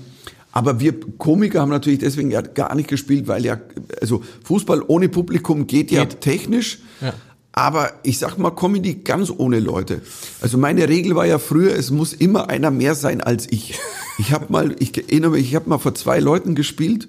aber 0.53 0.81
wir 0.81 0.99
Komiker 1.19 1.61
haben 1.61 1.71
natürlich 1.71 2.01
deswegen 2.01 2.31
ja 2.31 2.41
gar 2.41 2.75
nicht 2.75 2.89
gespielt, 2.89 3.29
weil 3.29 3.45
ja, 3.45 3.61
also 4.01 4.23
Fußball 4.45 4.83
ohne 4.87 5.09
Publikum 5.09 5.67
geht 5.67 5.91
ja 5.91 6.05
geht. 6.05 6.21
technisch. 6.21 6.79
Ja. 7.01 7.15
Aber 7.53 7.93
ich 8.05 8.19
sag 8.19 8.39
mal 8.39 8.51
Comedy 8.51 8.95
ganz 8.95 9.31
ohne 9.37 9.59
Leute. 9.59 10.03
Also 10.41 10.57
meine 10.57 10.89
Regel 10.89 11.17
war 11.17 11.27
ja 11.27 11.39
früher, 11.39 11.75
es 11.75 11.91
muss 11.91 12.13
immer 12.13 12.49
einer 12.49 12.71
mehr 12.71 12.95
sein 12.95 13.21
als 13.21 13.51
ich. 13.51 13.79
Ich 14.19 14.33
habe 14.33 14.47
mal, 14.51 14.77
ich 14.79 14.97
erinnere 14.97 15.33
mich, 15.33 15.49
ich 15.49 15.55
habe 15.55 15.69
mal 15.69 15.79
vor 15.79 15.95
zwei 15.95 16.21
Leuten 16.21 16.55
gespielt, 16.55 17.09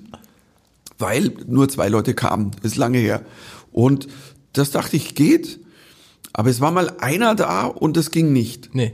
weil 0.97 1.31
nur 1.47 1.69
zwei 1.69 1.89
Leute 1.89 2.13
kamen. 2.13 2.51
Das 2.61 2.71
ist 2.73 2.77
lange 2.77 2.97
her. 2.97 3.21
Und 3.71 4.07
das 4.53 4.71
dachte 4.71 4.97
ich 4.97 5.13
geht. 5.15 5.59
Aber 6.33 6.49
es 6.49 6.61
war 6.61 6.71
mal 6.71 6.93
einer 6.99 7.35
da 7.35 7.65
und 7.65 7.97
das 7.97 8.11
ging 8.11 8.31
nicht. 8.31 8.73
Nee. 8.73 8.93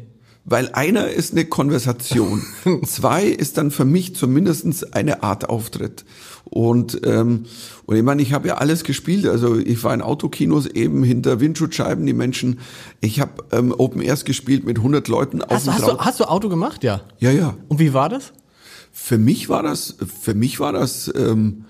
Weil 0.50 0.70
einer 0.72 1.10
ist 1.10 1.34
eine 1.34 1.44
Konversation, 1.44 2.42
zwei 2.86 3.26
ist 3.26 3.58
dann 3.58 3.70
für 3.70 3.84
mich 3.84 4.16
zumindestens 4.16 4.86
eine 4.86 5.22
Art 5.22 5.50
Auftritt. 5.50 6.06
Und, 6.46 7.02
ähm, 7.06 7.44
und 7.86 7.98
ich 7.98 8.04
meine, 8.04 8.22
ich 8.22 8.32
habe 8.32 8.48
ja 8.48 8.56
alles 8.56 8.86
gespielt. 8.86 9.26
Also 9.28 9.58
ich 9.58 9.84
war 9.84 9.94
in 9.94 10.02
Autokinos 10.02 10.66
eben 10.66 11.04
hinter 11.04 11.42
Windschutzscheiben, 11.42 12.06
die 12.06 12.14
Menschen. 12.14 12.60
Ich 13.02 13.20
habe 13.20 13.44
ähm, 13.52 13.76
Open 13.78 14.02
Airs 14.02 14.24
gespielt 14.24 14.64
mit 14.64 14.78
100 14.78 15.10
Leuten 15.10 15.42
auf 15.42 15.52
hast, 15.52 15.66
dem 15.66 15.74
hast 15.74 15.86
du, 15.86 15.98
hast 15.98 16.20
du 16.22 16.24
Auto 16.24 16.48
gemacht, 16.48 16.82
ja? 16.86 17.02
Ja, 17.20 17.32
ja. 17.32 17.58
Und 17.68 17.80
wie 17.80 17.94
war 17.94 18.08
das? 18.08 18.32
Für 18.94 19.18
mich 19.18 19.50
war 19.50 19.64
das, 19.64 19.98
für 20.22 20.34
mich 20.34 20.62
war 20.62 20.72
das 20.72 21.12
ähm, 21.14 21.66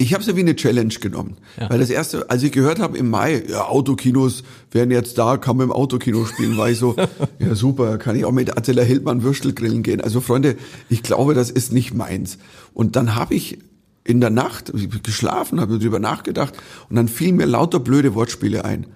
ich 0.00 0.14
habe 0.14 0.22
es 0.22 0.28
ja 0.28 0.34
wie 0.34 0.40
eine 0.40 0.56
Challenge 0.56 0.94
genommen. 0.94 1.36
Ja. 1.60 1.68
Weil 1.68 1.78
das 1.78 1.90
erste, 1.90 2.30
als 2.30 2.42
ich 2.42 2.52
gehört 2.52 2.78
habe 2.78 2.96
im 2.96 3.10
Mai, 3.10 3.44
ja, 3.46 3.66
Autokinos 3.66 4.44
werden 4.72 4.90
jetzt 4.90 5.18
da, 5.18 5.36
kann 5.36 5.58
man 5.58 5.66
im 5.66 5.72
Autokino 5.72 6.24
spielen, 6.24 6.56
war 6.56 6.70
ich 6.70 6.78
so, 6.78 6.96
ja 7.38 7.54
super, 7.54 7.98
kann 7.98 8.16
ich 8.16 8.24
auch 8.24 8.32
mit 8.32 8.56
Attila 8.56 8.82
Hildmann 8.82 9.22
Würstel 9.22 9.52
grillen 9.52 9.82
gehen. 9.82 10.00
Also 10.00 10.22
Freunde, 10.22 10.56
ich 10.88 11.02
glaube, 11.02 11.34
das 11.34 11.50
ist 11.50 11.74
nicht 11.74 11.92
meins. 11.92 12.38
Und 12.72 12.96
dann 12.96 13.14
habe 13.14 13.34
ich 13.34 13.58
in 14.02 14.22
der 14.22 14.30
Nacht 14.30 14.72
geschlafen, 15.02 15.60
habe 15.60 15.78
darüber 15.78 15.98
nachgedacht 15.98 16.54
und 16.88 16.96
dann 16.96 17.06
fielen 17.06 17.36
mir 17.36 17.44
lauter 17.44 17.78
blöde 17.78 18.14
Wortspiele 18.14 18.64
ein 18.64 18.86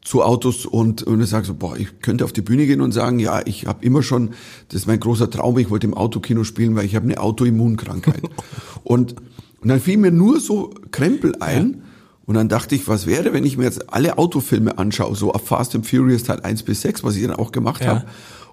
zu 0.00 0.22
Autos 0.22 0.64
und, 0.64 1.02
und 1.02 1.20
ich 1.20 1.28
sage 1.28 1.44
so, 1.44 1.52
boah, 1.52 1.76
ich 1.76 2.00
könnte 2.00 2.24
auf 2.24 2.32
die 2.32 2.40
Bühne 2.40 2.64
gehen 2.64 2.80
und 2.80 2.92
sagen, 2.92 3.18
ja, 3.18 3.42
ich 3.44 3.66
habe 3.66 3.84
immer 3.84 4.02
schon, 4.02 4.30
das 4.68 4.80
ist 4.80 4.86
mein 4.86 5.00
großer 5.00 5.28
Traum, 5.28 5.58
ich 5.58 5.68
wollte 5.68 5.86
im 5.86 5.92
Autokino 5.92 6.44
spielen, 6.44 6.74
weil 6.74 6.86
ich 6.86 6.96
habe 6.96 7.04
eine 7.04 7.20
Autoimmunkrankheit. 7.20 8.22
und 8.84 9.16
und 9.60 9.68
dann 9.68 9.80
fiel 9.80 9.96
mir 9.96 10.12
nur 10.12 10.40
so 10.40 10.70
Krempel 10.90 11.34
ein. 11.40 11.72
Ja. 11.72 11.82
Und 12.26 12.34
dann 12.34 12.48
dachte 12.50 12.74
ich, 12.74 12.86
was 12.86 13.06
wäre, 13.06 13.32
wenn 13.32 13.44
ich 13.44 13.56
mir 13.56 13.64
jetzt 13.64 13.90
alle 13.90 14.18
Autofilme 14.18 14.76
anschaue, 14.76 15.16
so 15.16 15.32
ab 15.32 15.46
Fast 15.46 15.74
and 15.74 15.86
Furious 15.86 16.24
Teil 16.24 16.40
1 16.40 16.62
bis 16.62 16.82
6, 16.82 17.02
was 17.02 17.16
ich 17.16 17.22
dann 17.22 17.36
auch 17.36 17.52
gemacht 17.52 17.82
ja. 17.82 17.88
habe. 17.88 18.04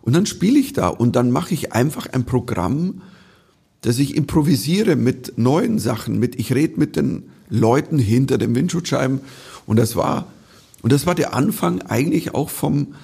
Und 0.01 0.15
dann 0.15 0.25
spiele 0.25 0.57
ich 0.57 0.71
da 0.71 0.87
und 0.87 1.17
dann 1.17 1.29
mache 1.29 1.53
ich 1.53 1.73
einfach 1.73 2.07
ein 2.07 2.23
Programm, 2.23 3.01
dass 3.81 3.99
ich 3.99 4.15
improvisiere 4.15 4.95
mit 4.95 5.37
neuen 5.37 5.77
Sachen, 5.77 6.19
mit 6.19 6.39
ich 6.39 6.53
rede 6.53 6.79
mit 6.79 6.95
den 6.95 7.23
Leuten 7.49 7.99
hinter 7.99 8.37
den 8.37 8.55
Windschutzscheiben 8.55 9.19
und 9.65 9.77
das 9.77 9.95
war 9.95 10.25
und 10.81 10.91
das 10.91 11.05
war 11.05 11.15
der 11.15 11.33
Anfang 11.33 11.81
eigentlich 11.81 12.33
auch 12.33 12.49
vom 12.49 12.95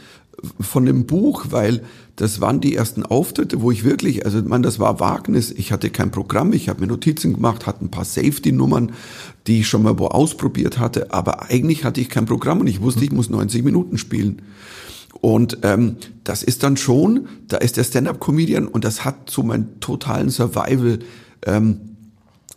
von 0.59 0.85
dem 0.85 1.05
Buch, 1.05 1.47
weil 1.49 1.81
das 2.15 2.41
waren 2.41 2.61
die 2.61 2.75
ersten 2.75 3.03
Auftritte, 3.03 3.61
wo 3.61 3.71
ich 3.71 3.83
wirklich, 3.83 4.25
also 4.25 4.41
man, 4.43 4.63
das 4.63 4.79
war 4.79 4.99
Wagnis. 4.99 5.51
Ich 5.51 5.71
hatte 5.71 5.89
kein 5.89 6.11
Programm, 6.11 6.53
ich 6.53 6.69
habe 6.69 6.81
mir 6.81 6.87
Notizen 6.87 7.33
gemacht, 7.33 7.65
hatte 7.65 7.85
ein 7.85 7.91
paar 7.91 8.05
Safety-Nummern, 8.05 8.91
die 9.47 9.61
ich 9.61 9.67
schon 9.67 9.83
mal 9.83 9.97
wo 9.97 10.07
ausprobiert 10.07 10.77
hatte, 10.77 11.13
aber 11.13 11.49
eigentlich 11.49 11.83
hatte 11.83 12.01
ich 12.01 12.09
kein 12.09 12.25
Programm 12.25 12.59
und 12.59 12.67
ich 12.67 12.81
wusste, 12.81 13.03
ich 13.03 13.11
muss 13.11 13.29
90 13.29 13.63
Minuten 13.63 13.97
spielen. 13.97 14.41
Und 15.19 15.59
ähm, 15.63 15.97
das 16.23 16.41
ist 16.43 16.63
dann 16.63 16.77
schon, 16.77 17.27
da 17.47 17.57
ist 17.57 17.77
der 17.77 17.83
Stand-up-Comedian 17.83 18.67
und 18.67 18.83
das 18.83 19.05
hat 19.05 19.29
so 19.29 19.43
meinen 19.43 19.79
totalen 19.79 20.29
Survival 20.29 20.99
ähm, 21.45 21.90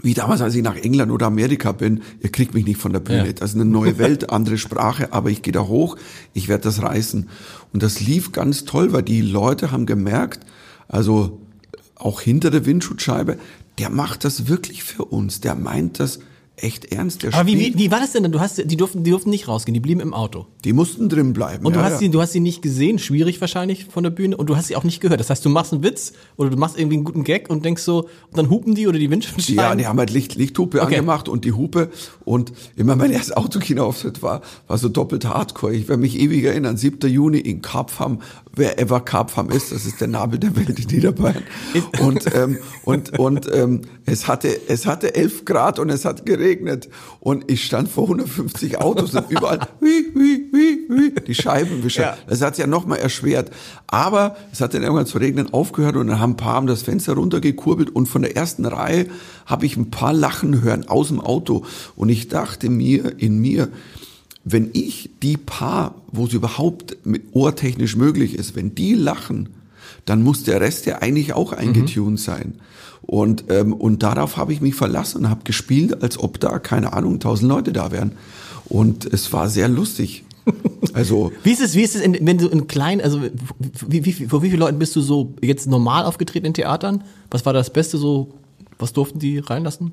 wie 0.04 0.14
damals, 0.14 0.42
als 0.42 0.54
ich 0.54 0.62
nach 0.62 0.76
England 0.76 1.10
oder 1.10 1.26
Amerika 1.26 1.72
bin, 1.72 2.02
ihr 2.20 2.30
kriegt 2.30 2.52
mich 2.52 2.66
nicht 2.66 2.78
von 2.78 2.92
der 2.92 3.00
Bühne. 3.00 3.26
Ja. 3.26 3.32
Das 3.32 3.50
ist 3.50 3.56
eine 3.56 3.64
neue 3.64 3.98
Welt, 3.98 4.30
andere 4.30 4.58
Sprache, 4.58 5.12
aber 5.12 5.30
ich 5.30 5.40
gehe 5.40 5.52
da 5.52 5.66
hoch, 5.66 5.96
ich 6.34 6.48
werde 6.48 6.64
das 6.64 6.82
reißen. 6.82 7.28
Und 7.72 7.82
das 7.82 8.00
lief 8.00 8.30
ganz 8.30 8.66
toll, 8.66 8.92
weil 8.92 9.02
die 9.02 9.22
Leute 9.22 9.72
haben 9.72 9.86
gemerkt, 9.86 10.40
also 10.88 11.40
auch 11.94 12.20
hinter 12.20 12.50
der 12.50 12.66
Windschutzscheibe, 12.66 13.38
der 13.78 13.88
macht 13.88 14.24
das 14.24 14.46
wirklich 14.46 14.84
für 14.84 15.06
uns, 15.06 15.40
der 15.40 15.54
meint 15.54 16.00
das 16.00 16.20
echt 16.56 16.92
ernst. 16.92 17.22
Der 17.22 17.34
Aber 17.34 17.46
wie, 17.46 17.58
wie, 17.58 17.76
wie 17.76 17.90
war 17.90 17.98
das 18.00 18.12
denn? 18.12 18.22
dann? 18.22 18.32
Du 18.32 18.40
hast, 18.40 18.58
die 18.58 18.76
durften, 18.76 19.02
die 19.02 19.10
durften 19.10 19.30
nicht 19.30 19.48
rausgehen, 19.48 19.74
die 19.74 19.80
blieben 19.80 20.00
im 20.00 20.14
Auto. 20.14 20.46
Die 20.64 20.72
mussten 20.72 21.08
drin 21.08 21.32
bleiben. 21.32 21.66
Und 21.66 21.74
du 21.74 21.80
ja, 21.80 21.84
hast 21.84 21.94
ja. 21.94 21.98
sie, 21.98 22.08
du 22.10 22.20
hast 22.20 22.32
sie 22.32 22.40
nicht 22.40 22.62
gesehen, 22.62 22.98
schwierig 22.98 23.40
wahrscheinlich 23.40 23.86
von 23.86 24.04
der 24.04 24.10
Bühne, 24.10 24.36
und 24.36 24.48
du 24.48 24.56
hast 24.56 24.68
sie 24.68 24.76
auch 24.76 24.84
nicht 24.84 25.00
gehört. 25.00 25.18
Das 25.18 25.30
heißt, 25.30 25.44
du 25.44 25.48
machst 25.48 25.72
einen 25.72 25.82
Witz 25.82 26.12
oder 26.36 26.50
du 26.50 26.56
machst 26.56 26.78
irgendwie 26.78 26.96
einen 26.96 27.04
guten 27.04 27.24
Gag 27.24 27.50
und 27.50 27.64
denkst 27.64 27.82
so, 27.82 28.02
und 28.02 28.38
dann 28.38 28.50
hupen 28.50 28.74
die 28.74 28.86
oder 28.86 28.98
die 28.98 29.10
Windschutzscheiben. 29.10 29.56
Ja, 29.56 29.74
die 29.74 29.86
haben 29.86 29.98
halt 29.98 30.10
Licht, 30.10 30.36
Lichthupe 30.36 30.80
Okay. 30.80 30.96
angemacht 30.96 31.28
und 31.28 31.44
die 31.44 31.52
Hupe. 31.52 31.90
Und 32.24 32.52
immer 32.76 32.94
mein 32.94 33.10
erstes 33.10 33.36
Autokinoauftritt 33.36 34.22
war, 34.22 34.42
war 34.68 34.78
so 34.78 34.88
doppelt 34.88 35.26
hardcore. 35.26 35.74
Ich 35.74 35.88
werde 35.88 36.00
mich 36.00 36.18
ewig 36.18 36.44
erinnern. 36.44 36.76
7. 36.76 37.10
Juni 37.10 37.38
in 37.38 37.62
Karpfam. 37.62 38.20
Wer 38.56 38.78
ever 38.78 39.00
Karpfam 39.00 39.50
ist, 39.50 39.72
das 39.72 39.84
ist 39.84 40.00
der 40.00 40.08
Nabel 40.08 40.38
der 40.38 40.54
Welt 40.56 40.78
in 40.78 40.86
Niederbayern. 40.86 41.42
Und, 42.00 42.34
ähm, 42.34 42.58
und, 42.84 43.18
und 43.18 43.48
ähm, 43.52 43.82
es, 44.06 44.28
hatte, 44.28 44.68
es 44.68 44.86
hatte 44.86 45.14
11 45.14 45.44
Grad 45.44 45.78
und 45.78 45.90
es 45.90 46.04
hat 46.04 46.24
geregnet. 46.24 46.88
Und 47.20 47.50
ich 47.50 47.64
stand 47.64 47.88
vor 47.88 48.04
150 48.04 48.80
Autos 48.80 49.14
und 49.14 49.30
überall 49.30 49.60
wie, 49.80 50.06
wie, 50.14 50.52
wie, 50.52 50.88
wie, 50.88 51.20
die 51.20 51.34
Scheiben 51.34 51.82
wischer. 51.84 52.02
Ja. 52.02 52.18
Das 52.26 52.40
hat 52.42 52.58
ja 52.58 52.66
noch 52.66 52.86
mal 52.86 52.96
erschwert. 52.96 53.50
Aber 53.86 54.36
es 54.52 54.60
hat 54.60 54.74
dann 54.74 54.82
irgendwann 54.82 55.06
zu 55.06 55.18
regnen 55.18 55.52
aufgehört 55.52 55.96
und 55.96 56.08
dann 56.08 56.20
haben 56.20 56.32
ein 56.32 56.36
paar 56.36 56.54
haben 56.54 56.66
das 56.66 56.82
Fenster 56.82 57.14
runtergekurbelt 57.14 57.90
und 57.90 58.06
von 58.06 58.22
der 58.22 58.36
ersten 58.36 58.64
Reihe 58.64 59.06
habe 59.46 59.66
ich 59.66 59.76
ein 59.76 59.90
paar 59.90 60.12
Lachen 60.12 60.62
hören 60.62 60.88
aus 60.88 61.08
dem 61.08 61.20
Auto 61.20 61.64
und 61.96 62.08
ich 62.08 62.28
dachte 62.28 62.70
mir 62.70 63.18
in 63.18 63.38
mir, 63.38 63.68
wenn 64.44 64.70
ich 64.72 65.10
die 65.22 65.36
paar, 65.36 65.94
wo 66.12 66.26
es 66.26 66.32
überhaupt 66.32 66.96
ohrtechnisch 67.32 67.96
möglich 67.96 68.34
ist, 68.34 68.54
wenn 68.54 68.74
die 68.74 68.94
lachen, 68.94 69.48
dann 70.04 70.22
muss 70.22 70.44
der 70.44 70.60
Rest 70.60 70.86
ja 70.86 70.98
eigentlich 70.98 71.32
auch 71.32 71.52
eingetuned 71.52 72.20
sein. 72.20 72.54
Und, 73.02 73.44
ähm, 73.48 73.72
und 73.72 74.02
darauf 74.02 74.36
habe 74.36 74.52
ich 74.52 74.60
mich 74.60 74.74
verlassen 74.74 75.18
und 75.18 75.30
habe 75.30 75.44
gespielt, 75.44 76.02
als 76.02 76.18
ob 76.18 76.40
da, 76.40 76.58
keine 76.58 76.92
Ahnung, 76.92 77.20
tausend 77.20 77.48
Leute 77.48 77.72
da 77.72 77.90
wären. 77.90 78.12
Und 78.66 79.04
es 79.12 79.32
war 79.32 79.48
sehr 79.48 79.68
lustig. 79.68 80.24
Also, 80.92 81.32
Wie 81.42 81.50
ist 81.50 81.60
es, 81.60 81.74
wie 81.74 81.82
ist 81.82 81.96
es, 81.96 82.02
in, 82.02 82.16
wenn 82.24 82.38
du 82.38 82.46
in 82.46 82.68
klein, 82.68 83.00
also 83.00 83.20
wie, 83.88 84.04
wie, 84.04 84.12
vor 84.12 84.42
wie 84.44 84.48
vielen 84.50 84.60
Leuten 84.60 84.78
bist 84.78 84.94
du 84.94 85.00
so 85.00 85.34
jetzt 85.40 85.66
normal 85.66 86.04
aufgetreten 86.04 86.46
in 86.46 86.54
Theatern? 86.54 87.02
Was 87.32 87.44
war 87.46 87.52
das 87.52 87.72
Beste 87.72 87.98
so, 87.98 88.34
was 88.78 88.92
durften 88.92 89.18
die 89.18 89.38
reinlassen? 89.38 89.92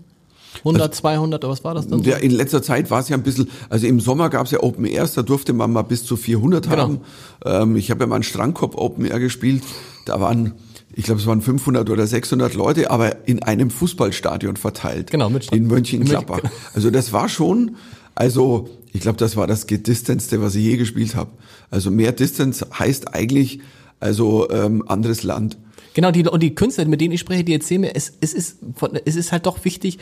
100, 0.59 0.93
200 0.93 1.43
oder 1.43 1.51
was 1.51 1.63
war 1.63 1.73
das 1.73 1.87
dann? 1.87 2.01
Ja, 2.03 2.17
in 2.17 2.31
letzter 2.31 2.61
Zeit 2.61 2.91
war 2.91 2.99
es 2.99 3.09
ja 3.09 3.17
ein 3.17 3.23
bisschen, 3.23 3.49
also 3.69 3.87
im 3.87 3.99
Sommer 3.99 4.29
gab 4.29 4.45
es 4.45 4.51
ja 4.51 4.61
Open 4.61 4.85
Airs, 4.85 5.13
da 5.13 5.21
durfte 5.21 5.53
man 5.53 5.71
mal 5.71 5.81
bis 5.83 6.03
zu 6.05 6.17
400 6.17 6.69
Genau. 6.69 6.77
haben. 6.83 6.99
Ähm, 7.45 7.75
ich 7.75 7.89
habe 7.91 8.01
ja 8.01 8.07
mal 8.07 8.15
einen 8.15 8.23
Strandkorb 8.23 8.75
Open 8.77 9.05
Air 9.05 9.19
gespielt, 9.19 9.63
da 10.05 10.19
waren, 10.19 10.53
ich 10.93 11.05
glaube 11.05 11.21
es 11.21 11.27
waren 11.27 11.41
500 11.41 11.89
oder 11.89 12.05
600 12.05 12.53
Leute, 12.53 12.91
aber 12.91 13.27
in 13.27 13.41
einem 13.43 13.69
Fußballstadion 13.69 14.57
verteilt. 14.57 15.09
Genau, 15.11 15.29
mit 15.29 15.51
In 15.51 15.67
Mönchengladbach. 15.67 16.41
Also 16.73 16.91
das 16.91 17.13
war 17.13 17.29
schon, 17.29 17.75
also 18.15 18.69
ich 18.93 19.01
glaube, 19.01 19.17
das 19.17 19.35
war 19.37 19.47
das 19.47 19.67
Gedistanzte, 19.67 20.41
was 20.41 20.55
ich 20.55 20.63
je 20.65 20.77
gespielt 20.77 21.15
habe. 21.15 21.31
Also 21.69 21.91
mehr 21.91 22.11
Distance 22.11 22.67
heißt 22.77 23.13
eigentlich, 23.15 23.61
also 24.01 24.49
ähm, 24.49 24.83
anderes 24.87 25.23
Land. 25.23 25.57
Genau, 25.93 26.11
die, 26.11 26.27
und 26.27 26.41
die 26.41 26.55
Künstler, 26.55 26.85
mit 26.85 26.99
denen 27.01 27.13
ich 27.13 27.19
spreche, 27.21 27.43
die 27.43 27.53
erzählen 27.53 27.81
mir, 27.81 27.95
es, 27.95 28.13
es, 28.21 28.33
ist, 28.33 28.57
es 29.05 29.15
ist 29.15 29.31
halt 29.31 29.45
doch 29.45 29.63
wichtig, 29.65 29.97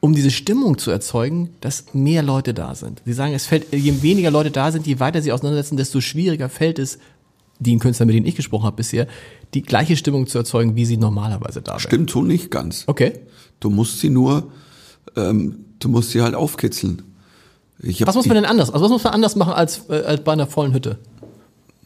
um 0.00 0.14
diese 0.14 0.30
Stimmung 0.30 0.78
zu 0.78 0.90
erzeugen, 0.90 1.50
dass 1.60 1.86
mehr 1.92 2.22
Leute 2.22 2.54
da 2.54 2.74
sind. 2.74 3.02
Sie 3.04 3.12
sagen, 3.12 3.34
es 3.34 3.46
fällt, 3.46 3.72
je 3.72 4.02
weniger 4.02 4.30
Leute 4.30 4.50
da 4.50 4.70
sind, 4.70 4.86
je 4.86 5.00
weiter 5.00 5.22
sie 5.22 5.32
auseinandersetzen, 5.32 5.76
desto 5.76 6.00
schwieriger 6.00 6.48
fällt 6.48 6.78
es, 6.78 6.98
den 7.58 7.80
Künstlern, 7.80 8.06
mit 8.06 8.14
denen 8.14 8.26
ich 8.26 8.36
gesprochen 8.36 8.66
habe 8.66 8.76
bisher, 8.76 9.08
die 9.54 9.62
gleiche 9.62 9.96
Stimmung 9.96 10.28
zu 10.28 10.38
erzeugen, 10.38 10.76
wie 10.76 10.84
sie 10.84 10.96
normalerweise 10.96 11.60
da 11.60 11.72
wäre. 11.72 11.80
Stimmt 11.80 12.10
so 12.10 12.22
nicht 12.22 12.50
ganz. 12.50 12.84
Okay. 12.86 13.14
Du 13.58 13.70
musst 13.70 13.98
sie 13.98 14.10
nur, 14.10 14.52
ähm, 15.16 15.64
du 15.80 15.88
musst 15.88 16.10
sie 16.10 16.22
halt 16.22 16.36
aufkitzeln. 16.36 17.02
Was 17.80 18.14
muss 18.14 18.26
man 18.26 18.36
denn 18.36 18.44
anders? 18.44 18.70
Also 18.70 18.84
was 18.84 18.90
muss 18.90 19.04
man 19.04 19.14
anders 19.14 19.36
machen 19.36 19.52
als, 19.52 19.88
äh, 19.88 20.02
als 20.02 20.22
bei 20.22 20.32
einer 20.32 20.46
vollen 20.46 20.74
Hütte? 20.74 20.98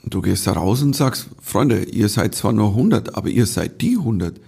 Du 0.05 0.21
gehst 0.21 0.47
da 0.47 0.53
raus 0.53 0.83
und 0.83 0.97
sagst, 0.97 1.29
Freunde, 1.41 1.85
ihr 1.85 2.09
seid 2.09 2.35
zwar 2.35 2.53
nur 2.53 2.69
100, 2.69 3.15
aber 3.15 3.29
ihr 3.29 3.47
seid 3.47 3.81
die 3.81 3.97
100. 3.97 4.41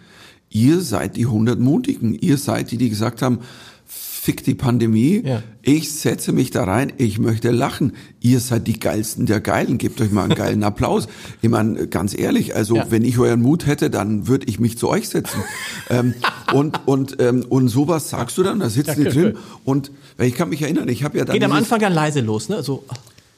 Ihr 0.55 0.81
seid 0.83 1.17
die 1.17 1.27
100 1.27 1.59
Mutigen. 1.59 2.15
Ihr 2.15 2.39
seid 2.39 2.71
die, 2.71 2.77
die 2.79 2.89
gesagt 2.89 3.23
haben, 3.23 3.41
fick 3.87 4.45
die 4.45 4.55
Pandemie. 4.55 5.21
Ja. 5.25 5.43
Ich 5.63 5.93
setze 5.93 6.31
mich 6.33 6.53
da 6.53 6.63
rein. 6.63 6.93
Ich 6.97 7.19
möchte 7.19 7.51
lachen. 7.51 7.93
Ihr 8.21 8.39
seid 8.39 8.69
die 8.69 8.79
geilsten 8.79 9.27
der 9.27 9.41
Geilen. 9.41 9.79
Gebt 9.79 10.01
euch 10.01 10.13
mal 10.13 10.23
einen 10.23 10.37
geilen 10.37 10.63
Applaus. 10.63 11.09
Ich 11.43 11.51
meine, 11.51 11.89
ganz 11.89 12.17
ehrlich, 12.17 12.55
also 12.55 12.77
Ja. 12.77 12.87
wenn 12.89 13.05
ich 13.05 13.19
euren 13.19 13.43
Mut 13.43 13.67
hätte, 13.67 13.91
dann 13.91 14.29
würde 14.29 14.47
ich 14.47 14.61
mich 14.61 14.79
zu 14.79 14.89
euch 14.89 15.09
setzen. 15.09 15.43
ähm, 15.91 16.15
und, 16.53 16.87
und, 16.87 17.17
ähm, 17.21 17.45
und 17.49 17.67
sowas 17.69 18.09
sagst 18.11 18.39
du 18.39 18.45
dann, 18.45 18.61
da 18.61 18.71
sitzen 18.71 19.03
Ja, 19.03 19.11
die 19.11 19.15
drin. 19.17 19.37
Und 19.65 19.91
weil 20.19 20.29
ich 20.29 20.37
kann 20.37 20.51
mich 20.51 20.63
erinnern, 20.63 20.89
ich 20.89 21.03
habe 21.03 21.19
ja 21.19 21.25
dann 21.25 21.35
Geht 21.35 21.43
am 21.45 21.51
Anfang 21.53 21.81
dann 21.81 21.93
leise 21.93 22.21
los, 22.21 22.49
ne? 22.49 22.63
So, 22.63 22.85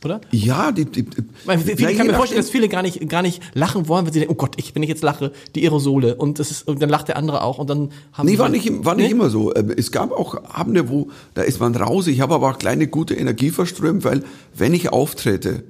oder? 0.06 0.20
ja, 0.30 0.72
die, 0.72 0.86
die, 0.86 1.02
die 1.02 1.16
Weil 1.44 1.58
viele, 1.58 1.76
Na, 1.80 1.90
ich 1.90 1.98
kann 1.98 2.06
mir 2.06 2.14
vorstellen, 2.14 2.40
dass 2.40 2.48
viele 2.50 2.68
gar 2.70 2.80
nicht, 2.82 3.06
gar 3.08 3.20
nicht 3.20 3.42
lachen 3.54 3.86
wollen, 3.88 4.06
weil 4.06 4.12
sie 4.14 4.20
denken, 4.20 4.32
oh 4.34 4.38
Gott, 4.38 4.54
ich, 4.56 4.74
wenn 4.74 4.82
ich 4.82 4.88
jetzt 4.88 5.02
lache, 5.02 5.32
die 5.54 5.62
Aerosole 5.64 6.14
und 6.16 6.38
das 6.38 6.50
ist, 6.50 6.66
und 6.66 6.80
dann 6.80 6.88
lacht 6.88 7.08
der 7.08 7.16
andere 7.18 7.42
auch 7.42 7.58
und 7.58 7.68
dann 7.68 7.90
haben 8.12 8.26
Nee, 8.26 8.38
war 8.38 8.48
nicht, 8.48 8.70
war 8.84 8.94
nicht 8.94 9.06
Nee? 9.06 9.12
immer 9.12 9.28
so. 9.28 9.54
Ähm, 9.54 9.70
Es 9.76 9.92
gab 9.92 10.10
auch 10.12 10.42
Abende, 10.54 10.88
wo, 10.88 11.08
da 11.34 11.42
ist 11.42 11.60
man 11.60 11.74
raus. 11.76 12.06
Ich 12.06 12.20
habe 12.22 12.34
aber 12.34 12.50
auch 12.50 12.58
kleine 12.58 12.86
gute 12.86 13.14
Energie 13.14 13.50
verströmt, 13.50 14.04
weil 14.04 14.22
wenn 14.54 14.72
ich 14.72 14.90
auftrete, 14.92 15.64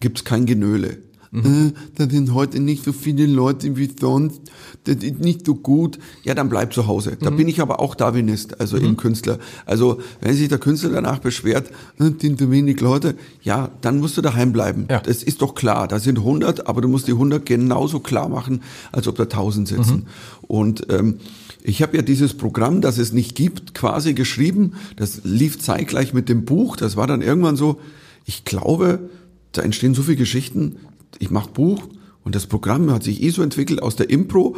gibt's 0.00 0.24
kein 0.24 0.44
Genöle. 0.46 0.98
Mhm. 1.34 1.44
Äh, 1.44 1.72
da 1.96 2.08
sind 2.08 2.32
heute 2.32 2.60
nicht 2.60 2.84
so 2.84 2.92
viele 2.92 3.26
Leute 3.26 3.76
wie 3.76 3.90
sonst, 4.00 4.40
das 4.84 4.96
ist 4.96 5.18
nicht 5.20 5.44
so 5.44 5.54
gut. 5.54 5.98
Ja, 6.22 6.34
dann 6.34 6.48
bleib 6.48 6.72
zu 6.72 6.86
Hause. 6.86 7.16
Da 7.20 7.30
Mhm. 7.30 7.36
bin 7.38 7.48
ich 7.48 7.60
aber 7.60 7.80
auch 7.80 7.94
Darwinist, 7.94 8.60
also 8.60 8.76
im 8.76 8.96
Künstler. 8.96 9.38
Also 9.66 10.00
wenn 10.20 10.34
sich 10.36 10.48
der 10.48 10.58
Künstler 10.58 10.90
danach 10.90 11.18
beschwert, 11.18 11.70
sind 11.98 12.20
zu 12.38 12.50
wenig 12.50 12.80
Leute, 12.80 13.16
ja, 13.42 13.70
dann 13.80 13.98
musst 13.98 14.16
du 14.16 14.22
daheim 14.22 14.52
bleiben. 14.52 14.86
Ja. 14.88 15.00
Das 15.00 15.22
ist 15.22 15.42
doch 15.42 15.54
klar. 15.54 15.88
Da 15.88 15.98
sind 15.98 16.18
100, 16.18 16.66
aber 16.68 16.80
du 16.80 16.88
musst 16.88 17.08
die 17.08 17.12
100 17.12 17.44
genauso 17.44 17.98
klar 18.00 18.28
machen, 18.28 18.62
als 18.92 19.08
ob 19.08 19.16
da 19.16 19.24
1000 19.24 19.66
sitzen. 19.68 20.06
Und 20.42 20.86
ähm, 20.90 21.16
ich 21.62 21.82
habe 21.82 21.96
ja 21.96 22.02
dieses 22.02 22.34
Programm, 22.34 22.80
das 22.82 22.98
es 22.98 23.12
nicht 23.12 23.34
gibt, 23.34 23.74
quasi 23.74 24.12
geschrieben. 24.14 24.74
Das 24.96 25.22
lief 25.24 25.58
zeitgleich 25.58 26.12
mit 26.12 26.28
dem 26.28 26.44
Buch. 26.44 26.76
Das 26.76 26.96
war 26.96 27.06
dann 27.06 27.22
irgendwann 27.22 27.56
so, 27.56 27.80
ich 28.26 28.44
glaube, 28.44 29.08
da 29.52 29.62
entstehen 29.62 29.94
so 29.94 30.02
viele 30.02 30.16
Geschichten. 30.16 30.76
Ich 31.18 31.30
mache 31.30 31.50
Buch 31.50 31.82
und 32.24 32.34
das 32.34 32.46
Programm 32.46 32.90
hat 32.90 33.02
sich 33.02 33.22
eh 33.22 33.30
so 33.30 33.42
entwickelt 33.42 33.82
aus 33.82 33.96
der 33.96 34.08
Impro. 34.08 34.56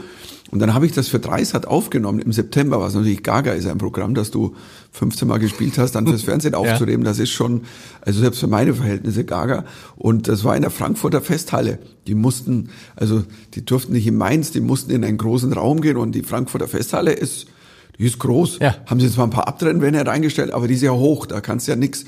Und 0.53 0.61
dann 0.61 0.73
habe 0.73 0.87
ich 0.87 0.93
das 0.93 1.09
für 1.09 1.19
Dreisat 1.19 1.67
aufgenommen 1.67 2.21
im 2.21 2.33
September, 2.33 2.81
was 2.81 2.95
natürlich 2.95 3.25
gaga 3.25 3.53
ist, 3.53 3.67
ein 3.67 3.79
Programm, 3.79 4.15
das 4.15 4.31
du 4.31 4.55
15 4.93 5.27
Mal 5.27 5.39
gespielt 5.39 5.77
hast, 5.77 5.97
dann 5.97 6.07
fürs 6.07 6.23
Fernsehen 6.25 6.55
aufzunehmen. 6.55 7.03
Das 7.03 7.19
ist 7.19 7.31
schon, 7.31 7.63
also 8.03 8.21
selbst 8.21 8.39
für 8.39 8.47
meine 8.47 8.73
Verhältnisse 8.73 9.25
gaga. 9.25 9.65
Und 9.97 10.29
das 10.29 10.45
war 10.45 10.55
in 10.55 10.63
der 10.63 10.71
Frankfurter 10.71 11.21
Festhalle. 11.21 11.81
Die 12.07 12.15
mussten, 12.15 12.71
also 12.95 13.25
die 13.55 13.65
durften 13.65 13.93
nicht 13.93 14.07
in 14.07 14.17
Mainz, 14.17 14.53
die 14.53 14.61
mussten 14.61 14.93
in 14.93 15.05
einen 15.05 15.19
großen 15.19 15.53
Raum 15.53 15.81
gehen 15.81 15.97
und 15.97 16.13
die 16.13 16.23
Frankfurter 16.23 16.69
Festhalle 16.69 17.13
ist, 17.13 17.49
die 17.99 18.05
ist 18.05 18.21
groß. 18.21 18.61
Ja. 18.61 18.77
Haben 18.87 19.01
sie 19.01 19.11
zwar 19.11 19.27
ein 19.27 19.31
paar 19.31 19.49
Abtrennwände 19.49 20.07
reingestellt, 20.07 20.53
aber 20.53 20.69
die 20.69 20.75
ist 20.75 20.83
ja 20.83 20.93
hoch, 20.93 21.27
da 21.27 21.41
kannst 21.41 21.67
du 21.67 21.73
ja 21.73 21.77
nix. 21.77 22.05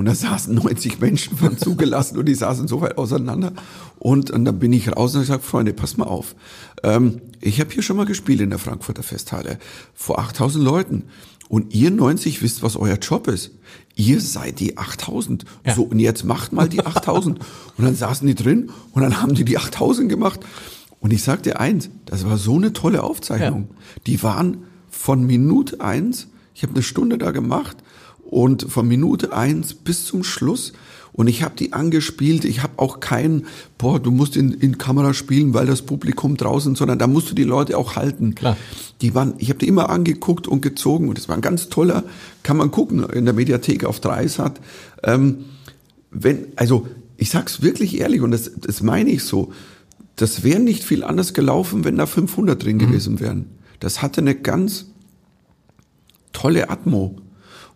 Und 0.00 0.06
da 0.06 0.14
saßen 0.14 0.54
90 0.54 0.98
Menschen, 0.98 1.38
waren 1.42 1.58
zugelassen 1.58 2.16
und 2.16 2.24
die 2.24 2.34
saßen 2.34 2.66
so 2.68 2.80
weit 2.80 2.96
auseinander. 2.96 3.52
Und, 3.98 4.30
und 4.30 4.46
dann 4.46 4.58
bin 4.58 4.72
ich 4.72 4.96
raus 4.96 5.14
und 5.14 5.20
gesagt, 5.20 5.44
Freunde, 5.44 5.74
pass 5.74 5.98
mal 5.98 6.06
auf. 6.06 6.34
Ähm, 6.82 7.20
ich 7.42 7.60
habe 7.60 7.70
hier 7.70 7.82
schon 7.82 7.98
mal 7.98 8.06
gespielt 8.06 8.40
in 8.40 8.48
der 8.48 8.58
Frankfurter 8.58 9.02
Festhalle 9.02 9.58
vor 9.92 10.18
8000 10.18 10.64
Leuten. 10.64 11.04
Und 11.50 11.74
ihr 11.74 11.90
90 11.90 12.40
wisst, 12.40 12.62
was 12.62 12.76
euer 12.76 12.96
Job 12.96 13.28
ist. 13.28 13.50
Ihr 13.94 14.22
seid 14.22 14.58
die 14.58 14.78
8000. 14.78 15.44
Ja. 15.66 15.74
So, 15.74 15.82
und 15.82 15.98
jetzt 15.98 16.24
macht 16.24 16.54
mal 16.54 16.66
die 16.66 16.80
8000. 16.80 17.38
und 17.76 17.84
dann 17.84 17.94
saßen 17.94 18.26
die 18.26 18.34
drin 18.34 18.70
und 18.92 19.02
dann 19.02 19.20
haben 19.20 19.34
die 19.34 19.44
die 19.44 19.58
8000 19.58 20.08
gemacht. 20.08 20.40
Und 21.00 21.12
ich 21.12 21.22
sag 21.22 21.42
dir 21.42 21.60
eins, 21.60 21.90
das 22.06 22.24
war 22.24 22.38
so 22.38 22.56
eine 22.56 22.72
tolle 22.72 23.02
Aufzeichnung. 23.02 23.68
Die 24.06 24.22
waren 24.22 24.62
von 24.88 25.26
Minute 25.26 25.82
eins, 25.82 26.28
ich 26.54 26.62
habe 26.62 26.72
eine 26.72 26.82
Stunde 26.82 27.18
da 27.18 27.32
gemacht 27.32 27.76
und 28.30 28.70
von 28.70 28.86
Minute 28.86 29.32
eins 29.32 29.74
bis 29.74 30.06
zum 30.06 30.24
Schluss 30.24 30.72
und 31.12 31.26
ich 31.26 31.42
habe 31.42 31.56
die 31.56 31.72
angespielt. 31.72 32.44
Ich 32.44 32.62
habe 32.62 32.74
auch 32.78 33.00
kein, 33.00 33.46
boah, 33.78 33.98
du 33.98 34.10
musst 34.10 34.36
in, 34.36 34.52
in 34.52 34.78
Kamera 34.78 35.12
spielen, 35.12 35.54
weil 35.54 35.66
das 35.66 35.82
Publikum 35.82 36.36
draußen, 36.36 36.76
sondern 36.76 36.98
da 36.98 37.06
musst 37.06 37.30
du 37.30 37.34
die 37.34 37.44
Leute 37.44 37.76
auch 37.76 37.96
halten. 37.96 38.34
Klar. 38.34 38.56
Die 39.00 39.14
waren, 39.14 39.34
ich 39.38 39.48
habe 39.48 39.58
die 39.58 39.68
immer 39.68 39.90
angeguckt 39.90 40.46
und 40.46 40.62
gezogen 40.62 41.08
und 41.08 41.18
es 41.18 41.28
war 41.28 41.34
ein 41.34 41.42
ganz 41.42 41.68
toller, 41.68 42.04
kann 42.42 42.56
man 42.56 42.70
gucken 42.70 43.04
in 43.10 43.24
der 43.24 43.34
Mediathek 43.34 43.84
auf 43.84 44.00
Dreisat. 44.00 44.60
Ähm, 45.02 45.46
wenn, 46.10 46.46
also 46.56 46.86
ich 47.16 47.30
sag's 47.30 47.60
wirklich 47.60 48.00
ehrlich 48.00 48.20
und 48.20 48.30
das, 48.30 48.52
das 48.56 48.82
meine 48.82 49.10
ich 49.10 49.24
so, 49.24 49.52
das 50.16 50.44
wäre 50.44 50.60
nicht 50.60 50.84
viel 50.84 51.02
anders 51.02 51.34
gelaufen, 51.34 51.84
wenn 51.84 51.96
da 51.96 52.06
500 52.06 52.62
drin 52.62 52.78
gewesen 52.78 53.20
wären. 53.20 53.46
Das 53.80 54.02
hatte 54.02 54.20
eine 54.20 54.34
ganz 54.34 54.86
tolle 56.32 56.70
Atmo. 56.70 57.16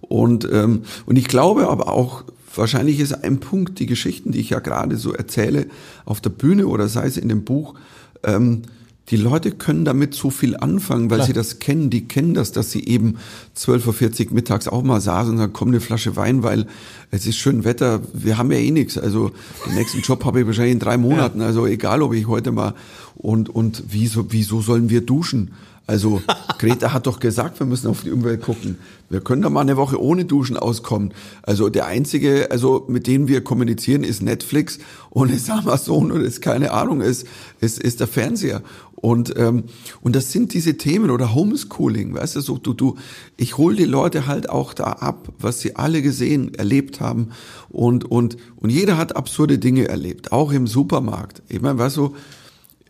Und, 0.09 0.49
ähm, 0.51 0.83
und 1.07 1.17
ich 1.17 1.29
glaube 1.29 1.69
aber 1.69 1.89
auch, 1.89 2.25
wahrscheinlich 2.55 3.01
ist 3.01 3.13
ein 3.13 3.41
Punkt, 3.41 3.79
die 3.79 3.87
Geschichten, 3.87 4.33
die 4.33 4.41
ich 4.41 4.51
ja 4.51 4.61
gerade 4.61 4.97
so 4.97 5.13
erzähle, 5.13 5.67
auf 6.05 6.21
der 6.21 6.31
Bühne 6.31 6.67
oder 6.67 6.89
sei 6.89 7.07
es 7.07 7.17
in 7.17 7.29
dem 7.29 7.45
Buch, 7.45 7.75
ähm, 8.23 8.63
die 9.11 9.17
Leute 9.17 9.51
können 9.51 9.85
damit 9.85 10.15
so 10.15 10.31
viel 10.31 10.57
anfangen, 10.57 11.11
weil 11.11 11.19
Klar. 11.19 11.27
sie 11.27 11.33
das 11.35 11.59
kennen. 11.59 11.91
Die 11.91 12.09
kennen 12.09 12.33
das, 12.33 12.53
dass 12.53 12.71
sie 12.71 12.87
eben 12.87 13.19
12.40 13.57 14.29
Uhr 14.29 14.35
mittags 14.35 14.67
auch 14.67 14.83
mal 14.83 15.01
saßen 15.01 15.33
und 15.33 15.39
sagen, 15.39 15.53
komm 15.53 15.69
eine 15.69 15.81
Flasche 15.81 16.17
Wein, 16.17 16.43
weil 16.43 16.67
es 17.11 17.27
ist 17.27 17.37
schön 17.37 17.65
Wetter. 17.65 18.01
Wir 18.15 18.39
haben 18.39 18.51
ja 18.51 18.57
eh 18.57 18.71
nichts. 18.71 18.97
Also 18.97 19.33
den 19.67 19.75
nächsten 19.75 20.01
Job 20.01 20.25
habe 20.25 20.41
ich 20.41 20.47
wahrscheinlich 20.47 20.73
in 20.73 20.79
drei 20.79 20.97
Monaten. 20.97 21.41
Ja. 21.41 21.47
Also 21.47 21.67
egal, 21.67 22.01
ob 22.01 22.15
ich 22.15 22.27
heute 22.27 22.51
mal 22.51 22.75
und 23.15 23.51
und 23.51 23.85
wieso 23.91 24.33
wieso 24.33 24.63
sollen 24.63 24.89
wir 24.89 25.03
duschen? 25.03 25.51
Also 25.87 26.23
Greta 26.59 26.95
hat 26.95 27.07
doch 27.07 27.21
gesagt, 27.21 27.59
wir 27.59 27.67
müssen 27.67 27.89
auf 27.89 28.03
die 28.03 28.11
Umwelt 28.11 28.41
gucken. 28.41 28.79
Wir 29.11 29.21
können 29.21 29.43
da 29.43 29.51
mal 29.51 29.61
eine 29.61 29.77
Woche 29.77 30.01
ohne 30.01 30.25
Duschen 30.25 30.57
auskommen. 30.57 31.13
Also 31.43 31.69
der 31.69 31.87
einzige, 31.87 32.51
also 32.51 32.87
mit 32.89 33.07
dem 33.07 33.29
wir 33.29 33.45
kommunizieren, 33.45 34.03
ist 34.03 34.23
Netflix 34.23 34.79
und 35.11 35.31
ist 35.31 35.51
Amazon 35.51 36.11
und 36.11 36.23
ist 36.23 36.41
keine 36.41 36.73
Ahnung, 36.73 37.03
ist 37.03 37.27
ist, 37.61 37.79
ist 37.79 38.01
der 38.01 38.07
Fernseher. 38.07 38.63
Und 38.95 39.35
ähm, 39.37 39.65
und 40.01 40.17
das 40.17 40.33
sind 40.33 40.55
diese 40.55 40.79
Themen 40.79 41.11
oder 41.11 41.35
Homeschooling, 41.35 42.15
weißt 42.15 42.37
du, 42.37 42.41
so 42.41 42.57
du 42.57 42.73
du, 42.73 42.97
ich 43.37 43.59
hole 43.59 43.77
die 43.77 43.85
Leute 43.85 44.27
halt 44.27 44.49
auch 44.49 44.73
da 44.73 44.85
ab, 44.85 45.29
was 45.39 45.61
sie 45.61 45.77
alle 45.77 46.01
gesehen, 46.01 46.55
erlebt 46.55 47.01
haben 47.01 47.29
und 47.69 48.11
und 48.11 48.39
und 48.57 48.71
jeder 48.71 48.97
hat 48.97 49.17
absurde 49.17 49.59
Dinge 49.59 49.87
erlebt, 49.89 50.33
auch 50.33 50.51
im 50.53 50.67
Supermarkt. 50.67 51.43
Ich 51.51 51.61
meine, 51.61 51.79
weißt 51.79 51.99
du 51.99 52.15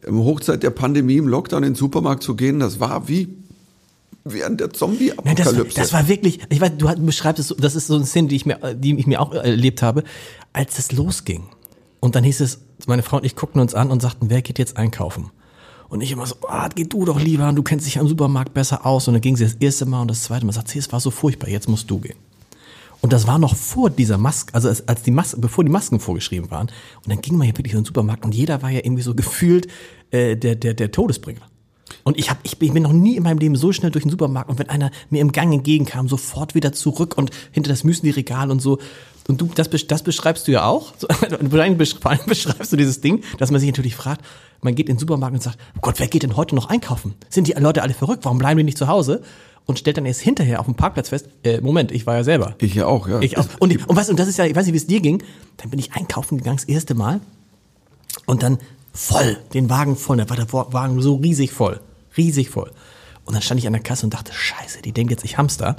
im 0.07 0.19
Hochzeit 0.19 0.63
der 0.63 0.71
Pandemie 0.71 1.17
im 1.17 1.29
Lockdown 1.29 1.63
in 1.63 1.71
den 1.71 1.75
Supermarkt 1.75 2.23
zu 2.23 2.35
gehen, 2.35 2.61
das 2.61 2.81
war 2.81 3.09
wie 3.09 3.29
während 4.25 4.61
der 4.61 4.71
Zombie-Apokalypse. 4.71 5.65
Das, 5.65 5.75
das, 5.75 5.93
war 5.93 6.09
wirklich, 6.09 6.41
ich 6.49 6.61
weiß, 6.61 6.73
du 6.79 6.95
beschreibst 7.05 7.41
es, 7.41 7.55
das 7.59 7.77
ist 7.77 7.89
so 7.89 7.97
eine 7.97 8.07
Szene, 8.07 8.29
die 8.29 8.37
ich 8.37 8.47
mir, 8.47 8.59
die 8.75 8.99
ich 8.99 9.07
mir 9.07 9.21
auch 9.21 9.33
erlebt 9.33 9.83
habe, 9.83 10.03
als 10.53 10.79
es 10.79 10.93
losging. 10.93 11.45
Und 12.01 12.15
dann 12.15 12.25
hieß 12.25 12.41
es, 12.41 12.61
meine 12.87 13.03
Frau 13.03 13.19
und 13.19 13.25
ich 13.25 13.37
guckten 13.37 13.61
uns 13.61 13.75
an 13.75 13.91
und 13.91 14.01
sagten, 14.01 14.31
wer 14.31 14.43
geht 14.43 14.59
jetzt 14.59 14.77
einkaufen? 14.77 15.31
Und 15.89 16.01
ich 16.01 16.11
immer 16.11 16.27
so, 16.27 16.37
ah, 16.49 16.69
geh 16.75 16.85
du 16.85 17.05
doch 17.05 17.21
lieber, 17.21 17.53
du 17.53 17.63
kennst 17.63 17.87
dich 17.87 17.99
am 17.99 18.09
Supermarkt 18.09 18.55
besser 18.55 18.85
aus. 18.85 19.07
Und 19.07 19.15
dann 19.15 19.21
ging 19.21 19.37
sie 19.37 19.45
das 19.45 19.55
erste 19.55 19.87
Mal 19.87 20.03
und 20.03 20.11
das 20.11 20.23
zweite 20.25 20.45
Mal, 20.45 20.53
sagt 20.53 20.69
sie, 20.69 20.79
es 20.79 20.91
war 20.91 21.01
so 21.01 21.11
furchtbar, 21.11 21.49
jetzt 21.49 21.69
musst 21.69 21.91
du 21.91 21.99
gehen. 21.99 22.17
Und 23.05 23.13
das 23.13 23.27
war 23.27 23.39
noch 23.39 23.55
vor 23.55 23.91
dieser 23.91 24.17
Maske, 24.17 24.55
also 24.55 24.71
als 24.87 25.03
die 25.03 25.11
Mas 25.11 25.37
bevor 25.39 25.63
die 25.63 25.71
Masken 25.71 26.01
vorgeschrieben 26.01 26.51
waren. 26.51 26.69
Und 26.69 27.11
dann 27.11 27.21
ging 27.21 27.37
man 27.37 27.45
hier 27.45 27.55
wirklich 27.55 27.75
in 27.75 27.81
den 27.81 27.85
Supermarkt 27.85 28.25
und 28.25 28.35
jeder 28.35 28.63
war 28.63 28.71
ja 28.71 28.79
irgendwie 28.83 29.03
so 29.03 29.15
gefühlt 29.15 29.69
äh, 30.11 30.39
der, 30.39 30.55
der, 30.55 30.73
der 30.73 30.91
Todesbringer. 30.91 31.43
Und 32.03 32.19
ich, 32.19 32.31
hab, 32.31 32.39
ich, 32.45 32.59
bin, 32.59 32.69
ich 32.69 32.73
bin 32.73 32.83
noch 32.83 32.95
nie 32.95 33.17
in 33.17 33.23
meinem 33.23 33.37
Leben 33.37 33.57
so 33.57 33.73
schnell 33.73 33.91
durch 33.91 34.05
den 34.05 34.11
Supermarkt 34.11 34.49
und 34.49 34.59
wenn 34.59 34.71
einer 34.71 34.91
mir 35.11 35.21
im 35.21 35.33
Gang 35.33 35.53
entgegenkam, 35.53 36.09
sofort 36.09 36.55
wieder 36.55 36.73
zurück 36.73 37.19
und 37.19 37.31
hinter 37.53 37.69
das 37.69 37.85
Müsli-Regal 37.85 38.51
und 38.51 38.63
so. 38.63 38.79
Und 39.27 39.41
du, 39.41 39.49
das, 39.55 39.71
das 39.71 40.03
beschreibst 40.03 40.47
du 40.47 40.53
ja 40.53 40.67
auch. 40.67 40.93
Vor 41.51 41.61
allem 41.61 41.79
beschreibst 41.79 42.73
du 42.73 42.77
dieses 42.77 43.01
Ding, 43.01 43.23
dass 43.39 43.51
man 43.51 43.61
sich 43.61 43.69
natürlich 43.69 43.97
fragt, 43.97 44.25
man 44.61 44.75
geht 44.75 44.89
in 44.89 44.97
den 44.97 45.01
Supermarkt 45.01 45.35
und 45.35 45.43
sagt, 45.43 45.59
oh 45.77 45.81
Gott, 45.81 45.99
wer 45.99 46.09
geht 46.09 46.23
denn 46.23 46.37
heute 46.37 46.55
noch 46.55 46.69
einkaufen? 46.69 47.15
Sind 47.31 47.49
die 47.49 47.53
Leute 47.53 47.83
alle 47.83 47.95
verrückt? 47.95 48.25
Warum 48.25 48.39
bleiben 48.39 48.59
die 48.59 48.65
nicht 48.65 48.79
zu 48.79 48.89
Hause? 48.89 49.23
und 49.67 49.79
stellt 49.79 49.97
dann 49.97 50.07
erst 50.07 50.21
hinterher 50.21 50.61
auf 50.61 50.67
dem 50.67 50.75
Parkplatz 50.75 51.09
fest, 51.09 51.29
äh, 51.43 51.61
Moment, 51.61 51.91
ich 51.93 52.07
war 52.07 52.17
ja 52.17 52.25
selber. 52.25 52.55
Ich 52.59 52.75
ja 52.75 52.87
auch, 52.87 53.09
ja. 53.09 53.21
Ich 53.21 53.39
auch. 53.39 53.47
Und, 53.61 53.89
und 53.89 53.97
was, 53.97 54.11
und 54.11 54.19
das 54.19 54.29
ist 54.29 54.37
ja, 54.37 54.45
ich 54.45 54.55
weiß 54.55 54.67
nicht, 54.67 54.75
wie 54.75 54.79
es 54.79 54.87
dir 54.87 55.01
ging, 55.01 55.23
dann 55.57 55.71
bin 55.71 55.79
ich 55.79 55.95
einkaufen 55.95 56.39
gegangen, 56.39 56.59
das 56.59 56.67
erste 56.67 56.95
Mal, 56.95 57.21
und 58.27 58.43
dann 58.43 58.59
voll, 58.93 59.39
den 59.55 59.71
Wagen 59.71 59.97
voll, 59.97 60.19
da 60.19 60.29
war 60.29 60.37
der 60.37 60.53
Wagen 60.53 61.01
so 61.01 61.17
riesig 61.17 61.53
voll, 61.53 61.81
riesig 62.17 62.51
voll. 62.51 62.71
Und 63.25 63.35
dann 63.35 63.43
stand 63.43 63.59
ich 63.59 63.67
an 63.67 63.73
der 63.73 63.83
Kasse 63.83 64.07
und 64.07 64.15
dachte, 64.15 64.33
scheiße, 64.33 64.83
die 64.83 64.93
denkt 64.93 65.11
jetzt, 65.11 65.25
ich 65.25 65.39
Hamster. 65.39 65.77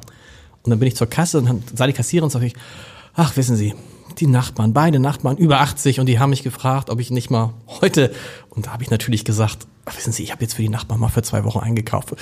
Und 0.63 0.71
dann 0.71 0.79
bin 0.79 0.88
ich 0.88 0.95
zur 0.95 1.08
Kasse 1.08 1.38
und 1.38 1.45
dann 1.45 1.63
sah 1.73 1.86
die 1.86 1.93
Kassiererin 1.93 2.25
und 2.25 2.31
sag 2.31 2.41
ich, 2.41 2.55
ach, 3.15 3.36
wissen 3.38 3.56
Sie, 3.56 3.73
die 4.19 4.28
Nachbarn, 4.28 4.73
beide 4.73 4.99
Nachbarn 4.99 5.38
über 5.38 5.60
80 5.62 5.99
und 5.99 6.06
die 6.06 6.19
haben 6.19 6.30
mich 6.30 6.43
gefragt, 6.43 6.89
ob 6.89 6.99
ich 6.99 7.12
nicht 7.12 7.30
mal 7.30 7.54
heute, 7.82 8.13
und 8.49 8.67
da 8.67 8.71
habe 8.73 8.84
ich 8.84 8.89
natürlich 8.89 9.25
gesagt, 9.25 9.67
wissen 9.93 10.13
Sie, 10.13 10.23
ich 10.23 10.32
habe 10.32 10.41
jetzt 10.41 10.54
für 10.54 10.62
die 10.62 10.69
Nachbarn 10.69 10.99
mal 10.99 11.10
für 11.10 11.23
zwei 11.23 11.43
Wochen 11.43 11.60
eingekauft 11.60 12.15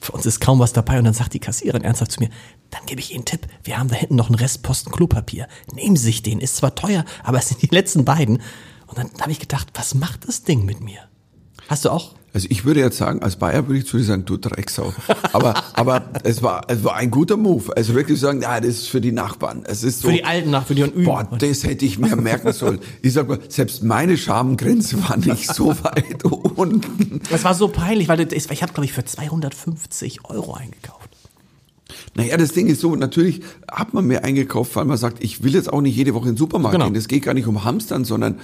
für 0.00 0.12
uns 0.12 0.26
ist 0.26 0.40
kaum 0.40 0.58
was 0.58 0.72
dabei. 0.72 0.98
Und 0.98 1.04
dann 1.04 1.14
sagt 1.14 1.34
die 1.34 1.38
Kassiererin 1.38 1.82
ernsthaft 1.82 2.12
zu 2.12 2.20
mir, 2.20 2.30
dann 2.70 2.84
gebe 2.86 3.00
ich 3.00 3.10
Ihnen 3.10 3.18
einen 3.18 3.24
Tipp. 3.26 3.46
Wir 3.64 3.78
haben 3.78 3.88
da 3.88 3.96
hinten 3.96 4.16
noch 4.16 4.28
einen 4.28 4.36
Restposten 4.36 4.92
Klopapier. 4.92 5.48
Nehmen 5.72 5.96
Sie 5.96 6.04
sich 6.04 6.22
den. 6.22 6.40
Ist 6.40 6.56
zwar 6.56 6.74
teuer, 6.74 7.04
aber 7.24 7.38
es 7.38 7.48
sind 7.48 7.62
die 7.62 7.74
letzten 7.74 8.04
beiden. 8.04 8.42
Und 8.86 8.98
dann 8.98 9.10
habe 9.20 9.32
ich 9.32 9.40
gedacht, 9.40 9.68
was 9.74 9.94
macht 9.94 10.28
das 10.28 10.44
Ding 10.44 10.64
mit 10.64 10.80
mir? 10.80 11.00
Hast 11.68 11.84
du 11.84 11.90
auch? 11.90 12.14
Also 12.38 12.46
ich 12.50 12.64
würde 12.64 12.78
jetzt 12.78 12.96
sagen, 12.96 13.20
als 13.20 13.34
Bayer 13.34 13.66
würde 13.66 13.80
ich 13.80 13.86
zu 13.88 13.96
dir 13.96 14.04
sagen, 14.04 14.24
du 14.24 14.36
Drecksau. 14.36 14.94
Aber, 15.32 15.54
aber 15.74 16.04
es 16.22 16.40
war, 16.40 16.62
es 16.68 16.84
war 16.84 16.94
ein 16.94 17.10
guter 17.10 17.36
Move. 17.36 17.76
Also 17.76 17.96
wirklich 17.96 18.20
sagen, 18.20 18.42
ja, 18.42 18.60
das 18.60 18.68
ist 18.68 18.88
für 18.88 19.00
die 19.00 19.10
Nachbarn. 19.10 19.64
Es 19.64 19.82
ist 19.82 20.02
so. 20.02 20.06
Für 20.06 20.14
die 20.14 20.24
alten 20.24 20.50
Nachbarn, 20.50 20.76
für 20.76 20.88
die 20.88 21.02
Boah, 21.02 21.28
das 21.36 21.64
hätte 21.64 21.84
ich 21.84 21.98
mir 21.98 22.14
merken 22.14 22.52
sollen. 22.52 22.78
Ich 23.02 23.14
sag 23.14 23.26
mal, 23.26 23.40
selbst 23.48 23.82
meine 23.82 24.16
Schamgrenze 24.16 25.02
war 25.08 25.16
nicht 25.16 25.52
so 25.52 25.70
weit 25.82 26.22
unten. 26.24 27.20
Das 27.28 27.42
war 27.42 27.54
so 27.54 27.66
peinlich, 27.66 28.06
weil 28.06 28.20
ich 28.20 28.62
habe, 28.62 28.72
glaube 28.72 28.84
ich, 28.84 28.92
für 28.92 29.04
250 29.04 30.24
Euro 30.26 30.54
eingekauft. 30.54 31.10
Naja, 32.14 32.36
das 32.36 32.52
Ding 32.52 32.68
ist 32.68 32.80
so, 32.80 32.94
natürlich 32.94 33.42
hat 33.68 33.94
man 33.94 34.06
mehr 34.06 34.22
eingekauft, 34.22 34.76
weil 34.76 34.84
man 34.84 34.96
sagt, 34.96 35.24
ich 35.24 35.42
will 35.42 35.54
jetzt 35.54 35.72
auch 35.72 35.80
nicht 35.80 35.96
jede 35.96 36.14
Woche 36.14 36.28
in 36.28 36.34
den 36.34 36.38
Supermarkt 36.38 36.74
genau. 36.74 36.84
gehen. 36.84 36.94
Das 36.94 37.08
geht 37.08 37.24
gar 37.24 37.34
nicht 37.34 37.48
um 37.48 37.64
Hamstern, 37.64 38.04
sondern 38.04 38.38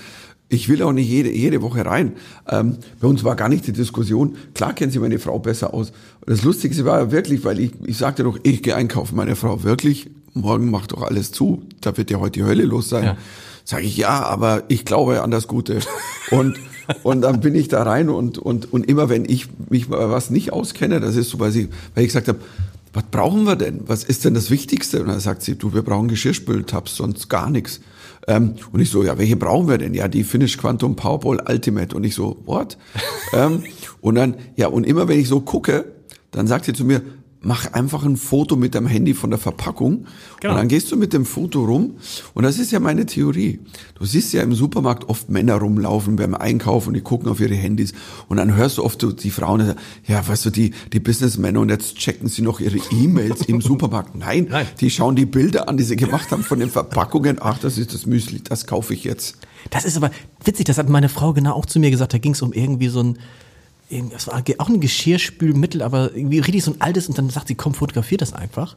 ich 0.55 0.69
will 0.69 0.83
auch 0.83 0.93
nicht 0.93 1.09
jede, 1.09 1.31
jede 1.31 1.63
Woche 1.63 1.85
rein. 1.85 2.13
Ähm, 2.49 2.79
bei 3.01 3.09
uns 3.09 3.25
war 3.25 3.37
gar 3.37 3.49
nicht 3.49 3.67
die 3.67 3.73
Diskussion, 3.73 4.37
klar 4.55 4.73
kennt 4.73 4.93
sie 4.93 4.99
meine 4.99 5.19
Frau 5.19 5.39
besser 5.39 5.75
aus. 5.75 5.93
Das 6.27 6.43
Lustigste 6.43 6.85
war 6.85 7.11
wirklich, 7.11 7.45
weil 7.45 7.61
ich, 7.61 7.73
ich 7.85 7.99
sagte 7.99 8.25
doch, 8.25 8.39
ich 8.43 8.63
gehe 8.63 8.75
einkaufen. 8.75 9.17
Meine 9.17 9.37
Frau, 9.37 9.63
wirklich? 9.63 10.11
Morgen 10.33 10.71
macht 10.71 10.93
doch 10.93 11.03
alles 11.03 11.33
zu. 11.33 11.63
Da 11.81 11.97
wird 11.97 12.11
ja 12.11 12.19
heute 12.19 12.41
die 12.41 12.45
Hölle 12.45 12.65
los 12.65 12.89
sein. 12.89 13.05
Ja. 13.05 13.17
Sage 13.65 13.85
ich, 13.85 13.97
ja, 13.97 14.23
aber 14.25 14.65
ich 14.69 14.85
glaube 14.85 15.23
an 15.23 15.31
das 15.31 15.49
Gute. 15.49 15.81
Und, 16.31 16.57
und 17.03 17.23
dann 17.23 17.41
bin 17.41 17.55
ich 17.55 17.69
da 17.69 17.83
rein 17.83 18.09
und, 18.09 18.39
und, 18.39 18.73
und 18.73 18.89
immer 18.89 19.09
wenn 19.09 19.25
ich 19.25 19.49
mich 19.71 19.89
mal 19.89 20.11
was 20.11 20.31
nicht 20.31 20.53
auskenne, 20.53 21.01
das 21.01 21.17
ist 21.17 21.31
so, 21.31 21.39
weil, 21.39 21.51
sie, 21.51 21.69
weil 21.95 22.05
ich 22.05 22.09
gesagt 22.09 22.29
habe, 22.29 22.39
was 22.93 23.05
brauchen 23.11 23.45
wir 23.45 23.57
denn? 23.57 23.81
Was 23.87 24.05
ist 24.05 24.25
denn 24.25 24.35
das 24.35 24.51
Wichtigste? 24.51 25.01
Und 25.01 25.09
dann 25.09 25.21
sagt 25.21 25.43
sie, 25.43 25.57
du, 25.57 25.75
wir 25.75 25.83
brauchen 25.83 26.09
Geschirrspültabs, 26.09 26.97
sonst 26.97 27.29
gar 27.29 27.51
nichts. 27.51 27.81
Ähm, 28.27 28.55
und 28.73 28.81
ich 28.81 28.91
so, 28.91 29.03
ja, 29.03 29.19
welche 29.19 29.37
brauchen 29.37 29.69
wir 29.69 29.79
denn? 29.79 29.95
Ja, 29.95 30.09
die 30.09 30.25
Finnish 30.25 30.57
Quantum 30.57 30.97
Powerball 30.97 31.43
Ultimate. 31.49 31.95
Und 31.97 32.05
ich 32.05 32.15
so, 32.15 32.43
what? 32.45 32.79
ähm, 33.33 33.65
und 34.01 34.15
dann, 34.15 34.37
ja, 34.57 34.69
und 34.69 34.85
immer 34.85 35.09
wenn 35.09 35.19
ich 35.19 35.29
so 35.29 35.41
gucke, 35.41 35.93
dann 36.31 36.47
sagt 36.47 36.65
sie 36.65 36.73
zu 36.73 36.85
mir, 36.85 37.03
mach 37.45 37.73
einfach 37.73 38.05
ein 38.05 38.17
Foto 38.17 38.57
mit 38.57 38.75
deinem 38.75 38.87
Handy 38.87 39.15
von 39.15 39.31
der 39.31 39.39
Verpackung 39.39 40.07
genau. 40.41 40.55
und 40.55 40.59
dann 40.59 40.69
gehst 40.69 40.91
du 40.91 40.97
mit 40.97 41.13
dem 41.13 41.25
Foto 41.25 41.65
rum 41.65 41.95
und 42.35 42.45
das 42.45 42.59
ist 42.59 42.73
ja 42.73 42.81
meine 42.81 43.07
Theorie. 43.07 43.61
Du 43.99 44.05
siehst 44.05 44.33
ja 44.33 44.43
im 44.43 44.55
Supermarkt 44.55 45.09
oft 45.09 45.29
Männer 45.29 45.55
rumlaufen 45.57 46.17
beim 46.17 46.35
Einkaufen 46.35 46.89
und 46.89 46.95
die 46.95 47.01
gucken 47.01 47.29
auf 47.29 47.41
ihre 47.41 47.55
Handys 47.55 47.93
und 48.29 48.39
dann 48.39 48.55
hörst 48.57 48.79
du 48.79 48.85
oft 48.85 49.05
die 49.23 49.31
Frauen, 49.31 49.75
ja, 50.07 50.27
weißt 50.27 50.47
du, 50.47 50.51
die, 50.51 50.73
die 50.93 51.01
Businessmänner 51.01 51.61
und 51.61 51.69
jetzt 51.69 51.97
checken 51.97 52.29
sie 52.29 52.43
noch 52.43 52.61
ihre 52.61 52.79
E-Mails 52.91 53.43
im 53.43 53.61
Supermarkt. 53.61 54.15
Nein, 54.15 54.49
Nein, 54.51 54.67
die 54.81 54.91
schauen 54.91 55.17
die 55.17 55.27
Bilder 55.27 55.69
an, 55.69 55.77
die 55.77 55.85
sie 55.85 55.97
gemacht 55.97 56.31
haben 56.31 56.43
von 56.43 56.59
den 56.59 56.71
Verpackungen. 56.71 57.39
Ach, 57.41 57.59
das 57.59 57.79
ist 57.79 57.95
das 57.95 58.07
Müsli, 58.07 58.41
das 58.43 58.67
kaufe 58.67 58.95
ich 58.95 59.05
jetzt. 59.05 59.37
Das 59.71 59.85
ist 59.85 59.97
aber 59.97 60.11
witzig, 60.45 60.67
das 60.67 60.79
hat 60.79 60.89
meine 60.89 61.09
Frau 61.09 61.33
genau 61.33 61.53
auch 61.53 61.67
zu 61.67 61.79
mir 61.79 61.91
gesagt, 61.91 62.13
da 62.13 62.19
ging 62.19 62.33
es 62.33 62.43
um 62.43 62.53
irgendwie 62.53 62.89
so 62.89 63.03
ein 63.03 63.19
das 63.91 64.27
war 64.27 64.43
auch 64.59 64.69
ein 64.69 64.81
Geschirrspülmittel, 64.81 65.83
aber 65.83 66.15
irgendwie 66.15 66.39
richtig 66.39 66.65
so 66.65 66.73
ein 66.73 66.81
altes 66.81 67.09
und 67.09 67.19
dann 67.19 67.29
sagt 67.31 67.49
sie, 67.49 67.55
komm, 67.55 67.75
fotografier 67.75 68.19
das 68.19 68.33
einfach. 68.33 68.77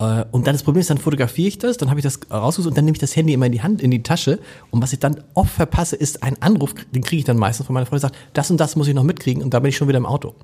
Äh, 0.00 0.24
und 0.30 0.46
dann 0.46 0.54
das 0.54 0.62
Problem 0.62 0.80
ist, 0.80 0.90
dann 0.90 0.98
fotografiere 0.98 1.48
ich 1.48 1.58
das, 1.58 1.76
dann 1.76 1.90
habe 1.90 2.00
ich 2.00 2.04
das 2.04 2.20
rausgesucht 2.30 2.70
und 2.70 2.76
dann 2.76 2.84
nehme 2.84 2.94
ich 2.94 3.00
das 3.00 3.14
Handy 3.14 3.32
immer 3.32 3.46
in 3.46 3.52
die 3.52 3.62
Hand, 3.62 3.82
in 3.82 3.90
die 3.90 4.02
Tasche. 4.02 4.40
Und 4.70 4.82
was 4.82 4.92
ich 4.92 4.98
dann 4.98 5.22
oft 5.34 5.52
verpasse, 5.52 5.96
ist 5.96 6.22
ein 6.22 6.40
Anruf, 6.40 6.74
den 6.92 7.02
kriege 7.02 7.20
ich 7.20 7.24
dann 7.24 7.36
meistens 7.36 7.66
von 7.66 7.74
meiner 7.74 7.86
Frau, 7.86 7.96
die 7.96 8.00
sagt, 8.00 8.16
das 8.32 8.50
und 8.50 8.58
das 8.58 8.76
muss 8.76 8.88
ich 8.88 8.94
noch 8.94 9.04
mitkriegen 9.04 9.42
und 9.42 9.54
da 9.54 9.60
bin 9.60 9.68
ich 9.68 9.76
schon 9.76 9.88
wieder 9.88 9.98
im 9.98 10.06
Auto. 10.06 10.34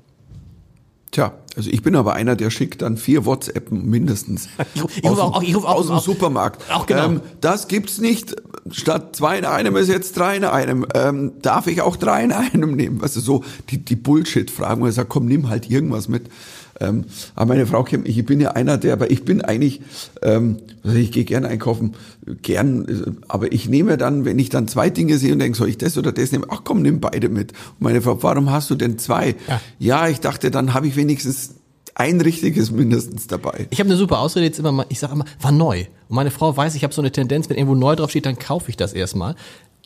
Tja, 1.11 1.33
also 1.55 1.69
ich 1.69 1.81
bin 1.81 1.95
aber 1.95 2.13
einer, 2.13 2.35
der 2.35 2.49
schickt 2.49 2.81
dann 2.81 2.97
vier 2.97 3.25
WhatsApp 3.25 3.71
mindestens 3.71 4.49
ich, 4.75 5.05
aus, 5.05 5.19
auch, 5.19 5.41
ich 5.41 5.55
auch, 5.55 5.63
aus 5.63 5.87
dem 5.87 5.99
Supermarkt. 5.99 6.69
Auch 6.71 6.85
genau. 6.85 7.05
Ähm, 7.05 7.21
das 7.41 7.67
gibt's 7.67 7.99
nicht. 7.99 8.35
Statt 8.71 9.15
zwei 9.15 9.37
in 9.37 9.45
einem 9.45 9.75
ist 9.75 9.89
jetzt 9.89 10.17
drei 10.17 10.37
in 10.37 10.43
einem. 10.43 10.85
Ähm, 10.93 11.33
darf 11.41 11.67
ich 11.67 11.81
auch 11.81 11.95
drei 11.95 12.23
in 12.23 12.31
einem 12.31 12.75
nehmen? 12.75 13.01
Weißt 13.01 13.15
du, 13.15 13.19
so 13.19 13.43
die, 13.69 13.83
die 13.83 13.95
Bullshit-Fragen, 13.95 14.81
wo 14.81 14.87
ich 14.87 14.95
sage, 14.95 15.07
komm, 15.09 15.25
nimm 15.25 15.49
halt 15.49 15.69
irgendwas 15.69 16.07
mit. 16.07 16.29
Ähm, 16.79 17.05
aber 17.35 17.47
meine 17.47 17.65
Frau 17.65 17.83
kennt 17.83 18.05
mich, 18.05 18.17
ich 18.17 18.25
bin 18.25 18.39
ja 18.39 18.51
einer, 18.51 18.77
der, 18.77 18.93
aber 18.93 19.09
ich 19.09 19.25
bin 19.25 19.41
eigentlich, 19.41 19.81
ähm, 20.21 20.57
also 20.83 20.97
ich 20.97 21.11
gehe 21.11 21.25
gerne 21.25 21.47
einkaufen, 21.47 21.95
gern, 22.41 23.17
aber 23.27 23.51
ich 23.51 23.67
nehme 23.67 23.97
dann, 23.97 24.25
wenn 24.25 24.37
ich 24.37 24.49
dann 24.49 24.67
zwei 24.67 24.89
Dinge 24.89 25.17
sehe 25.17 25.33
und 25.33 25.39
denke, 25.39 25.57
soll 25.57 25.69
ich 25.69 25.77
das 25.77 25.97
oder 25.97 26.11
das 26.11 26.31
nehmen? 26.31 26.45
Ach 26.49 26.61
komm, 26.63 26.81
nimm 26.81 26.99
beide 26.99 27.29
mit. 27.29 27.51
Und 27.51 27.81
meine 27.81 28.01
Frau, 28.01 28.21
warum 28.21 28.51
hast 28.51 28.69
du 28.69 28.75
denn 28.75 28.97
zwei? 28.99 29.35
Ja, 29.47 29.61
ja 29.79 30.07
ich 30.07 30.19
dachte, 30.19 30.51
dann 30.51 30.73
habe 30.73 30.87
ich 30.87 30.95
wenigstens 30.95 31.55
ein 31.97 32.21
richtiges 32.21 32.69
mindestens 32.69 33.25
dabei. 33.25 33.65
Ich 33.71 33.79
habe 33.79 33.89
eine 33.89 33.97
super 33.97 34.19
Ausrede 34.19 34.45
jetzt 34.45 34.59
immer 34.59 34.71
mal, 34.71 34.85
ich 34.89 34.99
sage 34.99 35.13
immer, 35.13 35.25
war 35.41 35.51
neu. 35.51 35.85
Und 36.07 36.15
meine 36.15 36.29
Frau 36.29 36.55
weiß, 36.55 36.75
ich 36.75 36.83
habe 36.83 36.93
so 36.93 37.01
eine 37.01 37.11
Tendenz, 37.11 37.49
wenn 37.49 37.57
irgendwo 37.57 37.73
neu 37.73 37.95
drauf 37.95 38.11
steht, 38.11 38.27
dann 38.27 38.37
kaufe 38.37 38.69
ich 38.69 38.77
das 38.77 38.93
erstmal. 38.93 39.35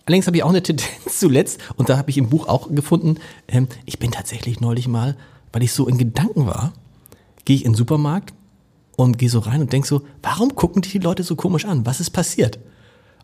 Allerdings 0.06 0.28
habe 0.28 0.36
ich 0.36 0.44
auch 0.44 0.50
eine 0.50 0.62
Tendenz 0.62 0.92
zuletzt, 1.20 1.60
und 1.78 1.88
da 1.88 1.98
habe 1.98 2.10
ich 2.10 2.18
im 2.18 2.30
Buch 2.30 2.50
auch 2.50 2.70
gefunden, 2.70 3.16
ähm, 3.48 3.68
ich 3.86 3.98
bin 3.98 4.12
tatsächlich 4.12 4.60
neulich 4.60 4.90
mal, 4.90 5.16
weil 5.54 5.64
ich 5.64 5.72
so 5.72 5.88
in 5.88 5.98
Gedanken 5.98 6.48
war, 6.48 6.74
gehe 7.46 7.56
ich 7.56 7.64
in 7.64 7.72
den 7.72 7.78
Supermarkt 7.78 8.34
und 8.98 9.18
gehe 9.18 9.30
so 9.30 9.40
rein 9.40 9.62
und 9.62 9.72
denk 9.72 9.86
so, 9.86 10.02
warum 10.22 10.54
gucken 10.56 10.82
die 10.82 11.00
Leute 11.00 11.24
so 11.24 11.38
komisch 11.38 11.64
an? 11.64 11.86
Was 11.86 12.02
ist 12.02 12.10
passiert? 12.10 12.60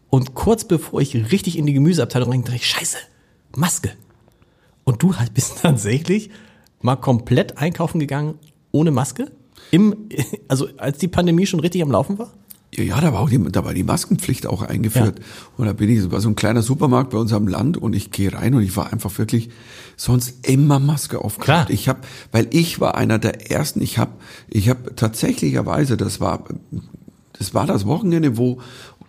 Und 0.09 0.33
kurz 0.33 0.63
bevor 0.63 1.01
ich 1.01 1.13
richtig 1.13 1.57
in 1.57 1.65
die 1.65 1.73
Gemüseabteilung 1.73 2.29
rein, 2.29 2.43
dachte 2.43 2.55
ich, 2.55 2.67
scheiße, 2.67 2.97
Maske. 3.57 3.91
Und 4.85 5.03
du 5.03 5.13
bist 5.33 5.57
tatsächlich 5.61 6.29
mal 6.79 6.95
komplett 6.95 7.57
einkaufen 7.57 7.99
gegangen 7.99 8.35
ohne 8.77 8.91
Maske? 8.91 9.31
Im, 9.71 9.95
also 10.47 10.67
als 10.77 10.97
die 10.97 11.07
Pandemie 11.07 11.45
schon 11.45 11.59
richtig 11.59 11.81
am 11.81 11.91
Laufen 11.91 12.17
war? 12.19 12.31
Ja, 12.75 12.99
da 12.99 13.13
war, 13.13 13.21
auch 13.21 13.29
die, 13.29 13.41
da 13.43 13.63
war 13.63 13.73
die 13.73 13.83
Maskenpflicht 13.83 14.45
auch 14.45 14.61
eingeführt. 14.61 15.19
Ja. 15.19 15.25
Und 15.55 15.65
da 15.65 15.73
bin 15.73 15.89
ich, 15.89 16.11
war 16.11 16.19
so 16.19 16.29
ein 16.29 16.35
kleiner 16.35 16.61
Supermarkt 16.61 17.11
bei 17.11 17.17
uns 17.17 17.31
am 17.33 17.47
Land 17.47 17.77
und 17.77 17.95
ich 17.95 18.11
gehe 18.11 18.31
rein 18.31 18.53
und 18.53 18.61
ich 18.61 18.75
war 18.75 18.91
einfach 18.91 19.17
wirklich 19.17 19.49
sonst 19.95 20.47
immer 20.47 20.77
Maske 20.77 21.19
aufgehabt. 21.19 21.69
Ich 21.71 21.87
habe, 21.87 22.01
weil 22.31 22.47
ich 22.51 22.79
war 22.79 22.95
einer 22.95 23.19
der 23.19 23.49
ersten, 23.49 23.81
ich 23.81 23.97
habe 23.97 24.11
ich 24.49 24.69
habe 24.69 24.93
tatsächlicherweise, 24.95 25.97
das 25.97 26.19
war 26.19 26.43
das 27.39 27.53
war 27.53 27.65
das 27.67 27.85
Wochenende, 27.85 28.37
wo 28.37 28.59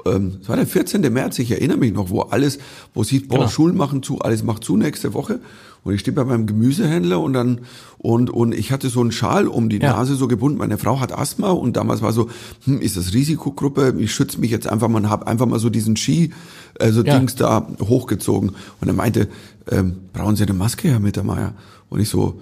ähm, 0.07 0.37
das 0.38 0.48
war 0.48 0.57
der 0.57 0.66
14. 0.66 1.12
März, 1.12 1.38
ich 1.38 1.50
erinnere 1.50 1.78
mich 1.78 1.92
noch, 1.92 2.11
wo 2.11 2.20
alles, 2.22 2.59
wo 2.94 3.02
sieht, 3.02 3.28
boah, 3.28 3.38
genau. 3.38 3.48
Schulen 3.48 3.76
machen 3.76 4.02
zu, 4.02 4.20
alles 4.20 4.42
macht 4.42 4.64
zu 4.64 4.76
nächste 4.76 5.14
Woche. 5.14 5.40
Und 5.85 5.95
ich 5.95 6.01
stehe 6.01 6.14
bei 6.14 6.25
meinem 6.25 6.47
Gemüsehändler 6.47 7.21
und 7.21 7.33
dann, 7.33 7.61
und, 7.99 8.31
und 8.31 8.55
ich 8.55 8.73
hatte 8.73 8.88
so 8.88 9.01
einen 9.01 9.12
Schal 9.12 9.47
um 9.49 9.69
die 9.69 9.79
ja. 9.79 9.93
Nase 9.93 10.17
so 10.17 10.29
gebunden. 10.29 10.59
Meine 10.59 10.79
Frau 10.79 11.01
hat 11.01 11.17
Asthma 11.17 11.51
und 11.51 11.77
damals 11.77 12.03
war 12.03 12.12
so, 12.12 12.29
hm, 12.64 12.81
ist 12.81 12.97
das 12.97 13.14
Risikogruppe? 13.14 13.95
Ich 13.99 14.12
schütze 14.12 14.41
mich 14.41 14.51
jetzt 14.51 14.69
einfach 14.69 14.88
mal 14.88 14.99
und 14.99 15.11
habe 15.11 15.27
einfach 15.27 15.47
mal 15.47 15.59
so 15.59 15.71
diesen 15.71 15.97
Ski, 15.97 16.33
also 16.79 17.03
ja. 17.03 17.19
Dings 17.19 17.35
da 17.35 17.67
hochgezogen. 17.81 18.53
Und 18.81 18.88
er 18.88 18.95
meinte, 18.95 19.29
ähm, 19.71 19.97
brauchen 20.12 20.37
Sie 20.37 20.45
eine 20.45 20.55
Maske, 20.55 20.88
Herr 20.88 21.01
Mittermeier? 21.01 21.55
Und 21.88 22.01
ich 22.01 22.09
so, 22.09 22.41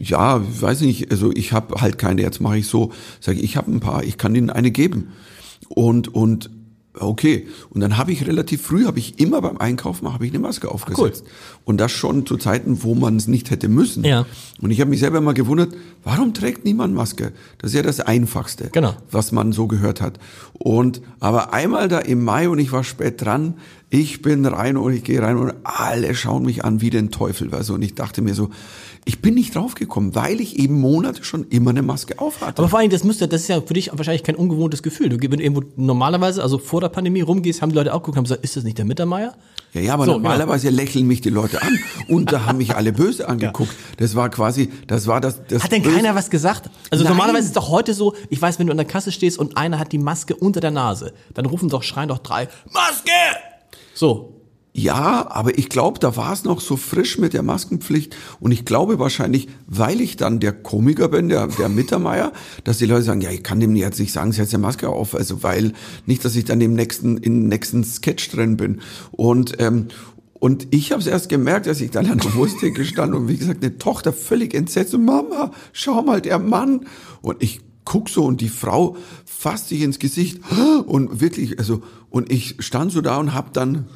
ja, 0.00 0.40
weiß 0.60 0.80
nicht, 0.80 1.10
also 1.10 1.30
ich 1.32 1.52
habe 1.52 1.80
halt 1.80 1.98
keine, 1.98 2.22
jetzt 2.22 2.40
mache 2.40 2.58
ich 2.58 2.66
so, 2.66 2.92
sage 3.20 3.38
ich, 3.38 3.44
ich 3.44 3.56
habe 3.56 3.70
ein 3.70 3.80
paar, 3.80 4.02
ich 4.04 4.18
kann 4.18 4.34
Ihnen 4.34 4.50
eine 4.50 4.70
geben. 4.70 5.08
Und, 5.68 6.14
und 6.14 6.50
Okay, 6.98 7.46
und 7.70 7.80
dann 7.80 7.98
habe 7.98 8.12
ich 8.12 8.26
relativ 8.26 8.62
früh, 8.62 8.86
habe 8.86 8.98
ich 8.98 9.20
immer 9.20 9.42
beim 9.42 9.58
Einkaufen, 9.58 10.12
habe 10.12 10.24
ich 10.24 10.32
eine 10.32 10.38
Maske 10.38 10.70
aufgesetzt. 10.70 11.24
Cool. 11.24 11.32
Und 11.64 11.78
das 11.78 11.92
schon 11.92 12.24
zu 12.26 12.36
Zeiten, 12.36 12.82
wo 12.82 12.94
man 12.94 13.16
es 13.16 13.26
nicht 13.26 13.50
hätte 13.50 13.68
müssen. 13.68 14.04
Ja. 14.04 14.24
Und 14.60 14.70
ich 14.70 14.80
habe 14.80 14.90
mich 14.90 15.00
selber 15.00 15.20
mal 15.20 15.34
gewundert, 15.34 15.74
warum 16.04 16.32
trägt 16.32 16.64
niemand 16.64 16.94
Maske? 16.94 17.32
Das 17.58 17.72
ist 17.72 17.76
ja 17.76 17.82
das 17.82 18.00
Einfachste, 18.00 18.70
genau. 18.72 18.94
was 19.10 19.32
man 19.32 19.52
so 19.52 19.66
gehört 19.66 20.00
hat. 20.00 20.18
Und 20.54 21.02
aber 21.20 21.52
einmal 21.52 21.88
da 21.88 21.98
im 21.98 22.24
Mai 22.24 22.48
und 22.48 22.58
ich 22.58 22.72
war 22.72 22.84
spät 22.84 23.22
dran, 23.22 23.54
ich 23.90 24.22
bin 24.22 24.44
rein 24.46 24.76
und 24.76 24.92
ich 24.92 25.04
gehe 25.04 25.22
rein 25.22 25.36
und 25.36 25.52
alle 25.62 26.14
schauen 26.14 26.44
mich 26.44 26.64
an 26.64 26.80
wie 26.80 26.90
den 26.90 27.10
Teufel. 27.10 27.54
Also, 27.54 27.74
und 27.74 27.82
ich 27.82 27.94
dachte 27.94 28.20
mir 28.20 28.34
so, 28.34 28.50
ich 29.08 29.22
bin 29.22 29.34
nicht 29.34 29.54
draufgekommen, 29.54 30.16
weil 30.16 30.40
ich 30.40 30.58
eben 30.58 30.80
Monate 30.80 31.22
schon 31.22 31.46
immer 31.48 31.70
eine 31.70 31.82
Maske 31.82 32.18
aufhatte. 32.18 32.58
Aber 32.58 32.68
vor 32.68 32.80
allem, 32.80 32.90
das 32.90 33.04
müsste, 33.04 33.28
das 33.28 33.42
ist 33.42 33.48
ja 33.48 33.60
für 33.60 33.72
dich 33.72 33.90
wahrscheinlich 33.92 34.24
kein 34.24 34.34
ungewohntes 34.34 34.82
Gefühl. 34.82 35.08
Du, 35.08 35.16
wenn 35.22 35.30
du 35.30 35.44
irgendwo 35.44 35.62
normalerweise, 35.76 36.42
also 36.42 36.58
vor 36.58 36.80
der 36.80 36.88
Pandemie 36.88 37.20
rumgehst, 37.20 37.62
haben 37.62 37.70
die 37.70 37.76
Leute 37.76 37.94
auch 37.94 38.00
geguckt 38.00 38.16
und 38.16 38.16
haben 38.16 38.24
gesagt, 38.24 38.42
ist 38.42 38.56
das 38.56 38.64
nicht 38.64 38.78
der 38.78 38.84
Mittermeier? 38.84 39.36
Ja, 39.74 39.80
ja, 39.80 39.94
aber 39.94 40.06
so, 40.06 40.12
normalerweise 40.12 40.66
genau. 40.66 40.82
lächeln 40.82 41.06
mich 41.06 41.20
die 41.20 41.30
Leute 41.30 41.62
an 41.62 41.78
und 42.08 42.32
da 42.32 42.46
haben 42.46 42.58
mich 42.58 42.74
alle 42.74 42.92
böse 42.92 43.28
angeguckt. 43.28 43.70
Ja. 43.70 43.94
Das 43.98 44.16
war 44.16 44.28
quasi, 44.28 44.72
das 44.88 45.06
war 45.06 45.20
das. 45.20 45.40
das 45.46 45.62
hat 45.62 45.70
denn 45.70 45.84
keiner 45.84 46.16
was 46.16 46.28
gesagt? 46.28 46.68
Also 46.90 47.04
Nein. 47.04 47.12
normalerweise 47.12 47.44
ist 47.44 47.50
es 47.50 47.52
doch 47.52 47.68
heute 47.68 47.94
so, 47.94 48.14
ich 48.28 48.42
weiß, 48.42 48.58
wenn 48.58 48.66
du 48.66 48.72
an 48.72 48.76
der 48.76 48.86
Kasse 48.86 49.12
stehst 49.12 49.38
und 49.38 49.56
einer 49.56 49.78
hat 49.78 49.92
die 49.92 49.98
Maske 49.98 50.34
unter 50.34 50.58
der 50.58 50.72
Nase, 50.72 51.12
dann 51.32 51.46
rufen 51.46 51.68
doch, 51.68 51.84
schreien 51.84 52.08
doch 52.08 52.18
drei, 52.18 52.48
Maske! 52.72 53.10
So, 53.94 54.35
ja, 54.78 55.26
aber 55.30 55.56
ich 55.56 55.70
glaube, 55.70 55.98
da 56.00 56.16
war 56.16 56.34
es 56.34 56.44
noch 56.44 56.60
so 56.60 56.76
frisch 56.76 57.16
mit 57.16 57.32
der 57.32 57.42
Maskenpflicht. 57.42 58.14
Und 58.40 58.52
ich 58.52 58.66
glaube 58.66 58.98
wahrscheinlich, 58.98 59.48
weil 59.66 60.02
ich 60.02 60.18
dann 60.18 60.38
der 60.38 60.52
Komiker 60.52 61.08
bin, 61.08 61.30
der, 61.30 61.46
der 61.46 61.70
Mittermeier, 61.70 62.30
dass 62.64 62.76
die 62.76 62.84
Leute 62.84 63.04
sagen, 63.04 63.22
ja, 63.22 63.30
ich 63.30 63.42
kann 63.42 63.58
dem 63.58 63.74
jetzt 63.74 63.98
nicht 63.98 64.12
sagen, 64.12 64.32
setz 64.32 64.50
die 64.50 64.58
Maske 64.58 64.90
auf, 64.90 65.14
also 65.14 65.42
weil 65.42 65.72
nicht, 66.04 66.26
dass 66.26 66.36
ich 66.36 66.44
dann 66.44 66.60
im 66.60 66.74
nächsten, 66.74 67.16
im 67.16 67.48
nächsten 67.48 67.84
Sketch 67.84 68.28
drin 68.28 68.58
bin. 68.58 68.82
Und 69.12 69.54
ähm, 69.60 69.86
und 70.38 70.68
ich 70.70 70.92
habe 70.92 71.00
es 71.00 71.06
erst 71.06 71.30
gemerkt, 71.30 71.66
als 71.66 71.80
ich 71.80 71.90
dann 71.90 72.10
an 72.10 72.18
der 72.18 72.34
Wursttheke 72.34 72.84
stand 72.84 73.14
und 73.14 73.28
wie 73.28 73.38
gesagt, 73.38 73.64
eine 73.64 73.78
Tochter 73.78 74.12
völlig 74.12 74.52
entsetzt 74.52 74.92
und 74.92 75.06
Mama, 75.06 75.52
schau 75.72 76.02
mal, 76.02 76.20
der 76.20 76.38
Mann. 76.38 76.86
Und 77.22 77.42
ich 77.42 77.62
guck 77.86 78.10
so 78.10 78.26
und 78.26 78.42
die 78.42 78.50
Frau 78.50 78.98
fasst 79.24 79.68
sich 79.68 79.80
ins 79.80 79.98
Gesicht. 79.98 80.40
Und 80.86 81.22
wirklich, 81.22 81.58
also, 81.58 81.82
und 82.16 82.32
ich 82.32 82.56
stand 82.60 82.92
so 82.92 83.02
da 83.02 83.18
und 83.18 83.34
hab 83.34 83.52
dann 83.52 83.88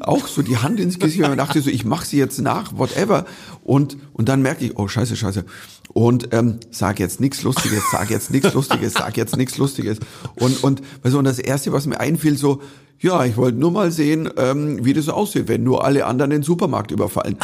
auch 0.00 0.26
so 0.26 0.40
die 0.40 0.56
Hand 0.56 0.80
ins 0.80 0.98
Gesicht 0.98 1.22
und 1.22 1.36
dachte 1.36 1.60
so, 1.60 1.68
ich 1.68 1.84
mach 1.84 2.06
sie 2.06 2.16
jetzt 2.16 2.40
nach, 2.40 2.78
whatever. 2.78 3.26
Und, 3.62 3.98
und 4.14 4.30
dann 4.30 4.40
merke 4.40 4.64
ich, 4.64 4.78
oh 4.78 4.88
scheiße, 4.88 5.16
scheiße. 5.16 5.44
Und 5.92 6.30
ähm, 6.32 6.60
sag 6.70 6.98
jetzt 6.98 7.20
nichts 7.20 7.42
Lustiges, 7.42 7.82
sag 7.92 8.08
jetzt 8.08 8.30
nichts 8.30 8.54
Lustiges, 8.54 8.94
sag 8.94 9.18
jetzt 9.18 9.36
nichts 9.36 9.58
Lustiges. 9.58 9.98
Und, 10.36 10.64
und, 10.64 10.80
also, 11.02 11.18
und 11.18 11.26
das 11.26 11.38
Erste, 11.38 11.70
was 11.74 11.84
mir 11.84 12.00
einfiel, 12.00 12.38
so, 12.38 12.62
ja, 13.00 13.22
ich 13.26 13.36
wollte 13.36 13.58
nur 13.58 13.70
mal 13.70 13.90
sehen, 13.90 14.30
ähm, 14.38 14.82
wie 14.86 14.94
das 14.94 15.10
aussieht, 15.10 15.48
wenn 15.48 15.62
nur 15.62 15.84
alle 15.84 16.06
anderen 16.06 16.30
den 16.30 16.42
Supermarkt 16.42 16.90
überfallen. 16.90 17.36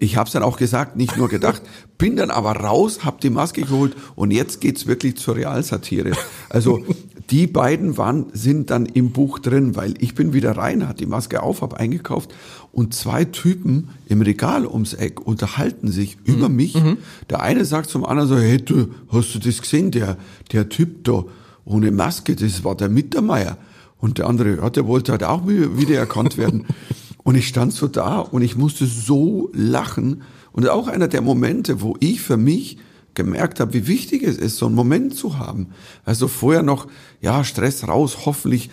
Ich 0.00 0.16
habe 0.16 0.26
es 0.26 0.32
dann 0.32 0.42
auch 0.42 0.56
gesagt, 0.56 0.96
nicht 0.96 1.16
nur 1.16 1.28
gedacht, 1.28 1.62
bin 1.96 2.16
dann 2.16 2.30
aber 2.30 2.52
raus, 2.52 3.04
hab 3.04 3.20
die 3.20 3.30
Maske 3.30 3.62
geholt 3.62 3.94
und 4.16 4.32
jetzt 4.32 4.60
geht's 4.60 4.86
wirklich 4.86 5.16
zur 5.16 5.36
Realsatire. 5.36 6.12
Also 6.48 6.84
die 7.30 7.46
beiden 7.46 7.96
waren 7.96 8.26
sind 8.32 8.70
dann 8.70 8.86
im 8.86 9.10
Buch 9.10 9.38
drin, 9.38 9.55
weil 9.76 9.94
ich 9.98 10.14
bin 10.14 10.32
wieder 10.32 10.56
rein, 10.56 10.86
hat 10.86 11.00
die 11.00 11.06
Maske 11.06 11.42
auf, 11.42 11.62
hab 11.62 11.74
eingekauft 11.74 12.34
und 12.72 12.94
zwei 12.94 13.24
Typen 13.24 13.88
im 14.06 14.20
Regal 14.20 14.66
ums 14.66 14.92
Eck 14.92 15.24
unterhalten 15.26 15.90
sich 15.90 16.18
mhm. 16.18 16.34
über 16.34 16.48
mich. 16.48 16.74
Mhm. 16.74 16.98
Der 17.30 17.40
eine 17.42 17.64
sagt 17.64 17.88
zum 17.88 18.04
anderen 18.04 18.28
so, 18.28 18.36
hey 18.36 18.58
du, 18.58 18.88
hast 19.08 19.34
du 19.34 19.38
das 19.38 19.62
gesehen, 19.62 19.90
der 19.90 20.16
der 20.52 20.68
Typ 20.68 21.04
da 21.04 21.24
ohne 21.64 21.90
Maske, 21.90 22.36
das 22.36 22.64
war 22.64 22.76
der 22.76 22.88
Mittermeier. 22.88 23.58
Und 23.98 24.18
der 24.18 24.26
andere, 24.26 24.56
ja, 24.56 24.70
der 24.70 24.86
wollte 24.86 25.12
halt 25.12 25.24
auch 25.24 25.46
wieder 25.46 25.96
erkannt 25.96 26.36
werden. 26.36 26.66
und 27.24 27.34
ich 27.34 27.48
stand 27.48 27.72
so 27.72 27.88
da 27.88 28.18
und 28.18 28.42
ich 28.42 28.56
musste 28.56 28.86
so 28.86 29.50
lachen. 29.52 30.22
Und 30.52 30.68
auch 30.68 30.86
einer 30.86 31.08
der 31.08 31.22
Momente, 31.22 31.80
wo 31.80 31.96
ich 32.00 32.20
für 32.20 32.36
mich 32.36 32.78
gemerkt 33.14 33.58
habe, 33.58 33.74
wie 33.74 33.88
wichtig 33.88 34.22
es 34.22 34.36
ist, 34.36 34.58
so 34.58 34.66
einen 34.66 34.74
Moment 34.74 35.16
zu 35.16 35.38
haben. 35.38 35.68
Also 36.04 36.28
vorher 36.28 36.62
noch, 36.62 36.86
ja, 37.20 37.42
Stress 37.42 37.88
raus, 37.88 38.18
hoffentlich 38.26 38.70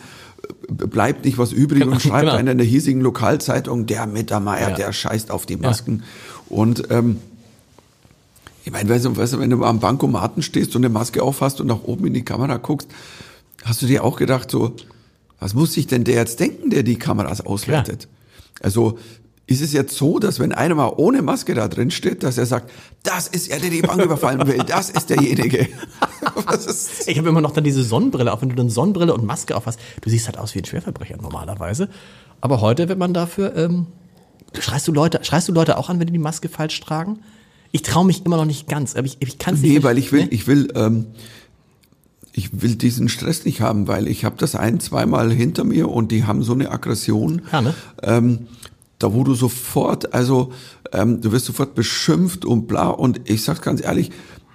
bleibt 0.68 1.26
nicht 1.26 1.38
was 1.38 1.52
übrig 1.52 1.86
und 1.86 2.02
schreibt 2.02 2.26
genau. 2.26 2.34
einer 2.34 2.52
in 2.52 2.58
der 2.58 2.68
hiesigen 2.68 3.02
Lokalzeitung, 3.02 3.86
der 3.86 4.08
Mittermeier, 4.08 4.70
ja. 4.70 4.76
der 4.76 4.94
scheißt 4.94 5.32
auf 5.32 5.46
die 5.46 5.58
Masken. 5.58 6.00
Ja. 6.50 6.58
Und 6.58 6.92
ähm, 6.92 7.18
ich 8.66 8.72
meine, 8.72 8.90
weißt 8.90 9.06
du, 9.06 9.16
weißt 9.16 9.34
du, 9.34 9.40
wenn 9.40 9.50
du 9.50 9.64
am 9.64 9.80
Bankomaten 9.80 10.42
stehst 10.42 10.76
und 10.76 10.84
eine 10.84 10.94
Maske 10.94 11.22
aufhast 11.22 11.62
und 11.62 11.68
nach 11.68 11.84
oben 11.84 12.08
in 12.08 12.14
die 12.14 12.26
Kamera 12.26 12.58
guckst, 12.58 12.88
hast 13.64 13.82
du 13.82 13.86
dir 13.86 14.04
auch 14.04 14.18
gedacht, 14.18 14.50
so, 14.50 14.76
was 15.40 15.54
muss 15.54 15.74
sich 15.74 15.88
denn 15.88 16.04
der 16.04 16.16
jetzt 16.16 16.40
denken, 16.40 16.70
der 16.70 16.84
die 16.84 16.96
Kameras 16.96 17.42
auswertet? 17.42 18.04
Ja. 18.04 18.10
Also 18.66 18.98
ist 19.46 19.62
es 19.62 19.74
jetzt 19.74 19.96
so, 19.96 20.20
dass 20.20 20.40
wenn 20.40 20.54
einer 20.54 20.76
mal 20.76 20.94
ohne 20.96 21.22
Maske 21.22 21.54
da 21.54 21.68
drin 21.68 21.92
steht, 21.92 22.24
dass 22.24 22.38
er 22.38 22.46
sagt, 22.46 22.72
das 23.04 23.28
ist 23.28 23.50
er, 23.50 23.60
der 23.60 23.70
die 23.70 23.82
Bank 23.82 24.02
überfallen 24.02 24.48
will, 24.48 24.60
das 24.66 24.90
ist 24.90 25.10
derjenige. 25.10 25.68
ist 26.54 27.08
ich 27.08 27.18
habe 27.18 27.30
immer 27.30 27.42
noch 27.42 27.52
dann 27.52 27.66
diese 27.66 27.84
Sonnenbrille, 27.84 28.32
auch 28.32 28.42
wenn 28.42 28.50
du 28.50 28.56
dann 28.56 28.70
Sonnenbrille 28.70 29.14
und 29.14 29.26
Maske 29.26 29.56
auf 29.56 29.66
hast, 29.66 29.80
du 30.02 30.10
siehst 30.10 30.28
halt 30.28 30.38
aus 30.38 30.56
wie 30.56 30.60
ein 30.60 30.66
Schwerverbrecher 30.66 31.18
normalerweise. 31.18 31.90
Aber 32.40 32.62
heute 32.62 32.88
wird 32.88 33.00
man 33.00 33.14
dafür, 33.14 33.56
ähm, 33.58 33.88
schreist 34.58 34.88
du 34.88 34.94
Leute, 34.94 35.20
schreist 35.24 35.50
du 35.50 35.52
Leute 35.52 35.78
auch 35.78 35.90
an, 35.90 36.00
wenn 36.00 36.08
die 36.08 36.14
die 36.14 36.20
Maske 36.20 36.48
falsch 36.48 36.80
tragen? 36.80 37.20
Ich 37.72 37.82
traue 37.82 38.06
mich 38.06 38.26
immer 38.26 38.38
noch 38.38 38.46
nicht 38.46 38.70
ganz, 38.70 38.96
aber 38.96 39.08
ich, 39.08 39.18
ich 39.20 39.40
kann 39.40 39.56
es 39.56 39.62
nee, 39.62 39.70
nicht. 39.70 39.78
Nee, 39.80 39.84
weil 39.84 39.98
ich 39.98 40.12
will, 40.14 40.24
ne? 40.24 40.30
ich 40.30 40.48
will, 40.48 40.72
ähm, 40.76 41.08
ich 42.32 42.62
will 42.62 42.76
diesen 42.76 43.10
Stress 43.10 43.46
nicht 43.46 43.62
haben, 43.62 43.88
weil 43.88 44.08
ich 44.08 44.24
habe 44.24 44.36
das 44.38 44.56
ein, 44.56 44.80
zweimal 44.80 45.32
hinter 45.32 45.64
mir 45.64 45.90
und 45.90 46.12
die 46.12 46.24
haben 46.24 46.44
so 46.44 46.54
eine 46.54 46.72
Aggression. 46.72 47.42
Ja, 47.52 47.62
ne? 47.62 47.74
ähm, 48.02 48.48
da 49.04 49.13
wo 49.13 49.24
du 49.26 49.36
sofort, 49.36 50.13
also 50.13 50.54
ähm, 50.94 51.20
du 51.20 51.34
wirst 51.34 51.46
sofort 51.46 51.76
beschimpft 51.76 52.46
und 52.46 52.68
bla. 52.68 52.88
Und 52.88 53.30
ich 53.30 53.44
sag's 53.44 53.62
ganz 53.62 53.84
ehrlich, 53.84 54.12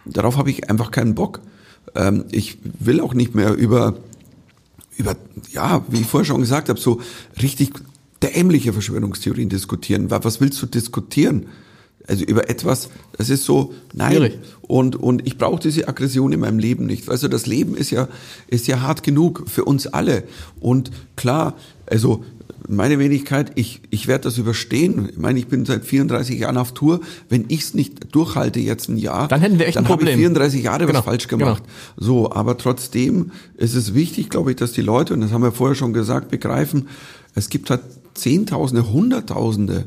darauf 0.07 0.39
habe 0.39 0.51
ich 0.51 0.71
einfach 0.71 0.91
keinen 0.91 1.15
Bock. 1.15 1.41
Ähm, 1.95 2.25
ich 2.31 2.59
will 2.81 3.01
auch 3.01 3.13
nicht 3.13 3.35
mehr 3.35 3.55
über, 3.55 3.97
über, 4.97 5.17
ja, 5.53 5.85
wie 5.89 6.01
ich 6.01 6.07
vorher 6.07 6.25
schon 6.25 6.41
gesagt 6.41 6.71
habe, 6.71 6.81
so 6.81 7.01
richtig 7.43 7.73
dämliche 8.23 8.73
Verschwörungstheorien 8.73 9.51
diskutieren. 9.51 10.11
Was 10.11 10.41
willst 10.41 10.61
du 10.63 10.67
diskutieren? 10.67 11.47
Also 12.07 12.25
über 12.25 12.49
etwas, 12.49 12.89
das 13.19 13.29
ist 13.29 13.45
so, 13.45 13.75
nein. 13.93 14.13
Schwierig. 14.13 14.39
Und, 14.63 14.97
und 14.97 15.27
ich 15.27 15.37
brauche 15.37 15.61
diese 15.61 15.89
Aggression 15.89 16.33
in 16.33 16.41
meinem 16.41 16.59
Leben 16.59 16.87
nicht. 16.87 17.07
Also 17.11 17.29
das 17.29 17.45
Leben 17.45 17.77
ist 17.77 17.91
ja, 17.91 18.09
ist 18.47 18.67
ja 18.67 18.81
hart 18.81 19.03
genug 19.03 19.45
für 19.47 19.67
uns 19.67 19.87
alle. 19.87 20.25
Und 20.59 20.91
klar, 21.17 21.55
also 21.85 22.25
meine 22.69 22.99
Wenigkeit, 22.99 23.53
ich, 23.55 23.81
ich 23.91 24.07
werde 24.07 24.25
das 24.25 24.39
überstehen. 24.39 25.09
Ich 25.11 25.19
meine, 25.19 25.39
ich 25.39 25.49
bin 25.49 25.65
seit 25.65 25.85
34 25.85 26.39
Jahren 26.39 26.57
auf 26.57 26.73
Tour. 26.73 27.01
Wenn 27.29 27.47
ich 27.49 27.61
es 27.61 27.75
nicht 27.75 28.15
durchhalte 28.15 28.61
jetzt 28.61 28.89
ein 28.89 28.99
Jahr, 28.99 29.29
dann 29.29 29.41
hätten 29.41 29.59
wir 29.59 29.67
echt 29.67 29.77
dann 29.77 29.85
ein 29.85 29.89
Problem. 29.89 30.11
ich 30.11 30.17
34 30.17 30.63
Jahre 30.63 30.87
genau. 30.87 30.99
was 30.99 31.05
falsch 31.05 31.29
gemacht. 31.29 31.63
Genau. 31.65 32.07
So, 32.07 32.33
aber 32.33 32.59
trotzdem 32.59 33.33
ist 33.57 33.75
es 33.75 33.95
wichtig, 33.95 34.31
glaube 34.31 34.51
ich, 34.51 34.57
dass 34.57 34.73
die 34.73 34.83
Leute, 34.83 35.15
und 35.15 35.21
das 35.21 35.33
haben 35.33 35.43
wir 35.43 35.53
vorher 35.53 35.75
schon 35.75 35.93
gesagt, 35.93 36.31
begreifen, 36.31 36.89
es 37.35 37.49
gibt 37.49 37.71
halt 37.71 37.83
Zehntausende, 38.15 38.91
Hunderttausende, 38.91 39.87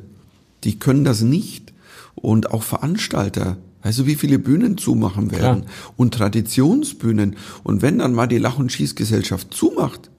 die 0.64 0.80
können 0.80 1.04
das 1.04 1.22
nicht 1.22 1.74
und 2.16 2.52
auch 2.52 2.64
Veranstalter 2.64 3.58
Weißt 3.84 4.00
du, 4.00 4.06
wie 4.06 4.16
viele 4.16 4.38
Bühnen 4.38 4.78
zumachen 4.78 5.32
werden? 5.32 5.62
Klar. 5.62 5.74
Und 5.98 6.14
Traditionsbühnen. 6.14 7.36
Und 7.64 7.82
wenn 7.82 7.98
dann 7.98 8.14
mal 8.14 8.28
die 8.28 8.38
Lach- 8.38 8.60
und 8.60 8.72
Schießgesellschaft 8.72 9.54
zumacht, 9.54 10.11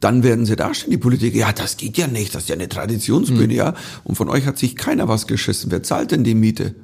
dann 0.00 0.22
werden 0.22 0.46
sie 0.46 0.56
dastehen, 0.56 0.90
die 0.92 0.98
Politiker, 0.98 1.36
ja, 1.36 1.52
das 1.52 1.76
geht 1.76 1.98
ja 1.98 2.06
nicht, 2.06 2.34
das 2.34 2.44
ist 2.44 2.48
ja 2.48 2.54
eine 2.54 2.68
Traditionsbühne, 2.68 3.54
ja. 3.54 3.74
Und 4.04 4.14
von 4.14 4.28
euch 4.28 4.46
hat 4.46 4.58
sich 4.58 4.76
keiner 4.76 5.08
was 5.08 5.26
geschissen. 5.26 5.70
Wer 5.70 5.82
zahlt 5.82 6.12
denn 6.12 6.24
die 6.24 6.34
Miete? 6.34 6.74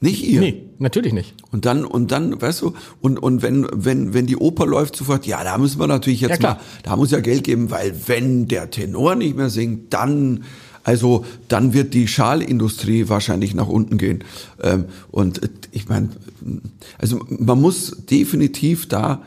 Nicht 0.00 0.24
ihr. 0.24 0.40
Nee, 0.40 0.62
natürlich 0.78 1.12
nicht. 1.12 1.34
Und 1.50 1.66
dann, 1.66 1.84
und 1.84 2.12
dann, 2.12 2.40
weißt 2.40 2.62
du, 2.62 2.74
und, 3.00 3.18
und 3.18 3.42
wenn, 3.42 3.66
wenn, 3.72 4.14
wenn 4.14 4.26
die 4.26 4.36
Oper 4.36 4.66
läuft 4.66 4.94
sofort, 4.96 5.26
ja, 5.26 5.42
da 5.42 5.58
müssen 5.58 5.80
wir 5.80 5.86
natürlich 5.86 6.20
jetzt 6.20 6.30
Ja, 6.30 6.36
klar. 6.36 6.54
mal, 6.54 6.60
da 6.84 6.96
muss 6.96 7.10
ja 7.10 7.20
Geld 7.20 7.44
geben, 7.44 7.70
weil 7.70 7.94
wenn 8.06 8.46
der 8.46 8.70
Tenor 8.70 9.16
nicht 9.16 9.36
mehr 9.36 9.50
singt, 9.50 9.92
dann, 9.92 10.44
also, 10.84 11.24
dann 11.48 11.72
wird 11.74 11.94
die 11.94 12.06
Schalindustrie 12.06 13.08
wahrscheinlich 13.08 13.54
nach 13.54 13.66
unten 13.68 13.98
gehen. 13.98 14.22
Ähm, 14.62 14.84
und 15.10 15.42
äh, 15.42 15.48
ich 15.72 15.88
meine, 15.88 16.10
also 16.98 17.20
man 17.28 17.60
muss 17.60 18.04
definitiv 18.08 18.86
da, 18.88 19.22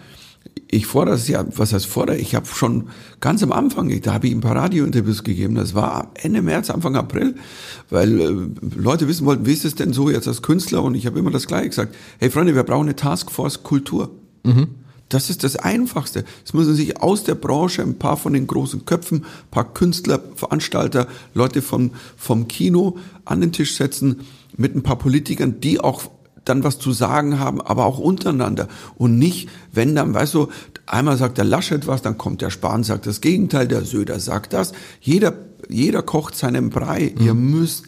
ich 0.72 0.88
fordere 0.88 1.16
es 1.16 1.28
ja, 1.28 1.46
was 1.56 1.74
heißt 1.74 1.86
fordere? 1.86 2.18
Ich 2.18 2.34
habe 2.34 2.46
schon 2.48 2.88
ganz 3.20 3.44
am 3.44 3.52
Anfang, 3.52 3.92
da 4.02 4.14
habe 4.14 4.28
ich 4.28 4.34
ein 4.34 4.40
paar 4.40 4.56
Radiointerviews 4.56 5.24
gegeben, 5.24 5.56
das 5.56 5.76
war 5.76 6.12
Ende 6.16 6.42
März, 6.42 6.70
Anfang 6.70 6.96
April, 6.96 7.36
weil 7.90 8.22
äh, 8.22 8.32
Leute 8.78 9.08
wissen 9.10 9.26
wollten, 9.26 9.46
wie 9.46 9.54
ist 9.54 9.66
es 9.66 9.76
denn 9.76 9.92
so 9.92 10.10
jetzt 10.10 10.30
als 10.30 10.42
Künstler? 10.42 10.82
Und 10.82 10.96
ich 10.96 11.06
habe 11.06 11.20
immer 11.20 11.30
das 11.30 11.46
Gleiche 11.46 11.70
gesagt, 11.70 11.96
hey 12.20 12.30
Freunde, 12.30 12.56
wir 12.56 12.64
brauchen 12.64 12.88
eine 12.88 12.96
Taskforce 12.96 13.64
Kultur. 13.64 14.12
Das 15.10 15.30
ist 15.30 15.44
das 15.44 15.58
Einfachste. 15.58 16.24
Es 16.46 16.54
müssen 16.54 16.74
sich 16.74 17.02
aus 17.02 17.26
der 17.26 17.36
Branche 17.36 17.82
ein 17.82 18.00
paar 18.00 18.16
von 18.16 18.32
den 18.32 18.48
großen 18.48 18.86
Köpfen, 18.86 19.26
ein 19.26 19.52
paar 19.52 19.74
Künstler, 19.74 20.22
Veranstalter, 20.36 21.06
Leute 21.34 21.62
vom, 21.62 21.92
vom 22.16 22.48
Kino 22.48 22.98
an 23.26 23.42
den 23.42 23.52
Tisch 23.52 23.76
setzen 23.76 24.22
mit 24.56 24.74
ein 24.74 24.84
paar 24.84 24.98
Politikern, 24.98 25.60
die 25.60 25.82
auch 25.82 26.04
dann 26.46 26.64
was 26.64 26.80
zu 26.80 26.92
sagen 26.92 27.40
haben, 27.40 27.62
aber 27.62 27.86
auch 27.86 28.00
untereinander. 28.00 28.68
Und 28.96 29.20
nicht, 29.20 29.50
wenn 29.72 29.96
dann, 29.96 30.14
weißt 30.14 30.34
du, 30.34 30.48
einmal 30.86 31.18
sagt 31.18 31.38
der 31.38 31.46
Laschet 31.46 31.88
was, 31.88 32.02
dann 32.02 32.18
kommt 32.18 32.42
der 32.42 32.50
Spahn, 32.50 32.84
sagt 32.84 33.06
das 33.06 33.22
Gegenteil, 33.22 33.68
der 33.68 33.84
Söder 33.84 34.20
sagt 34.20 34.54
das. 34.54 34.74
Jeder, 35.00 35.34
jeder 35.70 36.02
kocht 36.02 36.36
seinen 36.36 36.70
Brei. 36.70 37.14
Ihr 37.20 37.34
müsst 37.34 37.86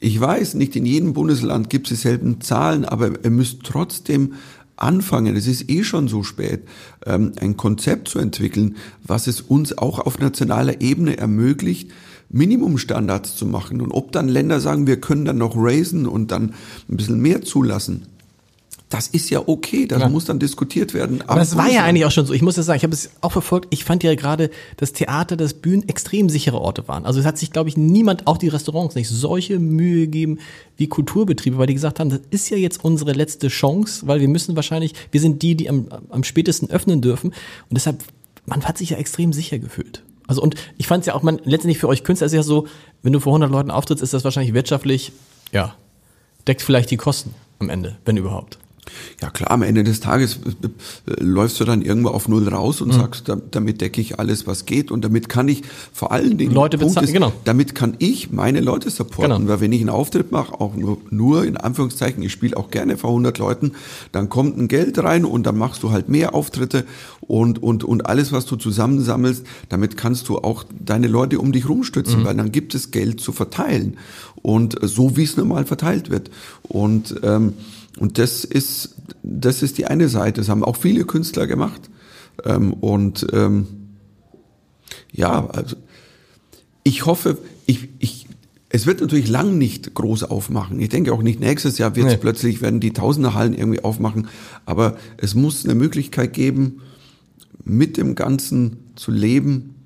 ich 0.00 0.20
weiß, 0.20 0.54
nicht 0.54 0.76
in 0.76 0.84
jedem 0.84 1.14
Bundesland 1.14 1.70
gibt 1.70 1.90
es 1.90 1.96
dieselben 1.96 2.42
Zahlen, 2.42 2.84
aber 2.84 3.24
ihr 3.24 3.30
müsst 3.30 3.62
trotzdem 3.62 4.34
anfangen, 4.76 5.34
es 5.34 5.46
ist 5.46 5.70
eh 5.70 5.82
schon 5.82 6.08
so 6.08 6.22
spät, 6.22 6.64
ähm, 7.06 7.32
ein 7.40 7.56
Konzept 7.56 8.08
zu 8.08 8.18
entwickeln, 8.18 8.76
was 9.02 9.26
es 9.26 9.40
uns 9.40 9.78
auch 9.78 10.00
auf 10.00 10.18
nationaler 10.18 10.80
Ebene 10.82 11.16
ermöglicht, 11.16 11.90
Minimumstandards 12.34 13.36
zu 13.36 13.46
machen. 13.46 13.80
Und 13.80 13.92
ob 13.92 14.12
dann 14.12 14.28
Länder 14.28 14.60
sagen, 14.60 14.86
wir 14.86 15.00
können 15.00 15.24
dann 15.24 15.38
noch 15.38 15.54
raisen 15.56 16.06
und 16.06 16.30
dann 16.30 16.54
ein 16.88 16.96
bisschen 16.96 17.20
mehr 17.20 17.42
zulassen, 17.42 18.06
das 18.90 19.08
ist 19.08 19.28
ja 19.30 19.42
okay, 19.46 19.86
das 19.86 20.02
Ja. 20.02 20.08
muss 20.08 20.24
dann 20.26 20.38
diskutiert 20.38 20.94
werden. 20.94 21.22
Aber 21.26 21.40
das 21.40 21.56
war 21.56 21.68
ja 21.68 21.82
eigentlich 21.84 22.04
auch 22.04 22.12
schon 22.12 22.26
so. 22.26 22.32
Ich 22.32 22.42
muss 22.42 22.54
das 22.54 22.66
sagen, 22.66 22.76
ich 22.76 22.84
habe 22.84 22.92
es 22.92 23.10
auch 23.22 23.32
verfolgt. 23.32 23.66
Ich 23.70 23.82
fand 23.84 24.04
ja 24.04 24.14
gerade, 24.14 24.50
das 24.76 24.92
Theater, 24.92 25.36
das 25.36 25.54
Bühnen 25.54 25.88
extrem 25.88 26.28
sichere 26.28 26.60
Orte 26.60 26.86
waren. 26.86 27.04
Also 27.04 27.18
es 27.18 27.26
hat 27.26 27.36
sich, 27.38 27.50
glaube 27.50 27.68
ich, 27.68 27.76
niemand, 27.76 28.26
auch 28.28 28.36
die 28.36 28.48
Restaurants, 28.48 28.94
nicht 28.94 29.08
solche 29.08 29.58
Mühe 29.58 30.02
gegeben 30.02 30.38
wie 30.76 30.86
Kulturbetriebe, 30.86 31.58
weil 31.58 31.66
die 31.66 31.74
gesagt 31.74 31.98
haben, 31.98 32.10
das 32.10 32.20
ist 32.30 32.50
ja 32.50 32.56
jetzt 32.56 32.84
unsere 32.84 33.12
letzte 33.14 33.48
Chance, 33.48 34.06
weil 34.06 34.20
wir 34.20 34.28
müssen 34.28 34.54
wahrscheinlich, 34.54 34.92
wir 35.10 35.20
sind 35.20 35.42
die, 35.42 35.56
die 35.56 35.68
am, 35.68 35.88
am 36.10 36.22
spätesten 36.22 36.70
öffnen 36.70 37.00
dürfen. 37.00 37.30
Und 37.30 37.74
deshalb, 37.74 38.04
man 38.46 38.64
hat 38.64 38.78
sich 38.78 38.90
ja 38.90 38.96
extrem 38.98 39.32
sicher 39.32 39.58
gefühlt. 39.58 40.04
Also 40.26 40.42
und 40.42 40.54
ich 40.78 40.86
fand 40.86 41.02
es 41.02 41.06
ja 41.06 41.14
auch, 41.14 41.22
man, 41.22 41.40
letztendlich 41.44 41.78
für 41.78 41.88
euch 41.88 42.04
Künstler 42.04 42.26
ist 42.26 42.32
ja 42.32 42.42
so, 42.42 42.66
wenn 43.02 43.12
du 43.12 43.20
vor 43.20 43.32
100 43.32 43.50
Leuten 43.50 43.70
auftrittst, 43.70 44.02
ist 44.02 44.14
das 44.14 44.24
wahrscheinlich 44.24 44.54
wirtschaftlich, 44.54 45.12
ja, 45.52 45.74
deckt 46.46 46.62
vielleicht 46.62 46.90
die 46.90 46.96
Kosten 46.96 47.34
am 47.58 47.68
Ende, 47.68 47.96
wenn 48.04 48.16
überhaupt. 48.16 48.58
Ja 49.20 49.30
klar, 49.30 49.50
am 49.50 49.62
Ende 49.62 49.82
des 49.84 50.00
Tages 50.00 50.38
äh, 51.06 51.10
äh, 51.10 51.22
läufst 51.22 51.58
du 51.60 51.64
dann 51.64 51.82
irgendwo 51.82 52.10
auf 52.10 52.28
Null 52.28 52.48
raus 52.48 52.80
Mhm. 52.80 52.86
und 52.86 52.92
sagst, 52.92 53.28
da, 53.28 53.36
damit 53.50 53.80
decke 53.80 54.00
ich 54.00 54.18
alles, 54.18 54.46
was 54.46 54.66
geht 54.66 54.90
und 54.90 55.04
damit 55.04 55.28
kann 55.28 55.48
ich 55.48 55.62
vor 55.92 56.12
allen 56.12 56.36
Dingen 56.38 56.52
Leute 56.52 56.76
Punkt 56.78 56.92
bezahlen, 56.94 57.06
ist, 57.08 57.12
genau. 57.12 57.32
damit 57.44 57.74
kann 57.74 57.94
ich 57.98 58.30
meine 58.30 58.60
Leute 58.60 58.90
supporten, 58.90 59.36
Genau. 59.38 59.48
weil 59.48 59.60
wenn 59.60 59.72
ich 59.72 59.80
einen 59.80 59.90
Auftritt 59.90 60.32
mache, 60.32 60.60
auch 60.60 60.74
nur, 60.74 60.98
nur 61.10 61.44
in 61.44 61.56
Anführungszeichen, 61.56 62.22
ich 62.22 62.32
spiele 62.32 62.56
auch 62.56 62.70
gerne 62.70 62.96
vor 62.96 63.10
100 63.10 63.38
Leuten, 63.38 63.72
dann 64.12 64.28
kommt 64.28 64.58
ein 64.58 64.68
Geld 64.68 64.98
rein 65.02 65.24
und 65.24 65.44
dann 65.44 65.56
machst 65.56 65.82
du 65.82 65.90
halt 65.90 66.08
mehr 66.08 66.34
Auftritte 66.34 66.84
und 67.20 67.62
und 67.62 67.84
und 67.84 68.06
alles, 68.06 68.32
was 68.32 68.44
du 68.46 68.56
zusammensammelst, 68.56 69.44
damit 69.70 69.96
kannst 69.96 70.28
du 70.28 70.38
auch 70.38 70.64
deine 70.84 71.06
Leute 71.08 71.38
um 71.38 71.52
dich 71.52 71.68
rumstützen, 71.68 72.20
Mhm. 72.20 72.24
weil 72.24 72.36
dann 72.36 72.52
gibt 72.52 72.74
es 72.74 72.90
Geld 72.90 73.20
zu 73.20 73.32
verteilen 73.32 73.96
und 74.42 74.82
äh, 74.82 74.86
so 74.88 75.16
wie 75.16 75.24
es 75.24 75.36
normal 75.36 75.64
verteilt 75.64 76.10
wird 76.10 76.30
und 76.62 77.14
ähm, 77.22 77.54
und 77.98 78.18
das 78.18 78.44
ist, 78.44 78.96
das 79.22 79.62
ist 79.62 79.78
die 79.78 79.86
eine 79.86 80.08
Seite. 80.08 80.40
Das 80.40 80.48
haben 80.48 80.64
auch 80.64 80.76
viele 80.76 81.04
Künstler 81.04 81.46
gemacht. 81.46 81.90
Ähm, 82.44 82.72
und 82.72 83.26
ähm, 83.32 83.66
ja, 85.12 85.46
also 85.46 85.76
ich 86.82 87.06
hoffe, 87.06 87.38
ich, 87.66 87.88
ich, 87.98 88.26
es 88.68 88.86
wird 88.86 89.00
natürlich 89.00 89.28
lang 89.28 89.56
nicht 89.58 89.94
groß 89.94 90.24
aufmachen. 90.24 90.80
Ich 90.80 90.88
denke 90.88 91.12
auch 91.12 91.22
nicht 91.22 91.40
nächstes 91.40 91.78
Jahr 91.78 91.94
wird 91.96 92.06
es 92.06 92.12
Nee. 92.14 92.18
plötzlich, 92.18 92.60
werden 92.60 92.80
die 92.80 92.92
Tausenderhallen 92.92 93.54
irgendwie 93.54 93.84
aufmachen. 93.84 94.26
Aber 94.66 94.96
es 95.16 95.34
muss 95.34 95.64
eine 95.64 95.74
Möglichkeit 95.74 96.32
geben, 96.32 96.80
mit 97.62 97.96
dem 97.96 98.14
Ganzen 98.14 98.78
zu 98.96 99.10
leben 99.10 99.76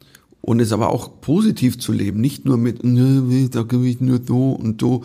und 0.40 0.60
es 0.60 0.72
aber 0.72 0.88
auch 0.88 1.20
positiv 1.20 1.78
zu 1.78 1.92
leben, 1.92 2.20
nicht 2.20 2.44
nur 2.44 2.56
mit, 2.56 2.82
"Nö, 2.82 3.48
da 3.50 3.62
gebe 3.62 3.86
ich 3.86 4.00
nur 4.00 4.20
so 4.26 4.52
und 4.52 4.80
so. 4.80 5.04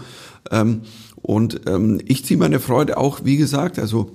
Ähm, 0.49 0.81
und 1.23 1.61
ähm, 1.67 1.99
ich 2.05 2.25
ziehe 2.25 2.37
meine 2.37 2.59
Freude 2.59 2.97
auch, 2.97 3.21
wie 3.23 3.37
gesagt, 3.37 3.79
also 3.79 4.11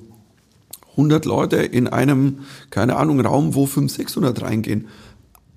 100 0.92 1.24
Leute 1.24 1.56
in 1.56 1.88
einem, 1.88 2.40
keine 2.70 2.96
Ahnung, 2.96 3.20
Raum, 3.20 3.54
wo 3.54 3.66
500, 3.66 3.96
600 3.96 4.42
reingehen. 4.42 4.88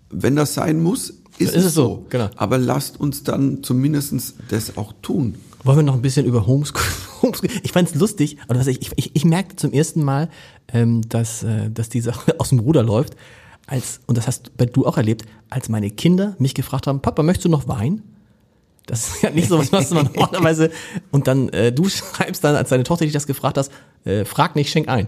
Wenn 0.10 0.36
das 0.36 0.54
sein 0.54 0.82
muss, 0.82 1.14
ist, 1.38 1.56
es 1.56 1.74
so. 1.74 2.06
genau. 2.10 2.30
Aber 2.38 2.58
lasst 2.58 2.99
uns 2.99 3.24
dann 3.24 3.64
zumindestens 3.64 4.36
das 4.49 4.78
auch 4.78 4.93
tun. 5.02 5.36
Wollen 5.64 5.80
wir 5.80 5.84
noch 5.84 5.95
ein 5.95 6.02
bisschen 6.02 6.26
über 6.26 6.47
Homeschool? 6.47 6.82
Homeschool. 7.22 7.49
Ich 7.64 7.72
fand's 7.74 7.95
lustig, 7.95 8.38
oder 8.47 8.60
was 8.60 8.68
ich, 8.68 8.82
ich, 8.82 8.91
ich, 8.95 9.12
ich 9.16 9.26
merkte 9.26 9.58
zum 9.58 9.74
ersten 9.74 10.04
Mal, 10.04 10.30
ähm, 10.72 11.02
dass, 11.10 11.43
äh, 11.43 11.70
dass 11.70 11.89
die 11.89 12.02
Sache 12.02 12.36
aus 12.39 12.49
dem 12.49 12.60
Ruder 12.60 12.84
läuft, 12.84 13.16
als, 13.68 13.99
und 14.08 14.18
das 14.18 14.28
hast 14.28 14.52
du 14.74 14.86
auch 14.86 14.97
erlebt, 14.97 15.26
als 15.49 15.70
meine 15.70 15.89
Kinder 15.89 16.36
mich 16.39 16.54
gefragt 16.54 16.88
haben, 16.88 17.02
Papa, 17.02 17.24
möchtest 17.24 17.45
du 17.45 17.49
noch 17.49 17.68
Wein? 17.68 18.04
Das 18.86 19.08
ist 19.10 19.22
ja 19.24 19.30
nicht 19.30 19.48
so, 19.48 19.58
was 19.58 19.72
machst 19.72 19.92
du 19.92 19.96
normalerweise. 19.96 20.72
Und 21.12 21.28
dann, 21.28 21.50
äh, 21.50 21.72
du 21.72 21.88
schreibst 21.90 22.44
dann, 22.44 22.56
als 22.56 22.70
deine 22.70 22.84
Tochter 22.84 23.06
dich 23.06 23.14
das 23.14 23.28
gefragt 23.28 23.58
hast, 23.58 23.72
äh, 24.06 24.26
frag 24.26 24.56
nicht, 24.56 24.70
schenk 24.72 24.88
ein. 24.90 25.08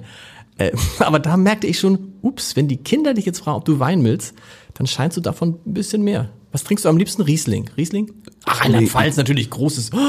Äh, 0.58 0.72
aber 1.00 1.20
da 1.20 1.38
merkte 1.38 1.68
ich 1.68 1.80
schon, 1.80 2.14
ups, 2.22 2.56
wenn 2.56 2.68
die 2.68 2.78
Kinder 2.78 3.14
dich 3.14 3.26
jetzt 3.26 3.40
fragen, 3.40 3.58
ob 3.58 3.66
du 3.66 3.80
Wein 3.80 4.04
willst, 4.04 4.34
dann 4.76 4.88
scheinst 4.88 5.18
du 5.18 5.22
davon 5.22 5.60
ein 5.66 5.74
bisschen 5.74 6.04
mehr. 6.04 6.30
Was 6.52 6.64
trinkst 6.64 6.86
du 6.86 6.90
am 6.90 6.98
liebsten? 6.98 7.24
Riesling. 7.24 7.70
Riesling? 7.78 8.12
Ach, 8.46 8.64
Rheinland-Pfalz 8.64 9.18
natürlich 9.18 9.50
großes. 9.50 9.92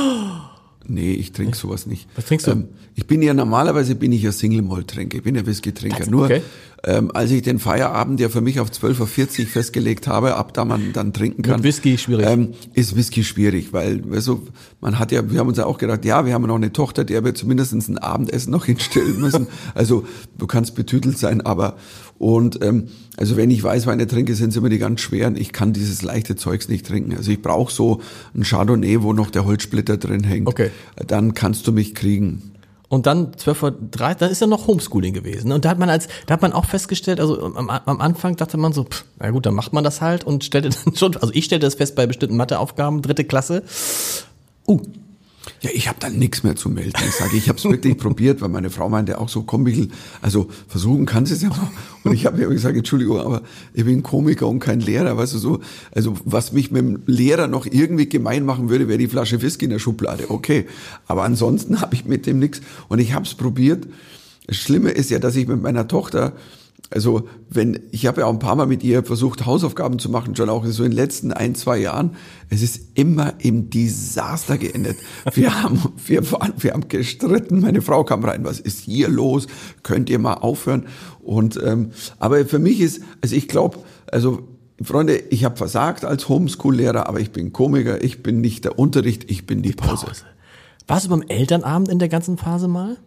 Nee, 0.87 1.13
ich 1.15 1.33
trinke 1.33 1.57
sowas 1.57 1.87
nicht. 1.87 2.07
Was 2.15 2.27
trinkst 2.27 2.47
du? 2.47 2.51
Ähm, 2.51 2.69
ich 2.95 3.07
bin 3.07 3.23
ja 3.23 3.33
normalerweise 3.33 3.95
bin 3.95 4.13
ich 4.13 4.23
ja 4.23 4.33
Single 4.33 4.61
Malt 4.61 4.89
Trinker. 4.89 5.17
Ich 5.17 5.23
bin 5.23 5.35
ja 5.35 5.47
Whisky-Trinker. 5.47 6.01
Das- 6.01 6.11
Nur 6.11 6.27
okay. 6.27 6.43
Ähm, 6.87 7.11
als 7.15 7.31
ich 7.31 7.43
den 7.43 7.59
Feierabend 7.59 8.21
ja 8.21 8.29
für 8.29 8.41
mich 8.41 8.61
auf 8.61 8.71
12.40 8.71 9.41
Uhr 9.41 9.47
festgelegt 9.47 10.07
habe, 10.07 10.37
ab 10.37 10.53
da 10.55 10.65
man 10.65 10.93
dann 10.93 11.13
trinken 11.13 11.43
kann. 11.43 11.63
Whisky 11.63 11.97
schwierig. 11.99 12.27
Ähm, 12.27 12.55
ist 12.75 12.97
Whisky 12.97 13.25
schwierig, 13.25 13.73
weil 13.73 14.09
weißt 14.11 14.29
du, 14.29 14.47
man 14.81 14.99
hat 14.99 15.13
ja, 15.13 15.31
wir 15.31 15.41
haben 15.41 15.49
uns 15.49 15.59
ja 15.59 15.67
auch 15.67 15.79
gedacht, 15.79 16.05
ja, 16.05 16.27
wir 16.27 16.35
haben 16.35 16.47
noch 16.47 16.57
eine 16.57 16.73
Tochter, 16.73 17.05
der 17.05 17.25
wir 17.25 17.35
zumindest 17.35 17.73
ein 17.73 17.99
Abendessen 17.99 18.51
noch 18.51 18.65
hinstellen 18.67 19.21
müssen. 19.21 19.47
also 19.75 20.05
du 20.39 20.47
kannst 20.47 20.75
betütelt 20.75 21.19
sein, 21.19 21.41
aber 21.41 21.77
und 22.19 22.63
ähm, 22.63 22.89
also 23.17 23.37
wenn 23.37 23.51
ich 23.51 23.63
Weißweine 23.63 24.07
trinke, 24.07 24.35
sind 24.35 24.51
es 24.51 24.57
immer 24.57 24.69
die 24.69 24.79
ganz 24.79 25.01
schweren. 25.01 25.37
Ich 25.37 25.53
kann 25.53 25.73
dieses 25.73 26.03
leichte 26.03 26.37
Zeugs 26.37 26.69
nicht 26.69 26.87
trinken. 26.87 27.17
Also 27.17 27.31
ich 27.31 27.43
brauche 27.43 27.73
so 27.73 28.01
ein 28.35 28.45
Chardonnay, 28.45 29.03
wo 29.03 29.13
noch 29.13 29.31
der 29.31 29.45
Holzsplitter 29.45 29.97
drin 29.97 30.25
hängt. 30.25 30.49
Okay. 30.49 30.71
Dann 31.07 31.35
kannst 31.35 31.67
du 31.67 31.73
mich 31.73 31.95
kriegen. 31.95 32.54
Und 32.95 33.07
dann 33.07 33.37
12 33.37 33.63
Uhr 33.65 33.75
3, 33.91 34.15
dann 34.15 34.31
ist 34.31 34.41
ja 34.41 34.47
noch 34.47 34.69
Homeschooling 34.69 35.15
gewesen. 35.15 35.51
Und 35.51 35.65
da 35.65 35.71
hat 35.71 35.81
man 35.81 35.91
als, 35.91 36.07
da 36.27 36.35
hat 36.35 36.43
man 36.43 36.53
auch 36.53 36.65
festgestellt, 36.65 37.19
also 37.19 37.43
am, 37.43 37.69
am 37.69 38.01
Anfang 38.01 38.37
dachte 38.37 38.57
man 38.57 38.73
so, 38.73 38.85
pff, 38.85 39.05
na 39.19 39.31
gut, 39.31 39.47
dann 39.47 39.55
macht 39.55 39.73
man 39.73 39.83
das 39.83 40.01
halt 40.01 40.23
und 40.23 40.45
stellte 40.45 40.69
dann 40.85 40.95
schon, 40.95 41.17
also 41.17 41.35
ich 41.35 41.47
stellte 41.47 41.67
das 41.67 41.75
fest 41.75 41.97
bei 41.97 42.07
bestimmten 42.07 42.37
Matheaufgaben, 42.37 43.03
dritte 43.03 43.25
Klasse. 43.25 43.65
Uh, 44.69 44.81
Ja, 45.61 45.71
ich 45.73 45.89
habe 45.89 45.99
dann 46.01 46.19
nichts 46.19 46.43
mehr 46.43 46.57
zu 46.57 46.69
melden. 46.69 46.93
Ich 47.07 47.15
sage, 47.15 47.37
ich 47.37 47.49
habe 47.49 47.59
es 47.59 47.65
wirklich 47.65 47.97
probiert, 47.97 48.41
weil 48.41 48.49
meine 48.49 48.71
Frau 48.71 48.89
meinte 48.89 49.19
auch 49.19 49.29
so, 49.29 49.43
komm 49.43 49.65
Michel, 49.65 49.89
also 50.23 50.49
versuchen 50.69 51.07
kannst 51.07 51.33
du 51.33 51.37
es 51.37 51.43
ja 51.43 51.49
mal. 51.49 51.71
Und 52.03 52.13
ich 52.13 52.27
habe 52.27 52.41
ihr 52.41 52.49
gesagt, 52.49 52.77
Entschuldigung, 52.77 53.21
aber 53.21 53.43
ich 53.73 53.85
bin 53.85 54.03
Komiker 54.03 54.47
und 54.47 54.61
kein 54.61 54.81
Lehrer, 54.81 55.17
weißt 55.17 55.35
du 55.35 55.39
so. 55.39 55.61
Also 55.93 56.17
was 56.25 56.53
mich 56.53 56.71
mit 56.71 56.83
dem 56.83 57.03
Lehrer 57.07 57.47
noch 57.47 57.67
irgendwie 57.67 58.09
gemein 58.09 58.45
machen 58.45 58.69
würde, 58.69 58.89
wäre 58.89 58.99
die 58.99 59.09
Flasche 59.09 59.41
Whisky 59.43 59.65
in 59.65 59.71
der 59.71 59.79
Schublade. 59.79 60.31
Okay, 60.31 60.67
aber 61.07 61.25
ansonsten 61.25 61.81
habe 61.81 61.95
ich 61.95 62.05
mit 62.05 62.27
dem 62.27 62.39
nichts. 62.39 62.61
Und 62.89 62.99
ich 62.99 63.15
habe 63.15 63.25
es 63.25 63.35
probiert. 63.35 63.87
Das 64.47 64.57
Schlimme 64.57 64.91
ist 64.91 65.11
ja, 65.11 65.19
dass 65.19 65.37
ich 65.37 65.49
mit 65.49 65.63
meiner 65.63 65.89
Tochter 65.89 66.35
Also 66.91 67.29
wenn, 67.49 67.81
ich 67.91 68.07
habe 68.07 68.21
ja 68.21 68.27
auch 68.27 68.33
ein 68.33 68.39
paar 68.39 68.57
Mal 68.57 68.67
mit 68.67 68.85
ihr 68.85 69.03
versucht, 69.03 69.47
Hausaufgaben 69.47 69.99
zu 69.99 70.11
machen, 70.11 70.37
schon 70.37 70.49
auch 70.49 70.65
so 70.67 70.85
in 70.85 70.91
den 70.91 70.97
letzten 70.97 71.33
ein, 71.33 71.55
zwei 71.55 71.79
Jahren. 71.79 72.17
Es 72.51 72.63
ist 72.63 72.81
immer 72.95 73.35
im 73.39 73.71
Desaster 73.71 74.59
geendet. 74.59 74.99
Wir 75.33 75.63
haben, 75.63 75.81
wir, 76.07 76.31
waren, 76.31 76.53
wir 76.59 76.73
haben 76.73 76.89
gestritten, 76.89 77.61
meine 77.61 77.83
Frau 77.83 78.05
kam 78.05 78.25
rein, 78.25 78.45
was 78.45 78.61
ist 78.61 78.81
hier 78.81 79.09
los? 79.09 79.47
Könnt 79.83 80.11
ihr 80.11 80.19
mal 80.19 80.35
aufhören? 80.35 80.87
Und 81.23 81.59
ähm, 81.65 81.91
aber 82.19 82.45
für 82.45 82.59
mich 82.59 82.81
ist, 82.81 83.03
also 83.23 83.35
ich 83.35 83.49
glaube, 83.49 83.79
also 84.13 84.47
Freunde, 84.83 85.17
ich 85.17 85.45
habe 85.45 85.57
versagt 85.57 86.05
als 86.05 86.29
Homeschool-Lehrer, 86.29 87.09
aber 87.09 87.21
ich 87.21 87.31
bin 87.31 87.53
Komiker, 87.53 88.03
ich 88.03 88.23
bin 88.23 88.41
nicht 88.41 88.65
der 88.65 88.79
Unterricht, 88.79 89.31
ich 89.31 89.47
bin 89.47 89.63
die 89.63 89.73
Pause. 89.73 90.07
Pause. 90.07 90.25
Warst 90.87 91.07
du 91.07 91.11
beim 91.11 91.23
Elternabend 91.23 91.89
in 91.89 91.99
der 91.99 92.09
ganzen 92.09 92.37
Phase 92.37 92.69
mal? 92.69 92.99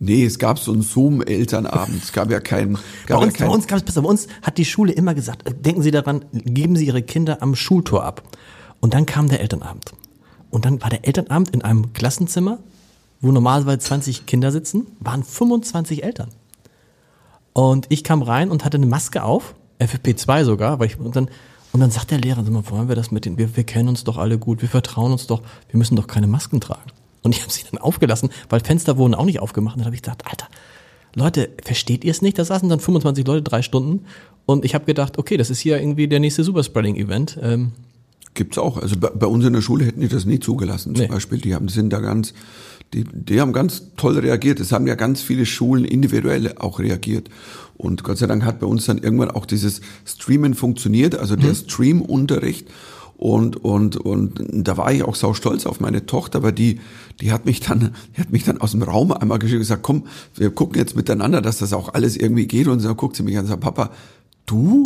Nee, 0.00 0.24
es 0.24 0.38
gab 0.38 0.58
so 0.58 0.72
einen 0.72 0.82
Zoom-Elternabend. 0.82 2.02
Es 2.02 2.12
gab 2.12 2.30
ja 2.30 2.38
keinen. 2.40 2.78
Bei 3.08 3.16
uns, 3.16 3.26
ja 3.26 3.30
kein 3.32 3.48
bei 3.48 3.54
uns 3.54 3.66
gab 3.66 3.78
es 3.78 3.84
besser. 3.84 4.02
Bei 4.02 4.08
uns 4.08 4.28
hat 4.42 4.58
die 4.58 4.64
Schule 4.64 4.92
immer 4.92 5.14
gesagt, 5.14 5.48
äh, 5.48 5.54
denken 5.54 5.82
Sie 5.82 5.90
daran, 5.90 6.24
geben 6.32 6.76
Sie 6.76 6.86
Ihre 6.86 7.02
Kinder 7.02 7.42
am 7.42 7.56
Schultor 7.56 8.04
ab. 8.04 8.22
Und 8.80 8.94
dann 8.94 9.06
kam 9.06 9.28
der 9.28 9.40
Elternabend. 9.40 9.92
Und 10.50 10.64
dann 10.64 10.80
war 10.80 10.90
der 10.90 11.06
Elternabend 11.06 11.50
in 11.50 11.62
einem 11.62 11.92
Klassenzimmer, 11.92 12.58
wo 13.20 13.32
normalerweise 13.32 13.80
20 13.80 14.26
Kinder 14.26 14.52
sitzen, 14.52 14.86
waren 15.00 15.24
25 15.24 16.04
Eltern. 16.04 16.30
Und 17.52 17.86
ich 17.88 18.04
kam 18.04 18.22
rein 18.22 18.50
und 18.50 18.64
hatte 18.64 18.76
eine 18.76 18.86
Maske 18.86 19.24
auf, 19.24 19.54
FFP2 19.80 20.44
sogar, 20.44 20.78
weil 20.78 20.86
ich, 20.86 20.98
und 20.98 21.16
dann, 21.16 21.28
und 21.72 21.80
dann 21.80 21.90
sagt 21.90 22.12
der 22.12 22.18
Lehrer, 22.18 22.44
sag 22.44 22.52
mal, 22.52 22.62
wollen 22.70 22.88
wir 22.88 22.94
das 22.94 23.10
mit 23.10 23.24
den, 23.24 23.36
wir, 23.36 23.56
wir 23.56 23.64
kennen 23.64 23.88
uns 23.88 24.04
doch 24.04 24.16
alle 24.16 24.38
gut, 24.38 24.62
wir 24.62 24.68
vertrauen 24.68 25.10
uns 25.10 25.26
doch, 25.26 25.42
wir 25.68 25.78
müssen 25.78 25.96
doch 25.96 26.06
keine 26.06 26.28
Masken 26.28 26.60
tragen. 26.60 26.90
Und 27.28 27.36
ich 27.36 27.42
habe 27.42 27.52
sie 27.52 27.64
dann 27.70 27.78
aufgelassen, 27.78 28.30
weil 28.48 28.60
Fenster 28.60 28.96
wurden 28.96 29.14
auch 29.14 29.26
nicht 29.26 29.40
aufgemacht. 29.40 29.76
Und 29.76 29.80
dann 29.80 29.86
habe 29.86 29.94
ich 29.94 30.00
gedacht, 30.00 30.22
Alter, 30.24 30.48
Leute, 31.14 31.50
versteht 31.62 32.02
ihr 32.02 32.10
es 32.10 32.22
nicht? 32.22 32.38
Da 32.38 32.44
saßen 32.44 32.70
dann 32.70 32.80
25 32.80 33.26
Leute, 33.26 33.42
drei 33.42 33.60
Stunden. 33.60 34.06
Und 34.46 34.64
ich 34.64 34.74
habe 34.74 34.86
gedacht, 34.86 35.18
okay, 35.18 35.36
das 35.36 35.50
ist 35.50 35.60
hier 35.60 35.78
irgendwie 35.78 36.08
der 36.08 36.20
nächste 36.20 36.42
Superspreading-Event. 36.42 37.38
Ähm, 37.42 37.72
Gibt's 38.32 38.56
auch. 38.56 38.78
Also 38.78 38.96
bei, 38.96 39.10
bei, 39.10 39.26
uns 39.26 39.44
in 39.44 39.52
der 39.52 39.60
Schule 39.60 39.84
hätten 39.84 40.00
die 40.00 40.08
das 40.08 40.24
nie 40.24 40.40
zugelassen. 40.40 40.94
Zum 40.94 41.04
nee. 41.04 41.12
Beispiel, 41.12 41.38
die 41.38 41.54
haben, 41.54 41.68
sind 41.68 41.92
da 41.92 42.00
ganz, 42.00 42.32
die, 42.94 43.04
die 43.04 43.42
haben 43.42 43.52
ganz 43.52 43.90
toll 43.98 44.18
reagiert. 44.18 44.58
Es 44.58 44.72
haben 44.72 44.86
ja 44.86 44.94
ganz 44.94 45.20
viele 45.20 45.44
Schulen 45.44 45.84
individuell 45.84 46.54
auch 46.56 46.78
reagiert. 46.78 47.28
Und 47.76 48.04
Gott 48.04 48.16
sei 48.16 48.26
Dank 48.26 48.42
hat 48.44 48.58
bei 48.58 48.66
uns 48.66 48.86
dann 48.86 48.96
irgendwann 48.96 49.30
auch 49.30 49.44
dieses 49.44 49.82
Streamen 50.06 50.54
funktioniert, 50.54 51.14
also 51.14 51.36
der 51.36 51.50
mhm. 51.50 51.56
Stream-Unterricht. 51.56 52.68
Und, 53.18 53.56
und, 53.56 53.96
und 53.96 54.40
da 54.48 54.76
war 54.76 54.92
ich 54.92 55.02
auch 55.02 55.16
sau 55.16 55.34
stolz 55.34 55.66
auf 55.66 55.80
meine 55.80 56.06
Tochter, 56.06 56.38
aber 56.38 56.52
die, 56.52 56.78
die 57.20 57.32
hat 57.32 57.46
mich 57.46 57.58
dann, 57.58 57.96
die 58.16 58.20
hat 58.20 58.30
mich 58.30 58.44
dann 58.44 58.60
aus 58.60 58.70
dem 58.70 58.82
Raum 58.84 59.10
einmal 59.10 59.40
geschickt 59.40 59.56
und 59.56 59.62
gesagt, 59.62 59.82
komm, 59.82 60.06
wir 60.36 60.50
gucken 60.50 60.78
jetzt 60.78 60.94
miteinander, 60.94 61.42
dass 61.42 61.58
das 61.58 61.72
auch 61.72 61.94
alles 61.94 62.16
irgendwie 62.16 62.46
geht. 62.46 62.68
Und 62.68 62.82
dann 62.84 62.96
guckt 62.96 63.16
sie 63.16 63.24
mich 63.24 63.36
an 63.36 63.42
und 63.42 63.48
sagt, 63.48 63.60
Papa, 63.60 63.90
du? 64.46 64.84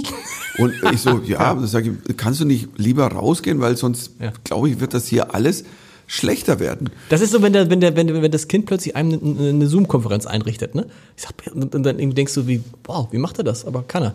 Und 0.56 0.72
ich 0.92 1.02
so, 1.02 1.20
ja, 1.26 1.54
dann 1.54 1.66
sage 1.66 1.94
ich, 2.08 2.16
kannst 2.16 2.40
du 2.40 2.46
nicht 2.46 2.70
lieber 2.78 3.06
rausgehen, 3.06 3.60
weil 3.60 3.76
sonst, 3.76 4.12
ja. 4.18 4.32
glaube 4.44 4.70
ich, 4.70 4.80
wird 4.80 4.94
das 4.94 5.06
hier 5.06 5.34
alles 5.34 5.64
schlechter 6.06 6.58
werden. 6.58 6.88
Das 7.10 7.20
ist 7.20 7.32
so, 7.32 7.42
wenn, 7.42 7.52
der, 7.52 7.68
wenn, 7.68 7.80
der, 7.80 7.96
wenn, 7.96 8.22
wenn 8.22 8.32
das 8.32 8.48
Kind 8.48 8.64
plötzlich 8.64 8.96
einem 8.96 9.12
eine, 9.12 9.48
eine 9.50 9.66
Zoom-Konferenz 9.66 10.24
einrichtet, 10.24 10.74
ne? 10.74 10.86
Ich 11.18 11.24
sag, 11.24 11.34
und 11.54 11.74
dann 11.74 11.98
denkst 12.14 12.32
du, 12.32 12.46
wie, 12.46 12.62
wow, 12.84 13.08
wie 13.10 13.18
macht 13.18 13.36
er 13.36 13.44
das? 13.44 13.66
Aber 13.66 13.82
kann 13.82 14.04
er. 14.04 14.14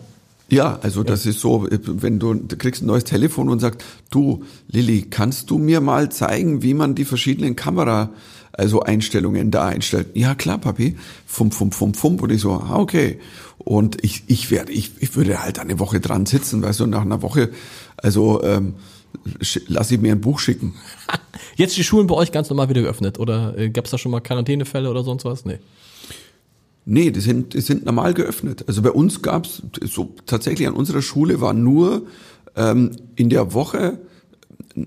Ja, 0.50 0.78
also 0.82 1.02
das 1.02 1.26
ist 1.26 1.40
so, 1.40 1.66
wenn 1.70 2.18
du, 2.18 2.32
du 2.32 2.56
kriegst 2.56 2.82
ein 2.82 2.86
neues 2.86 3.04
Telefon 3.04 3.50
und 3.50 3.60
sagst, 3.60 3.84
du, 4.10 4.44
Lilly, 4.68 5.02
kannst 5.02 5.50
du 5.50 5.58
mir 5.58 5.82
mal 5.82 6.10
zeigen, 6.10 6.62
wie 6.62 6.72
man 6.72 6.94
die 6.94 7.04
verschiedenen 7.04 7.54
Kamera, 7.54 8.10
also 8.52 8.80
Einstellungen 8.80 9.50
da 9.50 9.66
einstellt? 9.66 10.08
Ja, 10.14 10.34
klar, 10.34 10.56
Papi. 10.56 10.96
Fump, 11.26 11.52
fump, 11.52 11.74
fump, 11.74 11.96
fump. 11.96 12.22
Und 12.22 12.32
ich 12.32 12.40
so, 12.40 12.52
ah, 12.52 12.76
okay. 12.76 13.18
Und 13.58 14.02
ich, 14.02 14.24
ich 14.28 14.50
werde, 14.50 14.72
ich, 14.72 14.92
ich 15.00 15.14
würde 15.16 15.42
halt 15.42 15.58
eine 15.58 15.78
Woche 15.78 16.00
dran 16.00 16.24
sitzen, 16.24 16.62
weißt 16.62 16.80
du, 16.80 16.86
nach 16.86 17.02
einer 17.02 17.20
Woche, 17.20 17.50
also 17.98 18.42
ähm, 18.42 18.74
lass 19.66 19.90
ich 19.90 20.00
mir 20.00 20.12
ein 20.12 20.20
Buch 20.22 20.38
schicken. 20.38 20.74
Jetzt 21.56 21.76
die 21.76 21.84
Schulen 21.84 22.06
bei 22.06 22.14
euch 22.14 22.32
ganz 22.32 22.48
normal 22.48 22.70
wieder 22.70 22.80
geöffnet 22.82 23.18
oder 23.18 23.56
äh, 23.58 23.68
gab 23.68 23.84
es 23.84 23.90
da 23.90 23.98
schon 23.98 24.12
mal 24.12 24.20
Quarantänefälle 24.20 24.88
oder 24.88 25.04
sonst 25.04 25.26
was? 25.26 25.44
Nee. 25.44 25.58
Nee, 26.90 27.10
die 27.10 27.20
sind, 27.20 27.52
die 27.52 27.60
sind 27.60 27.84
normal 27.84 28.14
geöffnet. 28.14 28.64
Also 28.66 28.80
bei 28.80 28.90
uns 28.90 29.20
gab's 29.20 29.62
so 29.82 30.14
tatsächlich 30.24 30.66
an 30.66 30.72
unserer 30.72 31.02
Schule 31.02 31.38
war 31.42 31.52
nur 31.52 32.06
ähm, 32.56 32.92
in 33.14 33.28
der 33.28 33.52
Woche, 33.52 33.98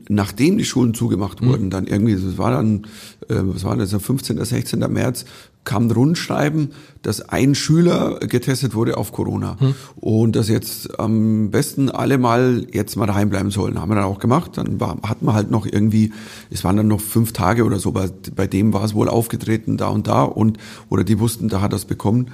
nachdem 0.09 0.57
die 0.57 0.65
Schulen 0.65 0.93
zugemacht 0.93 1.41
mhm. 1.41 1.47
wurden, 1.47 1.69
dann 1.69 1.87
irgendwie, 1.87 2.15
das 2.15 2.37
war 2.37 2.51
dann, 2.51 2.87
äh, 3.27 3.35
was 3.41 3.63
war 3.63 3.75
das, 3.75 3.93
15. 3.93 4.43
16. 4.43 4.79
März, 4.79 5.25
kam 5.63 5.87
ein 5.87 5.91
Rundschreiben, 5.91 6.71
dass 7.01 7.21
ein 7.21 7.53
Schüler 7.55 8.19
getestet 8.19 8.73
wurde 8.73 8.97
auf 8.97 9.11
Corona 9.11 9.57
hm. 9.59 9.75
und 9.95 10.35
dass 10.35 10.49
jetzt 10.49 10.99
am 10.99 11.51
besten 11.51 11.89
alle 11.89 12.17
mal 12.17 12.65
jetzt 12.71 12.95
mal 12.95 13.05
daheim 13.05 13.29
bleiben 13.29 13.51
sollen. 13.51 13.79
Haben 13.79 13.91
wir 13.91 13.95
dann 13.95 14.05
auch 14.05 14.19
gemacht. 14.19 14.57
Dann 14.57 14.79
war, 14.79 14.97
hat 15.03 15.21
man 15.21 15.35
halt 15.35 15.51
noch 15.51 15.67
irgendwie, 15.67 16.13
es 16.49 16.63
waren 16.63 16.77
dann 16.77 16.87
noch 16.87 17.01
fünf 17.01 17.31
Tage 17.31 17.63
oder 17.63 17.77
so, 17.77 17.91
bei, 17.91 18.09
bei 18.35 18.47
dem 18.47 18.73
war 18.73 18.83
es 18.83 18.95
wohl 18.95 19.07
aufgetreten 19.07 19.77
da 19.77 19.89
und 19.89 20.07
da 20.07 20.23
und 20.23 20.57
oder 20.89 21.03
die 21.03 21.19
wussten, 21.19 21.47
da 21.47 21.61
hat 21.61 21.73
er 21.73 21.77
es 21.77 21.85
bekommen 21.85 22.31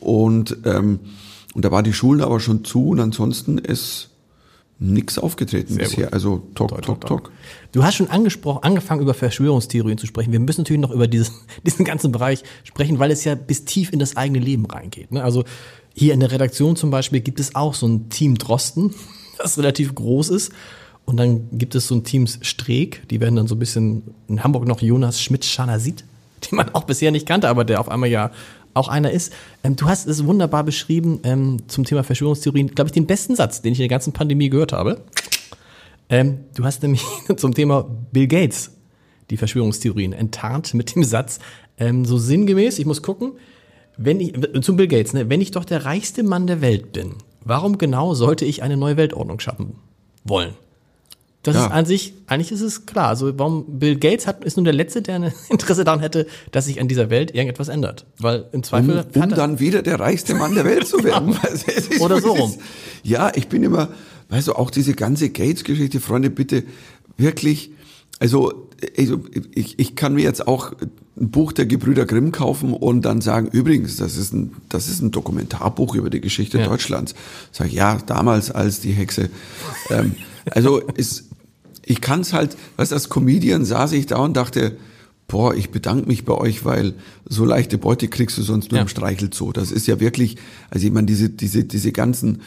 und 0.00 0.58
ähm, 0.64 1.00
und 1.54 1.64
da 1.64 1.72
war 1.72 1.82
die 1.82 1.92
Schulen 1.92 2.20
aber 2.20 2.38
schon 2.38 2.64
zu 2.64 2.90
und 2.90 3.00
ansonsten 3.00 3.58
ist 3.58 4.10
nichts 4.80 5.18
aufgetreten 5.18 5.74
Sehr 5.74 5.84
bisher. 5.84 6.04
Gut. 6.04 6.12
Also 6.12 6.42
talk, 6.54 6.68
talk, 6.68 6.82
talk, 6.82 7.06
talk. 7.06 7.32
Du 7.72 7.82
hast 7.82 7.96
schon 7.96 8.08
angesprochen, 8.08 8.62
angefangen 8.62 9.02
über 9.02 9.14
Verschwörungstheorien 9.14 9.98
zu 9.98 10.06
sprechen. 10.06 10.32
Wir 10.32 10.40
müssen 10.40 10.60
natürlich 10.60 10.80
noch 10.80 10.92
über 10.92 11.08
diesen, 11.08 11.34
diesen 11.66 11.84
ganzen 11.84 12.12
Bereich 12.12 12.44
sprechen, 12.64 12.98
weil 12.98 13.10
es 13.10 13.24
ja 13.24 13.34
bis 13.34 13.64
tief 13.64 13.92
in 13.92 13.98
das 13.98 14.16
eigene 14.16 14.38
Leben 14.38 14.66
reingeht. 14.66 15.10
Ne? 15.10 15.22
Also 15.22 15.44
hier 15.94 16.14
in 16.14 16.20
der 16.20 16.30
Redaktion 16.30 16.76
zum 16.76 16.90
Beispiel 16.90 17.20
gibt 17.20 17.40
es 17.40 17.54
auch 17.54 17.74
so 17.74 17.86
ein 17.86 18.08
Team 18.08 18.38
Drosten, 18.38 18.94
das 19.38 19.58
relativ 19.58 19.94
groß 19.94 20.30
ist. 20.30 20.52
Und 21.04 21.16
dann 21.16 21.48
gibt 21.52 21.74
es 21.74 21.88
so 21.88 21.94
ein 21.94 22.04
Team 22.04 22.26
Streeck, 22.26 23.08
die 23.08 23.20
werden 23.20 23.36
dann 23.36 23.46
so 23.46 23.54
ein 23.54 23.58
bisschen 23.58 24.02
in 24.28 24.44
Hamburg 24.44 24.66
noch 24.66 24.82
Jonas 24.82 25.20
Schmidt-Schanasit, 25.20 26.04
den 26.50 26.56
man 26.56 26.74
auch 26.74 26.84
bisher 26.84 27.10
nicht 27.10 27.26
kannte, 27.26 27.48
aber 27.48 27.64
der 27.64 27.80
auf 27.80 27.88
einmal 27.88 28.10
ja 28.10 28.30
auch 28.78 28.88
einer 28.88 29.10
ist. 29.10 29.32
Ähm, 29.62 29.76
du 29.76 29.86
hast 29.86 30.06
es 30.06 30.24
wunderbar 30.24 30.64
beschrieben 30.64 31.20
ähm, 31.24 31.58
zum 31.68 31.84
Thema 31.84 32.04
Verschwörungstheorien, 32.04 32.68
glaube 32.68 32.88
ich, 32.88 32.92
den 32.92 33.06
besten 33.06 33.36
Satz, 33.36 33.62
den 33.62 33.72
ich 33.72 33.78
in 33.78 33.84
der 33.84 33.88
ganzen 33.88 34.12
Pandemie 34.12 34.48
gehört 34.48 34.72
habe. 34.72 35.02
Ähm, 36.08 36.44
du 36.54 36.64
hast 36.64 36.82
nämlich 36.82 37.02
zum 37.36 37.54
Thema 37.54 37.86
Bill 38.12 38.26
Gates 38.26 38.72
die 39.30 39.36
Verschwörungstheorien 39.36 40.12
enttarnt 40.12 40.72
mit 40.74 40.94
dem 40.94 41.04
Satz, 41.04 41.38
ähm, 41.76 42.04
so 42.04 42.16
sinngemäß, 42.16 42.78
ich 42.78 42.86
muss 42.86 43.02
gucken, 43.02 43.32
wenn 43.96 44.20
ich, 44.20 44.32
zum 44.62 44.76
Bill 44.76 44.88
Gates, 44.88 45.12
ne, 45.12 45.28
wenn 45.28 45.40
ich 45.40 45.50
doch 45.50 45.64
der 45.64 45.84
reichste 45.84 46.22
Mann 46.22 46.46
der 46.46 46.60
Welt 46.60 46.92
bin, 46.92 47.16
warum 47.44 47.78
genau 47.78 48.14
sollte 48.14 48.44
ich 48.44 48.62
eine 48.62 48.76
neue 48.76 48.96
Weltordnung 48.96 49.40
schaffen 49.40 49.74
wollen? 50.24 50.54
Das 51.48 51.56
ja. 51.56 51.66
ist 51.66 51.72
an 51.72 51.86
sich, 51.86 52.14
eigentlich 52.26 52.52
ist 52.52 52.60
es 52.60 52.86
klar. 52.86 53.08
Also 53.08 53.38
warum 53.38 53.78
Bill 53.78 53.96
Gates 53.96 54.26
hat, 54.26 54.44
ist 54.44 54.56
nun 54.56 54.64
der 54.64 54.74
Letzte, 54.74 55.02
der 55.02 55.16
ein 55.16 55.32
Interesse 55.48 55.84
daran 55.84 56.00
hätte, 56.00 56.26
dass 56.52 56.66
sich 56.66 56.80
an 56.80 56.88
dieser 56.88 57.10
Welt 57.10 57.34
irgendetwas 57.34 57.68
ändert. 57.68 58.06
Weil 58.18 58.46
im 58.52 58.62
Zweifel. 58.62 59.04
Um, 59.14 59.22
um 59.22 59.28
dann 59.30 59.60
wieder 59.60 59.82
der 59.82 60.00
reichste 60.00 60.34
Mann 60.34 60.54
der 60.54 60.64
Welt 60.64 60.86
zu 60.86 61.02
werden. 61.04 61.36
genau. 61.90 62.04
Oder 62.04 62.20
so 62.20 62.32
rum. 62.32 62.54
Ja, 63.02 63.32
ich 63.34 63.48
bin 63.48 63.62
immer, 63.62 63.88
weißt 64.28 64.48
du, 64.48 64.52
auch 64.54 64.70
diese 64.70 64.94
ganze 64.94 65.30
Gates-Geschichte, 65.30 66.00
Freunde, 66.00 66.30
bitte 66.30 66.64
wirklich, 67.16 67.72
also, 68.20 68.68
also 68.96 69.20
ich, 69.54 69.78
ich 69.78 69.96
kann 69.96 70.14
mir 70.14 70.22
jetzt 70.22 70.46
auch 70.46 70.72
ein 71.20 71.30
Buch 71.30 71.52
der 71.52 71.66
Gebrüder 71.66 72.06
Grimm 72.06 72.32
kaufen 72.32 72.72
und 72.72 73.02
dann 73.02 73.20
sagen, 73.20 73.48
übrigens, 73.50 73.96
das 73.96 74.16
ist 74.16 74.32
ein, 74.32 74.52
das 74.68 74.88
ist 74.88 75.02
ein 75.02 75.10
Dokumentarbuch 75.10 75.94
über 75.94 76.10
die 76.10 76.20
Geschichte 76.20 76.58
ja. 76.58 76.66
Deutschlands. 76.66 77.14
Sag 77.52 77.68
ich, 77.68 77.74
ja, 77.74 77.98
damals 78.06 78.50
als 78.50 78.80
die 78.80 78.92
Hexe. 78.92 79.30
Ähm, 79.90 80.14
also 80.50 80.80
es, 80.96 81.27
ich 81.88 82.00
kann 82.00 82.20
es 82.20 82.32
halt, 82.32 82.56
was 82.76 82.92
als 82.92 83.08
Comedian 83.08 83.64
saß 83.64 83.92
ich 83.92 84.06
da 84.06 84.18
und 84.18 84.36
dachte, 84.36 84.76
boah, 85.26 85.54
ich 85.54 85.70
bedanke 85.70 86.06
mich 86.06 86.24
bei 86.24 86.34
euch, 86.34 86.64
weil 86.64 86.94
so 87.26 87.44
leichte 87.44 87.78
Beute 87.78 88.08
kriegst 88.08 88.36
du 88.38 88.42
sonst 88.42 88.70
nur 88.70 88.76
ja. 88.76 88.82
im 88.82 88.88
Streichelzoo. 88.88 89.52
Das 89.52 89.72
ist 89.72 89.86
ja 89.86 89.98
wirklich, 89.98 90.36
also 90.70 90.86
ich 90.86 90.92
meine, 90.92 91.06
diese, 91.06 91.30
diese, 91.30 91.64
diese 91.64 91.92
ganzen 91.92 92.42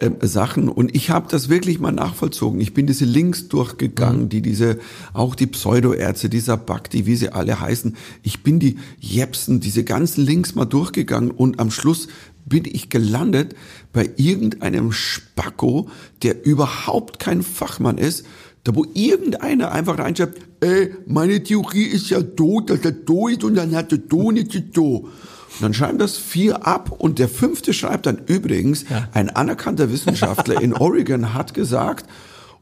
äh, 0.00 0.10
Sachen 0.22 0.68
und 0.70 0.94
ich 0.94 1.10
habe 1.10 1.28
das 1.30 1.50
wirklich 1.50 1.80
mal 1.80 1.92
nachvollzogen. 1.92 2.60
Ich 2.60 2.72
bin 2.72 2.86
diese 2.86 3.04
Links 3.04 3.48
durchgegangen, 3.48 4.22
mhm. 4.22 4.28
die 4.30 4.40
diese, 4.40 4.78
auch 5.12 5.34
die 5.34 5.46
Pseudoärzte, 5.46 6.30
dieser 6.30 6.56
Bakti, 6.56 7.04
wie 7.04 7.16
sie 7.16 7.30
alle 7.30 7.60
heißen. 7.60 7.96
Ich 8.22 8.42
bin 8.42 8.58
die 8.58 8.78
Jepsen, 9.00 9.60
diese 9.60 9.84
ganzen 9.84 10.24
Links 10.24 10.54
mal 10.54 10.64
durchgegangen 10.64 11.30
und 11.30 11.60
am 11.60 11.70
Schluss 11.70 12.08
bin 12.44 12.64
ich 12.64 12.88
gelandet 12.88 13.54
bei 13.92 14.10
irgendeinem 14.16 14.92
Spacko, 14.92 15.88
der 16.22 16.44
überhaupt 16.44 17.18
kein 17.18 17.42
Fachmann 17.42 17.98
ist, 17.98 18.24
da 18.64 18.74
wo 18.74 18.86
irgendeiner 18.94 19.72
einfach 19.72 19.98
reinschreibt, 19.98 20.40
ey, 20.60 20.94
meine 21.06 21.42
Theorie 21.42 21.84
ist 21.84 22.10
ja 22.10 22.22
tot, 22.22 22.70
dass 22.70 22.80
er 22.80 22.92
do 22.92 23.28
ist 23.28 23.42
und 23.44 23.56
dann 23.56 23.74
hat 23.74 23.92
er 23.92 23.98
do 23.98 24.30
nicht 24.30 24.76
do. 24.76 25.08
Und 25.54 25.60
dann 25.60 25.74
schreiben 25.74 25.98
das 25.98 26.16
vier 26.16 26.66
ab 26.66 26.92
und 26.96 27.18
der 27.18 27.28
fünfte 27.28 27.72
schreibt 27.72 28.06
dann 28.06 28.22
übrigens, 28.26 28.84
ja. 28.88 29.08
ein 29.12 29.30
anerkannter 29.30 29.90
Wissenschaftler 29.90 30.60
in 30.60 30.72
Oregon 30.74 31.34
hat 31.34 31.54
gesagt, 31.54 32.06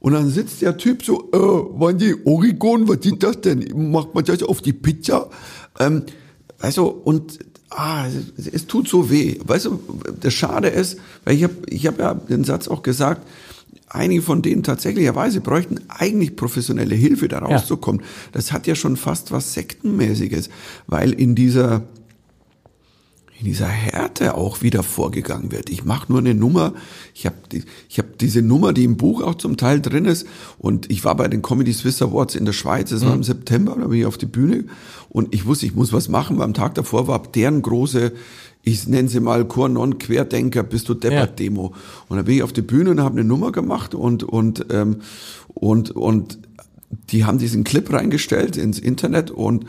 und 0.00 0.14
dann 0.14 0.30
sitzt 0.30 0.62
der 0.62 0.78
Typ 0.78 1.04
so, 1.04 1.28
äh, 1.32 1.38
waren 1.38 1.98
die 1.98 2.16
Oregon, 2.24 2.88
was 2.88 2.98
sind 3.02 3.22
das 3.22 3.42
denn? 3.42 3.90
Macht 3.92 4.14
man 4.14 4.24
das 4.24 4.42
auf 4.42 4.62
die 4.62 4.72
Pizza? 4.72 5.28
Ähm, 5.78 6.04
also, 6.58 6.88
und 6.88 7.38
ah, 7.68 8.06
es, 8.38 8.46
es 8.46 8.66
tut 8.66 8.88
so 8.88 9.10
weh. 9.10 9.38
Weißt 9.44 9.66
du, 9.66 9.78
das 10.18 10.32
Schade 10.32 10.68
ist, 10.68 10.98
weil 11.24 11.36
ich 11.36 11.44
habe 11.44 11.54
ich 11.68 11.86
hab 11.86 11.98
ja 11.98 12.14
den 12.14 12.44
Satz 12.44 12.66
auch 12.66 12.82
gesagt, 12.82 13.26
einige 13.90 14.22
von 14.22 14.40
denen 14.40 14.62
tatsächlicherweise 14.62 15.40
bräuchten 15.40 15.80
eigentlich 15.88 16.36
professionelle 16.36 16.94
Hilfe, 16.94 17.28
da 17.28 17.40
rauszukommen. 17.40 18.00
Ja. 18.00 18.06
Das 18.32 18.52
hat 18.52 18.66
ja 18.66 18.74
schon 18.74 18.96
fast 18.96 19.32
was 19.32 19.52
Sektenmäßiges, 19.52 20.48
weil 20.86 21.12
in 21.12 21.34
dieser 21.34 21.82
in 23.40 23.46
dieser 23.46 23.68
Härte 23.68 24.34
auch 24.34 24.60
wieder 24.60 24.82
vorgegangen 24.82 25.50
wird. 25.50 25.70
Ich 25.70 25.82
mache 25.86 26.12
nur 26.12 26.18
eine 26.18 26.34
Nummer, 26.34 26.74
ich 27.14 27.24
habe 27.24 27.36
die, 27.50 27.64
ich 27.88 27.98
hab 27.98 28.18
diese 28.18 28.42
Nummer, 28.42 28.74
die 28.74 28.84
im 28.84 28.98
Buch 28.98 29.22
auch 29.22 29.34
zum 29.34 29.56
Teil 29.56 29.80
drin 29.80 30.04
ist 30.04 30.26
und 30.58 30.90
ich 30.90 31.06
war 31.06 31.16
bei 31.16 31.26
den 31.26 31.40
Comedy 31.40 31.72
Swiss 31.72 32.02
Awards 32.02 32.34
in 32.34 32.44
der 32.44 32.52
Schweiz, 32.52 32.90
das 32.90 33.02
war 33.02 33.12
im 33.12 33.20
mhm. 33.20 33.24
September, 33.24 33.76
da 33.80 33.86
bin 33.86 33.98
ich 33.98 34.04
auf 34.04 34.18
die 34.18 34.26
Bühne 34.26 34.66
und 35.08 35.34
ich 35.34 35.46
wusste, 35.46 35.64
ich 35.64 35.74
muss 35.74 35.90
was 35.90 36.10
machen, 36.10 36.36
weil 36.36 36.44
am 36.44 36.52
Tag 36.52 36.74
davor 36.74 37.08
war 37.08 37.22
deren 37.22 37.62
große 37.62 38.12
ich 38.62 38.86
nenne 38.86 39.08
sie 39.08 39.20
mal 39.20 39.46
Kornon 39.46 39.98
Querdenker, 39.98 40.62
bist 40.62 40.88
du 40.88 40.94
deppert 40.94 41.38
Demo. 41.38 41.74
Und 42.08 42.16
da 42.18 42.22
bin 42.22 42.36
ich 42.36 42.42
auf 42.42 42.52
die 42.52 42.62
Bühne 42.62 42.90
und 42.90 43.00
habe 43.00 43.18
eine 43.18 43.24
Nummer 43.24 43.52
gemacht 43.52 43.94
und 43.94 44.22
und 44.22 44.66
ähm, 44.70 44.98
und 45.48 45.90
und 45.90 46.38
die 47.10 47.24
haben 47.24 47.38
diesen 47.38 47.64
Clip 47.64 47.90
reingestellt 47.92 48.56
ins 48.56 48.78
Internet 48.78 49.30
und 49.30 49.66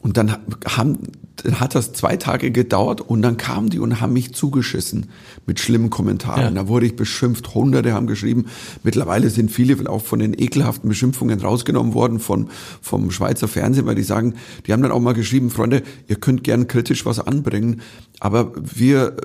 und 0.00 0.16
dann 0.16 0.36
haben, 0.66 0.98
dann 1.36 1.60
hat 1.60 1.74
das 1.74 1.92
zwei 1.92 2.16
Tage 2.16 2.50
gedauert 2.50 3.00
und 3.00 3.22
dann 3.22 3.36
kamen 3.36 3.68
die 3.68 3.78
und 3.78 4.00
haben 4.00 4.12
mich 4.12 4.34
zugeschissen 4.34 5.06
mit 5.46 5.60
schlimmen 5.60 5.90
Kommentaren. 5.90 6.54
Ja. 6.54 6.62
Da 6.62 6.68
wurde 6.68 6.86
ich 6.86 6.96
beschimpft, 6.96 7.54
Hunderte 7.54 7.92
haben 7.92 8.06
geschrieben. 8.06 8.46
Mittlerweile 8.82 9.30
sind 9.30 9.50
viele 9.50 9.74
auch 9.88 10.02
von 10.02 10.20
den 10.20 10.34
ekelhaften 10.34 10.88
Beschimpfungen 10.88 11.40
rausgenommen 11.40 11.94
worden 11.94 12.20
von, 12.20 12.48
vom 12.80 13.10
Schweizer 13.10 13.48
Fernsehen, 13.48 13.86
weil 13.86 13.96
die 13.96 14.04
sagen, 14.04 14.34
die 14.66 14.72
haben 14.72 14.82
dann 14.82 14.92
auch 14.92 15.00
mal 15.00 15.14
geschrieben, 15.14 15.50
Freunde, 15.50 15.82
ihr 16.06 16.16
könnt 16.16 16.44
gern 16.44 16.68
kritisch 16.68 17.04
was 17.04 17.18
anbringen, 17.18 17.80
aber 18.20 18.52
wir, 18.56 19.16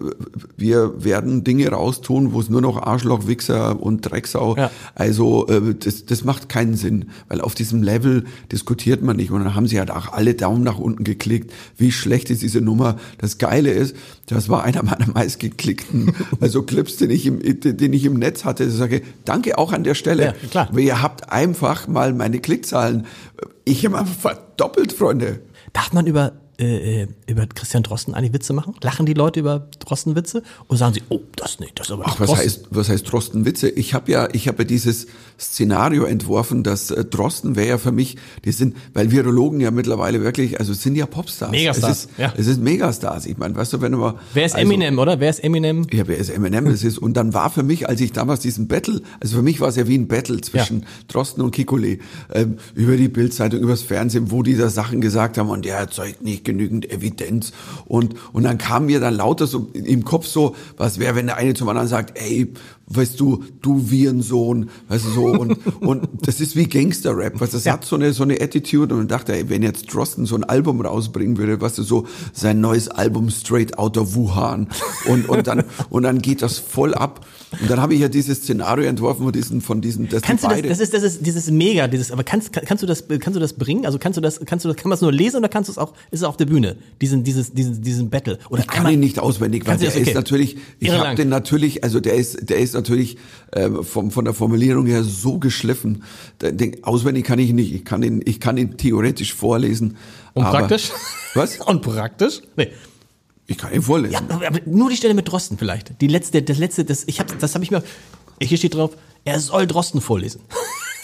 wir 0.57 1.03
werden 1.03 1.43
Dinge 1.43 1.69
raustun, 1.69 2.33
wo 2.33 2.39
es 2.39 2.49
nur 2.49 2.61
noch 2.61 2.81
Arschloch, 2.81 3.27
Wichser 3.27 3.81
und 3.81 4.01
Drecksau. 4.01 4.57
Ja. 4.57 4.71
Also 4.95 5.47
äh, 5.47 5.75
das, 5.75 6.05
das 6.05 6.23
macht 6.23 6.49
keinen 6.49 6.75
Sinn, 6.75 7.05
weil 7.27 7.39
auf 7.41 7.55
diesem 7.55 7.83
Level 7.83 8.25
diskutiert 8.51 9.03
man 9.03 9.17
nicht. 9.17 9.31
Und 9.31 9.43
dann 9.43 9.55
haben 9.55 9.67
sie 9.67 9.79
halt 9.79 9.91
auch 9.91 10.11
alle 10.11 10.33
Daumen 10.33 10.63
nach 10.63 10.79
unten 10.79 11.03
geklickt. 11.03 11.53
Wie 11.77 11.91
schlecht 11.99 12.29
ist 12.29 12.41
diese 12.41 12.61
Nummer? 12.61 12.97
Das 13.17 13.37
Geile 13.37 13.71
ist, 13.71 13.95
das 14.25 14.49
war 14.49 14.63
einer 14.63 14.83
meiner 14.83 15.07
meistgeklickten, 15.13 16.13
also 16.39 16.63
Clips, 16.63 16.97
den 16.97 17.09
ich 17.11 17.25
im, 17.25 17.39
den 17.41 17.93
ich 17.93 18.05
im 18.05 18.15
Netz 18.15 18.45
hatte. 18.45 18.63
Ich 18.63 18.73
sage, 18.73 19.01
danke 19.25 19.57
auch 19.57 19.73
an 19.73 19.83
der 19.83 19.95
Stelle. 19.95 20.25
Ja, 20.25 20.33
klar. 20.49 20.69
Weil 20.71 20.81
ihr 20.81 21.01
habt 21.01 21.31
einfach 21.31 21.87
mal 21.87 22.13
meine 22.13 22.39
Klickzahlen. 22.39 23.05
Ich 23.65 23.85
habe 23.85 23.99
einfach 23.99 24.15
verdoppelt, 24.15 24.93
Freunde. 24.93 25.41
Darf 25.73 25.93
man 25.93 26.07
über 26.07 26.33
äh, 26.59 27.03
äh, 27.03 27.07
über 27.27 27.47
Christian 27.47 27.83
Drosten 27.83 28.13
eigentlich 28.13 28.33
Witze 28.33 28.53
machen? 28.53 28.75
Lachen 28.81 29.05
die 29.05 29.13
Leute 29.13 29.39
über 29.39 29.67
Drosten 29.79 30.15
Witze? 30.15 30.43
Oder 30.67 30.77
sagen 30.77 30.93
sie, 30.93 31.03
oh, 31.09 31.21
das 31.35 31.59
nicht, 31.59 31.79
das 31.79 31.87
ist 31.87 31.93
aber 31.93 32.03
Ach, 32.05 32.19
was 32.19 32.35
heißt, 32.35 32.67
was 32.71 32.89
heißt 32.89 33.09
Drosten 33.09 33.45
Witze? 33.45 33.69
Ich 33.69 33.93
habe 33.93 34.11
ja, 34.11 34.27
ich 34.33 34.47
habe 34.47 34.59
ja 34.59 34.63
dieses 34.65 35.07
Szenario 35.39 36.03
entworfen, 36.03 36.63
dass 36.63 36.91
äh, 36.91 37.05
Drosten 37.05 37.55
wäre 37.55 37.69
ja 37.69 37.77
für 37.77 37.91
mich, 37.91 38.17
die 38.43 38.51
sind, 38.51 38.75
weil 38.93 39.11
Virologen 39.11 39.61
ja 39.61 39.71
mittlerweile 39.71 40.21
wirklich, 40.21 40.59
also 40.59 40.73
sind 40.73 40.95
ja 40.95 41.05
Popstars. 41.05 41.51
Megastars. 41.51 41.91
Es 41.91 42.05
ist, 42.05 42.09
ja. 42.17 42.33
es 42.35 42.47
ist 42.47 42.61
Megastars. 42.61 43.25
Ich 43.25 43.37
meine, 43.37 43.55
weißt 43.55 43.73
du, 43.73 43.81
wenn 43.81 43.93
du 43.93 43.99
mal. 43.99 44.15
Wer 44.33 44.45
ist 44.45 44.55
also, 44.55 44.65
Eminem, 44.65 44.99
oder? 44.99 45.19
Wer 45.19 45.29
ist 45.29 45.43
Eminem? 45.43 45.87
Ja, 45.93 46.07
wer 46.07 46.17
ist 46.17 46.29
Eminem? 46.29 46.65
Das 46.65 46.83
ist, 46.83 46.97
und 46.97 47.15
dann 47.15 47.33
war 47.33 47.49
für 47.49 47.63
mich, 47.63 47.87
als 47.87 48.01
ich 48.01 48.11
damals 48.11 48.41
diesen 48.41 48.67
Battle, 48.67 49.01
also 49.21 49.37
für 49.37 49.43
mich 49.43 49.61
war 49.61 49.69
es 49.69 49.77
ja 49.77 49.87
wie 49.87 49.97
ein 49.97 50.07
Battle 50.07 50.41
zwischen 50.41 50.81
ja. 50.81 50.87
Drosten 51.07 51.41
und 51.41 51.51
Kikole, 51.51 51.99
ähm, 52.33 52.57
über 52.75 52.97
die 52.97 53.07
Bildzeitung, 53.07 53.61
übers 53.61 53.81
Fernsehen, 53.81 54.31
wo 54.31 54.43
die 54.43 54.57
da 54.57 54.69
Sachen 54.69 54.99
gesagt 54.99 55.37
haben 55.37 55.49
und 55.49 55.63
der 55.63 55.77
erzeugt 55.77 56.21
nicht 56.21 56.48
genügend 56.49 56.91
Evidenz. 56.91 57.51
Und, 57.85 58.15
und 58.33 58.43
dann 58.43 58.57
kam 58.57 58.87
mir 58.87 58.99
dann 58.99 59.15
lauter 59.15 59.47
so 59.47 59.69
im 59.73 60.03
Kopf 60.03 60.25
so, 60.25 60.55
was 60.77 60.99
wäre, 60.99 61.15
wenn 61.15 61.27
der 61.27 61.37
eine 61.37 61.53
zum 61.53 61.69
anderen 61.69 61.87
sagt, 61.87 62.17
ey, 62.19 62.53
weißt 62.87 63.19
du, 63.19 63.43
du 63.61 63.89
Virensohn, 63.89 64.69
weißt 64.87 65.05
du 65.05 65.09
so, 65.11 65.25
und, 65.25 65.57
und 65.81 66.09
das 66.21 66.41
ist 66.41 66.55
wie 66.55 66.65
Gangster-Rap, 66.65 67.39
was 67.39 67.51
das 67.51 67.65
ja. 67.65 67.73
hat 67.73 67.85
so 67.85 67.95
eine, 67.95 68.13
so 68.13 68.23
eine 68.23 68.41
Attitude 68.41 68.93
und 68.95 69.03
ich 69.03 69.07
dachte, 69.07 69.33
ey, 69.33 69.49
wenn 69.49 69.63
jetzt 69.63 69.93
Drosten 69.93 70.25
so 70.25 70.35
ein 70.35 70.43
Album 70.43 70.81
rausbringen 70.81 71.37
würde, 71.37 71.61
weißt 71.61 71.77
du, 71.77 71.83
so 71.83 72.07
sein 72.33 72.59
neues 72.61 72.89
Album 72.89 73.29
Straight 73.29 73.77
Outta 73.77 74.13
Wuhan 74.15 74.67
und, 75.05 75.29
und 75.29 75.47
dann, 75.47 75.63
und 75.89 76.03
dann 76.03 76.19
geht 76.19 76.41
das 76.41 76.57
voll 76.57 76.93
ab 76.93 77.25
und 77.51 77.69
dann 77.69 77.81
habe 77.81 77.95
ich 77.95 78.01
ja 78.01 78.07
dieses 78.07 78.39
Szenario 78.39 78.85
entworfen 78.87 79.23
von 79.23 79.31
diesen, 79.31 79.61
von 79.61 79.81
diesen, 79.81 80.07
das 80.07 80.21
kannst 80.21 80.43
du 80.43 80.49
das, 80.49 80.61
das 80.61 80.79
ist, 80.79 80.93
das 80.93 81.03
ist, 81.03 81.25
dieses 81.25 81.49
mega, 81.49 81.87
dieses, 81.87 82.11
aber 82.11 82.23
kannst, 82.23 82.53
kannst 82.53 82.83
du 82.83 82.87
das, 82.87 83.05
kannst 83.07 83.35
du 83.35 83.39
das 83.39 83.53
bringen? 83.53 83.85
Also 83.85 83.97
kannst 83.97 84.17
du 84.17 84.21
das, 84.21 84.39
kannst 84.45 84.65
du 84.65 84.69
das, 84.69 84.77
kann 84.77 84.89
man 84.89 84.95
es 84.95 85.01
nur 85.01 85.11
lesen 85.11 85.37
oder 85.37 85.49
kannst 85.49 85.67
du 85.67 85.71
es 85.71 85.77
auch, 85.79 85.93
ist 86.11 86.19
es 86.19 86.23
auf 86.23 86.37
der 86.37 86.45
Bühne? 86.45 86.75
Diesen, 87.01 87.23
dieses, 87.23 87.51
diesen, 87.51 87.81
diesen 87.81 88.09
Battle? 88.11 88.37
Oder 88.49 88.61
ich 88.61 88.67
kann 88.67 88.77
einmal, 88.77 88.93
ihn 88.93 88.99
nicht 88.99 89.19
auswendig, 89.19 89.65
weil 89.65 89.77
der 89.77 89.89
okay. 89.89 90.01
ist 90.01 90.13
natürlich, 90.13 90.57
ich 90.79 90.91
habe 90.91 91.15
den 91.15 91.29
natürlich, 91.29 91.83
also 91.83 91.99
der 91.99 92.15
ist, 92.15 92.49
der 92.49 92.59
ist 92.59 92.75
natürlich 92.75 93.17
äh, 93.51 93.69
vom, 93.81 94.11
von 94.11 94.25
der 94.25 94.35
Formulierung 94.35 94.85
her 94.85 95.03
so 95.03 95.39
geschliffen. 95.39 96.03
Den, 96.41 96.83
auswendig 96.83 97.25
kann 97.25 97.39
ich 97.39 97.53
nicht. 97.53 97.73
Ich 97.73 97.83
kann 97.83 98.03
ihn, 98.03 98.21
ich 98.25 98.39
kann 98.39 98.57
ihn 98.57 98.77
theoretisch 98.77 99.33
vorlesen. 99.33 99.97
Und 100.33 100.45
aber, 100.45 100.59
praktisch? 100.59 100.91
Was? 101.33 101.59
Und 101.65 101.81
praktisch? 101.81 102.41
Nee. 102.55 102.69
Ich 103.49 103.57
kann 103.57 103.73
ihn 103.73 103.81
vorlesen. 103.81 104.13
Ja, 104.29 104.47
aber 104.47 104.59
nur 104.65 104.91
die 104.91 104.95
Stelle 104.95 105.15
mit 105.15 105.27
Drosten 105.27 105.57
vielleicht. 105.57 105.99
Die 106.01 106.07
letzte, 106.07 106.43
das 106.43 106.59
letzte, 106.59 106.85
das 106.85 107.03
ich 107.07 107.19
habe, 107.19 107.35
das 107.35 107.55
habe 107.55 107.63
ich 107.63 107.71
mir. 107.71 107.83
Hier 108.39 108.57
steht 108.57 108.75
drauf, 108.75 108.91
er 109.25 109.39
soll 109.39 109.67
Drosten 109.67 109.99
vorlesen. 109.99 110.41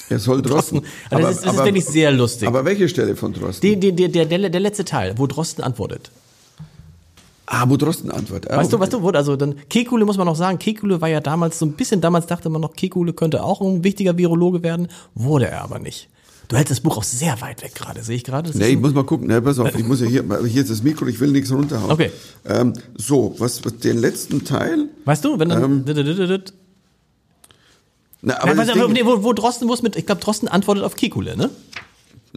Er 0.07 0.19
soll 0.19 0.43
Drosten. 0.43 0.81
Drosten. 0.81 0.95
Also 1.09 1.15
aber, 1.15 1.21
das 1.21 1.31
ist, 1.31 1.45
das 1.45 1.49
aber, 1.49 1.57
ist 1.57 1.65
wirklich 1.65 1.85
sehr 1.85 2.11
lustig. 2.11 2.47
Aber 2.47 2.63
welche 2.63 2.87
Stelle 2.87 3.15
von 3.15 3.33
Drosten? 3.33 3.67
Die, 3.67 3.75
die, 3.75 3.91
die, 3.91 4.07
der, 4.07 4.27
der, 4.27 4.51
der 4.51 4.59
letzte 4.59 4.85
Teil, 4.85 5.17
wo 5.17 5.25
Drosten 5.25 5.63
antwortet. 5.63 6.11
Ah, 7.47 7.67
wo 7.67 7.75
Drosten 7.75 8.11
antwortet. 8.11 8.51
Ah, 8.51 8.57
weißt 8.57 8.67
okay. 8.67 8.77
du, 8.77 8.79
weißt 8.81 8.93
du, 8.93 9.01
wo, 9.01 9.09
also 9.09 9.35
dann, 9.35 9.55
Kekule 9.67 10.05
muss 10.05 10.17
man 10.17 10.27
noch 10.27 10.35
sagen, 10.35 10.59
Kekule 10.59 11.01
war 11.01 11.09
ja 11.09 11.21
damals 11.21 11.57
so 11.57 11.65
ein 11.65 11.71
bisschen, 11.71 12.01
damals 12.01 12.27
dachte 12.27 12.49
man 12.49 12.61
noch, 12.61 12.75
Kekule 12.75 13.13
könnte 13.13 13.43
auch 13.43 13.61
ein 13.61 13.83
wichtiger 13.83 14.15
Virologe 14.15 14.61
werden, 14.61 14.89
wurde 15.15 15.47
er 15.47 15.63
aber 15.63 15.79
nicht. 15.79 16.07
Du 16.47 16.55
hältst 16.55 16.71
das 16.71 16.79
Buch 16.79 16.97
auch 16.97 17.03
sehr 17.03 17.39
weit 17.41 17.63
weg 17.63 17.73
gerade, 17.75 18.03
sehe 18.03 18.15
ich 18.15 18.23
gerade. 18.23 18.51
Nee, 18.57 18.69
ich 18.69 18.79
muss 18.79 18.93
mal 18.93 19.03
gucken. 19.03 19.27
Nee, 19.27 19.41
pass 19.41 19.59
auf, 19.59 19.73
ich 19.75 19.85
muss 19.85 20.01
ja 20.01 20.07
hier, 20.07 20.23
hier 20.45 20.61
ist 20.61 20.69
das 20.71 20.83
Mikro, 20.83 21.07
ich 21.07 21.19
will 21.19 21.31
nichts 21.31 21.51
runterhauen. 21.51 21.91
Okay. 21.91 22.11
Ähm, 22.45 22.73
so, 22.95 23.35
was, 23.37 23.65
was, 23.65 23.77
den 23.77 23.97
letzten 23.97 24.45
Teil. 24.45 24.89
Weißt 25.05 25.25
du, 25.25 25.39
wenn 25.39 25.49
dann. 25.49 25.63
Ähm, 25.63 26.45
na, 28.21 28.41
aber 28.41 28.55
Nein, 28.55 28.67
was, 28.67 28.89
nee, 28.89 29.05
wo, 29.05 29.23
wo 29.23 29.33
Drosten, 29.33 29.67
wo 29.69 29.73
es 29.73 29.83
mit, 29.83 29.95
ich 29.95 30.05
glaube, 30.07 30.21
Drosten 30.21 30.47
antwortet 30.47 30.83
auf 30.83 30.95
Kekule, 30.95 31.37
ne? 31.37 31.51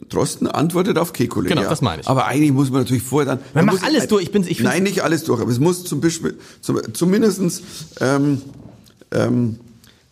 Drosten 0.09 0.47
antwortet 0.47 0.99
auf 0.99 1.13
Kekulé. 1.13 1.49
Genau, 1.49 1.63
ja. 1.63 1.69
das 1.69 1.83
meine 1.83 2.03
ich. 2.03 2.09
Aber 2.09 2.27
eigentlich 2.27 2.53
muss 2.53 2.71
man 2.71 2.83
natürlich 2.83 3.03
vorher 3.03 3.27
dann. 3.27 3.39
Man, 3.55 3.67
man 3.67 3.75
macht 3.75 3.85
alles 3.85 4.07
durch. 4.07 4.25
Ich 4.25 4.33
bin, 4.33 4.47
ich 4.47 4.61
nein, 4.61 4.83
nicht 4.83 5.03
alles 5.03 5.25
durch, 5.25 5.41
aber 5.41 5.51
es 5.51 5.59
muss 5.59 5.85
zum 5.85 6.01
Beispiel, 6.01 6.39
zum, 6.61 6.81
zumindestens, 6.95 7.63
ähm, 8.01 8.43
ähm, 9.11 9.59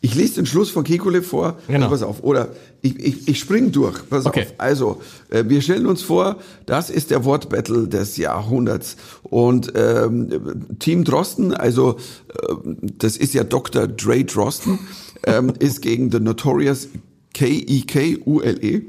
ich 0.07 0.15
lese 0.15 0.37
den 0.37 0.47
Schluss 0.47 0.71
von 0.71 0.85
Kekulé 0.85 1.21
vor. 1.21 1.59
Genau. 1.67 1.89
Pass 1.89 2.05
auf. 2.05 2.23
Oder 2.23 2.51
ich, 2.81 2.97
ich, 3.01 3.27
ich 3.27 3.41
spring 3.41 3.73
durch. 3.73 4.09
Pass 4.09 4.25
okay. 4.25 4.43
auf. 4.43 4.55
Also, 4.59 5.03
äh, 5.31 5.43
wir 5.49 5.61
stellen 5.61 5.85
uns 5.87 6.03
vor, 6.03 6.37
das 6.65 6.91
ist 6.91 7.11
der 7.11 7.25
Wortbattle 7.25 7.89
des 7.89 8.17
Jahrhunderts. 8.17 8.97
Und 9.25 9.73
ähm, 9.75 10.65
Team 10.79 11.03
Drosten, 11.03 11.53
also 11.53 11.97
äh, 12.29 12.55
das 12.99 13.17
ist 13.17 13.35
ja 13.35 13.43
Dr. 13.43 13.89
Dre 13.89 14.23
Drosten, 14.23 14.79
ähm, 15.25 15.53
ist 15.59 15.83
gegen 15.83 16.13
The 16.13 16.21
Notorious 16.21 16.89
K-I-K-U-L-E. 17.35 18.83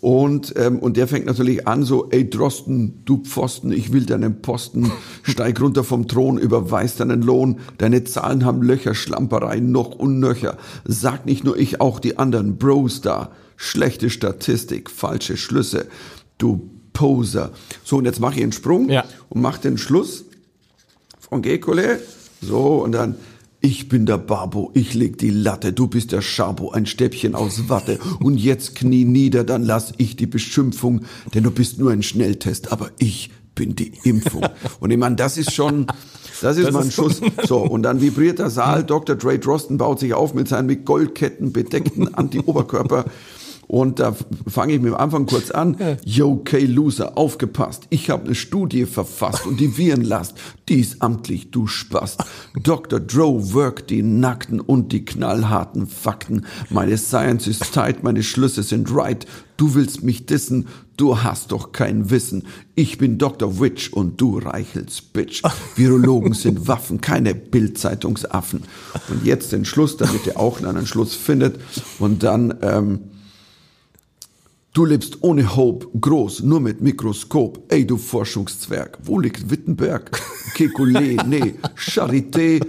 Und, 0.00 0.54
ähm, 0.56 0.78
und 0.78 0.96
der 0.96 1.06
fängt 1.06 1.26
natürlich 1.26 1.68
an 1.68 1.82
so, 1.82 2.08
ey 2.10 2.28
Drosten, 2.28 3.02
du 3.04 3.18
Pfosten, 3.18 3.70
ich 3.70 3.92
will 3.92 4.06
deinen 4.06 4.40
Posten, 4.40 4.90
steig 5.22 5.60
runter 5.60 5.84
vom 5.84 6.08
Thron, 6.08 6.38
überweis 6.38 6.96
deinen 6.96 7.20
Lohn, 7.22 7.58
deine 7.76 8.04
Zahlen 8.04 8.44
haben 8.44 8.62
Löcher, 8.62 8.94
Schlamperei, 8.94 9.60
noch 9.60 9.90
unnöcher. 9.90 10.56
Sag 10.84 11.26
nicht 11.26 11.44
nur 11.44 11.58
ich, 11.58 11.82
auch 11.82 12.00
die 12.00 12.16
anderen, 12.16 12.56
Bros 12.56 13.02
da, 13.02 13.32
schlechte 13.56 14.08
Statistik, 14.08 14.90
falsche 14.90 15.36
Schlüsse, 15.36 15.86
du 16.38 16.70
Poser. 16.94 17.50
So, 17.84 17.98
und 17.98 18.06
jetzt 18.06 18.20
mache 18.20 18.36
ich 18.36 18.42
einen 18.42 18.52
Sprung 18.52 18.88
ja. 18.88 19.04
und 19.28 19.42
mach 19.42 19.58
den 19.58 19.76
Schluss. 19.76 20.24
Von 21.18 21.42
Gekole, 21.42 22.00
so, 22.40 22.82
und 22.82 22.92
dann, 22.92 23.14
ich 23.60 23.88
bin 23.88 24.06
der 24.06 24.18
Babo, 24.18 24.70
ich 24.74 24.94
leg 24.94 25.18
die 25.18 25.30
Latte, 25.30 25.72
du 25.72 25.86
bist 25.86 26.12
der 26.12 26.22
Schabo, 26.22 26.70
ein 26.70 26.86
Stäbchen 26.86 27.34
aus 27.34 27.68
Watte. 27.68 27.98
Und 28.20 28.38
jetzt 28.38 28.74
knie 28.74 29.04
nieder, 29.04 29.44
dann 29.44 29.64
lass 29.64 29.92
ich 29.98 30.16
die 30.16 30.26
Beschimpfung, 30.26 31.02
denn 31.34 31.44
du 31.44 31.50
bist 31.50 31.78
nur 31.78 31.90
ein 31.90 32.02
Schnelltest, 32.02 32.72
aber 32.72 32.90
ich 32.98 33.30
bin 33.54 33.76
die 33.76 33.92
Impfung. 34.04 34.46
Und 34.80 34.90
ich 34.90 34.98
meine, 34.98 35.16
das 35.16 35.36
ist 35.36 35.52
schon, 35.52 35.86
das 36.40 36.56
ist 36.56 36.68
das 36.68 36.72
mal 36.72 36.84
ein 36.84 36.90
Schuss. 36.90 37.20
So, 37.46 37.58
und 37.58 37.82
dann 37.82 38.00
vibriert 38.00 38.38
der 38.38 38.48
Saal, 38.48 38.82
Dr. 38.82 39.16
Dre 39.16 39.38
Drosten 39.38 39.76
baut 39.76 40.00
sich 40.00 40.14
auf 40.14 40.32
mit 40.32 40.48
seinen 40.48 40.66
mit 40.66 40.86
Goldketten 40.86 41.52
bedeckten 41.52 42.14
Anti-Oberkörper 42.14 43.04
Und 43.70 44.00
da 44.00 44.16
fange 44.48 44.72
ich 44.72 44.80
mit 44.80 44.90
dem 44.90 44.96
Anfang 44.96 45.26
kurz 45.26 45.52
an. 45.52 45.76
Yo, 46.04 46.38
K-Loser, 46.38 47.16
aufgepasst. 47.16 47.84
Ich 47.90 48.10
habe 48.10 48.24
eine 48.24 48.34
Studie 48.34 48.84
verfasst 48.84 49.46
und 49.46 49.60
die 49.60 49.78
Virenlast, 49.78 50.34
die 50.68 50.80
ist 50.80 51.00
amtlich, 51.02 51.52
du 51.52 51.68
Spast. 51.68 52.24
Dr. 52.64 52.98
Dro 52.98 53.54
work 53.54 53.86
die 53.86 54.02
nackten 54.02 54.58
und 54.58 54.90
die 54.90 55.04
knallharten 55.04 55.86
Fakten. 55.86 56.46
Meine 56.68 56.98
Science 56.98 57.46
ist 57.46 57.72
tight, 57.72 58.02
meine 58.02 58.24
Schlüsse 58.24 58.64
sind 58.64 58.92
right. 58.92 59.24
Du 59.56 59.76
willst 59.76 60.02
mich 60.02 60.26
dissen, 60.26 60.66
du 60.96 61.22
hast 61.22 61.52
doch 61.52 61.70
kein 61.70 62.10
Wissen. 62.10 62.48
Ich 62.74 62.98
bin 62.98 63.18
Dr. 63.18 63.60
Witch 63.60 63.92
und 63.92 64.20
du 64.20 64.38
Reichels 64.38 65.00
Bitch. 65.00 65.44
Virologen 65.76 66.34
sind 66.34 66.66
Waffen, 66.66 67.00
keine 67.00 67.36
Bildzeitungsaffen. 67.36 68.64
Und 69.10 69.24
jetzt 69.24 69.52
den 69.52 69.64
Schluss, 69.64 69.96
damit 69.96 70.26
ihr 70.26 70.40
auch 70.40 70.60
einen 70.60 70.88
Schluss 70.88 71.14
findet. 71.14 71.60
Und 72.00 72.24
dann, 72.24 72.52
ähm, 72.62 73.00
Du 74.72 74.84
lebst 74.84 75.18
ohne 75.22 75.56
Hope, 75.56 75.88
groß, 76.00 76.44
nur 76.44 76.60
mit 76.60 76.80
Mikroskop. 76.80 77.60
Ey, 77.72 77.84
du 77.84 77.96
Forschungszwerg, 77.96 78.98
wo 79.02 79.18
liegt 79.18 79.50
Wittenberg? 79.50 80.12
Kekulé, 80.54 81.20
nee, 81.26 81.54
Charité, 81.76 82.64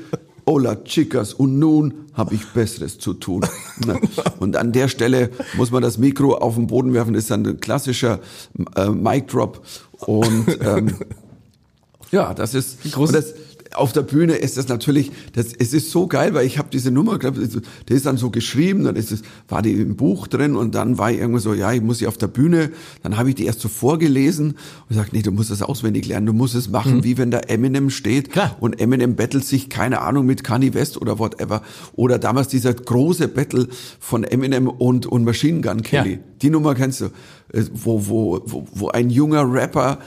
Hola 0.48 0.78
Chicas 0.84 1.36
und 1.36 1.60
nun 1.60 2.06
habe 2.14 2.34
ich 2.34 2.48
Besseres 2.48 2.98
zu 2.98 3.14
tun. 3.14 3.46
Und 4.40 4.56
an 4.56 4.72
der 4.72 4.88
Stelle 4.88 5.30
muss 5.56 5.70
man 5.70 5.84
das 5.84 6.00
Mikro 6.00 6.34
auf 6.34 6.56
den 6.56 6.66
Boden 6.66 6.92
werfen, 6.96 7.14
das 7.14 7.24
ist 7.24 7.32
dann 7.32 7.46
ein 7.46 7.60
klassischer 7.60 8.20
äh, 8.76 8.90
Mic 8.90 9.28
Drop. 9.28 9.64
Und 10.00 10.48
ähm, 10.60 10.96
ja, 12.12 12.34
das 12.34 12.56
ist 12.56 12.96
und 12.98 13.14
das, 13.14 13.36
auf 13.74 13.94
der 13.94 14.02
Bühne 14.02 14.34
ist 14.34 14.58
das 14.58 14.68
natürlich, 14.68 15.12
das, 15.34 15.54
es 15.54 15.74
ist 15.74 15.92
so 15.92 16.08
geil, 16.08 16.34
weil 16.34 16.46
ich 16.46 16.58
habe 16.58 16.70
diese 16.72 16.92
Nummer, 16.92 17.20
glaub, 17.20 17.36
der 17.36 17.96
ist 17.96 18.06
dann 18.06 18.18
so 18.18 18.30
geschrieben, 18.30 18.84
dann 18.84 18.96
ist 18.96 19.12
es, 19.12 19.22
war 19.48 19.62
die 19.62 19.74
im 19.74 19.96
Buch 19.96 20.28
drin 20.28 20.56
und 20.56 20.76
dann 20.76 20.98
war 20.98 21.12
ich 21.12 21.20
irgendwo 21.20 21.40
so, 21.40 21.54
ja, 21.54 21.72
ich 21.72 21.82
muss 21.82 22.00
sie 22.00 22.08
auf 22.08 22.18
der 22.18 22.28
Bühne, 22.28 22.72
dann 23.04 23.18
habe 23.18 23.30
ich 23.30 23.36
die 23.36 23.46
erst 23.46 23.62
so 23.62 23.70
vorgelesen 23.70 24.52
und 24.52 24.90
gesagt, 24.90 25.14
nee, 25.14 25.22
du 25.22 25.32
musst 25.32 25.52
das 25.52 25.62
auswendig 25.62 26.08
lernen, 26.08 26.26
du 26.26 26.34
musst 26.34 26.56
es 26.56 26.70
machen, 26.70 26.98
mhm. 26.98 27.04
wie 27.04 27.18
wenn 27.18 27.32
da 27.32 27.40
Eminem 27.40 27.90
steht 27.90 28.32
Klar. 28.32 28.58
und 28.60 28.80
Eminem 28.80 29.16
battelt 29.16 29.46
sich, 29.46 29.70
keine 29.70 30.02
Ahnung, 30.02 30.26
mit 30.26 30.44
Kanye 30.44 30.74
West 30.74 31.00
oder 31.00 31.20
whatever. 31.20 31.62
Oder 31.94 32.20
damals 32.20 32.48
dieser 32.50 32.74
große 32.74 33.28
Battle 33.28 33.68
von 34.00 34.24
Eminem 34.24 34.68
und, 34.68 35.06
und 35.06 35.24
Machine 35.24 35.62
Gun 35.62 35.82
Kelly. 35.82 36.14
Ja. 36.14 36.20
Die 36.42 36.50
Nummer 36.50 36.76
kennst 36.76 37.02
du, 37.02 37.06
äh, 37.54 37.64
wo, 37.74 38.08
wo, 38.08 38.42
wo, 38.46 38.68
wo 38.74 38.88
ein 38.90 39.10
junger 39.10 39.52
Rapper 39.52 40.00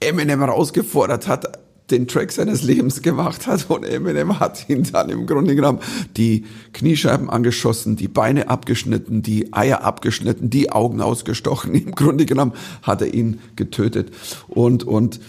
Eminem 0.00 0.40
herausgefordert 0.40 1.28
hat, 1.28 1.61
den 1.92 2.08
Track 2.08 2.32
seines 2.32 2.62
Lebens 2.62 3.02
gemacht 3.02 3.46
hat 3.46 3.70
und 3.70 3.84
Eminem 3.84 4.40
hat 4.40 4.68
ihn 4.68 4.82
dann 4.90 5.10
im 5.10 5.26
Grunde 5.26 5.54
genommen 5.54 5.78
die 6.16 6.44
Kniescheiben 6.72 7.30
angeschossen, 7.30 7.96
die 7.96 8.08
Beine 8.08 8.48
abgeschnitten, 8.48 9.22
die 9.22 9.52
Eier 9.52 9.84
abgeschnitten, 9.84 10.50
die 10.50 10.72
Augen 10.72 11.00
ausgestochen. 11.00 11.74
Im 11.82 11.94
Grunde 11.94 12.26
genommen 12.26 12.52
hat 12.82 13.02
er 13.02 13.14
ihn 13.14 13.40
getötet 13.54 14.10
und 14.48 14.84
und 14.84 15.20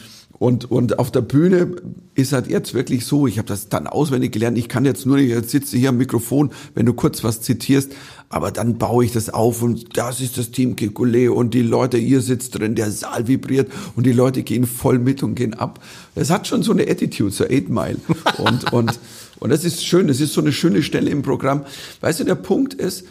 und, 0.43 0.69
und 0.69 0.99
auf 0.99 1.09
der 1.09 1.21
Bühne 1.21 1.71
ist 2.15 2.33
halt 2.33 2.47
jetzt 2.47 2.73
wirklich 2.73 3.05
so, 3.05 3.27
ich 3.27 3.37
habe 3.37 3.47
das 3.47 3.69
dann 3.69 3.87
auswendig 3.87 4.33
gelernt, 4.33 4.57
ich 4.57 4.67
kann 4.67 4.83
jetzt 4.83 5.05
nur 5.05 5.15
nicht, 5.15 5.29
jetzt 5.29 5.51
sitze 5.51 5.77
hier 5.77 5.87
am 5.87 5.97
Mikrofon, 5.97 6.51
wenn 6.75 6.85
du 6.85 6.93
kurz 6.93 7.23
was 7.23 7.39
zitierst, 7.39 7.93
aber 8.27 8.51
dann 8.51 8.77
baue 8.77 9.05
ich 9.05 9.13
das 9.13 9.29
auf 9.29 9.61
und 9.61 9.97
das 9.97 10.19
ist 10.19 10.37
das 10.37 10.51
Team 10.51 10.75
Kekulé 10.75 11.29
und 11.29 11.53
die 11.53 11.61
Leute, 11.61 11.97
ihr 11.97 12.19
sitzt 12.19 12.59
drin, 12.59 12.75
der 12.75 12.91
Saal 12.91 13.29
vibriert 13.29 13.71
und 13.95 14.05
die 14.05 14.11
Leute 14.11 14.43
gehen 14.43 14.67
voll 14.67 14.99
mit 14.99 15.23
und 15.23 15.35
gehen 15.35 15.53
ab. 15.53 15.81
Es 16.13 16.29
hat 16.29 16.45
schon 16.45 16.61
so 16.61 16.73
eine 16.73 16.89
Attitude, 16.89 17.31
so 17.31 17.45
Eight 17.45 17.69
Mile. 17.69 17.95
Und, 18.37 18.73
und, 18.73 18.99
und 19.39 19.49
das 19.49 19.63
ist 19.63 19.85
schön, 19.85 20.09
das 20.09 20.19
ist 20.19 20.33
so 20.33 20.41
eine 20.41 20.51
schöne 20.51 20.83
Stelle 20.83 21.09
im 21.09 21.21
Programm. 21.21 21.63
Weißt 22.01 22.19
du, 22.19 22.25
der 22.25 22.35
Punkt 22.35 22.73
ist, 22.73 23.05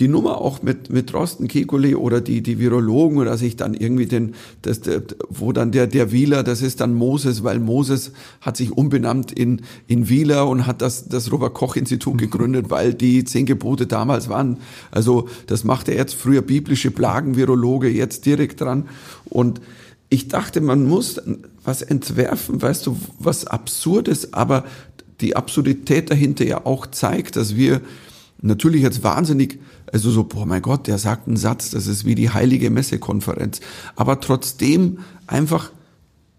die 0.00 0.08
Nummer 0.08 0.40
auch 0.40 0.62
mit, 0.62 0.90
mit 0.90 1.12
Drosten 1.12 1.46
Kekulé 1.46 1.94
oder 1.94 2.20
die, 2.20 2.42
die 2.42 2.58
Virologen 2.58 3.18
oder 3.18 3.36
sich 3.36 3.54
dann 3.54 3.74
irgendwie 3.74 4.06
den, 4.06 4.34
das, 4.62 4.80
der, 4.80 5.02
wo 5.28 5.52
dann 5.52 5.70
der, 5.70 5.86
der 5.86 6.10
Wieler, 6.10 6.42
das 6.42 6.62
ist 6.62 6.80
dann 6.80 6.94
Moses, 6.94 7.44
weil 7.44 7.60
Moses 7.60 8.10
hat 8.40 8.56
sich 8.56 8.72
umbenannt 8.72 9.30
in, 9.30 9.62
in 9.86 10.08
Wieler 10.08 10.48
und 10.48 10.66
hat 10.66 10.82
das, 10.82 11.08
das 11.08 11.30
Robert-Koch-Institut 11.30 12.18
gegründet, 12.18 12.70
weil 12.70 12.92
die 12.92 13.24
zehn 13.24 13.46
Gebote 13.46 13.86
damals 13.86 14.28
waren. 14.28 14.58
Also, 14.90 15.28
das 15.46 15.62
macht 15.62 15.88
er 15.88 15.94
jetzt 15.94 16.14
früher 16.14 16.42
biblische 16.42 16.90
Plagen, 16.90 17.36
Virologe, 17.36 17.88
jetzt 17.88 18.26
direkt 18.26 18.60
dran. 18.60 18.88
Und 19.26 19.60
ich 20.08 20.26
dachte, 20.26 20.60
man 20.60 20.84
muss 20.88 21.20
was 21.64 21.82
entwerfen, 21.82 22.60
weißt 22.60 22.86
du, 22.86 22.96
was 23.20 23.46
Absurdes, 23.46 24.32
aber 24.32 24.64
die 25.20 25.36
Absurdität 25.36 26.10
dahinter 26.10 26.44
ja 26.44 26.66
auch 26.66 26.88
zeigt, 26.88 27.36
dass 27.36 27.54
wir 27.54 27.80
natürlich 28.42 28.82
jetzt 28.82 29.02
wahnsinnig, 29.02 29.58
also 29.94 30.10
so, 30.10 30.24
boah, 30.24 30.44
mein 30.44 30.60
Gott, 30.60 30.88
der 30.88 30.98
sagt 30.98 31.28
einen 31.28 31.36
Satz, 31.36 31.70
das 31.70 31.86
ist 31.86 32.04
wie 32.04 32.16
die 32.16 32.28
heilige 32.28 32.68
Messekonferenz, 32.68 33.60
aber 33.94 34.18
trotzdem 34.18 34.98
einfach 35.28 35.70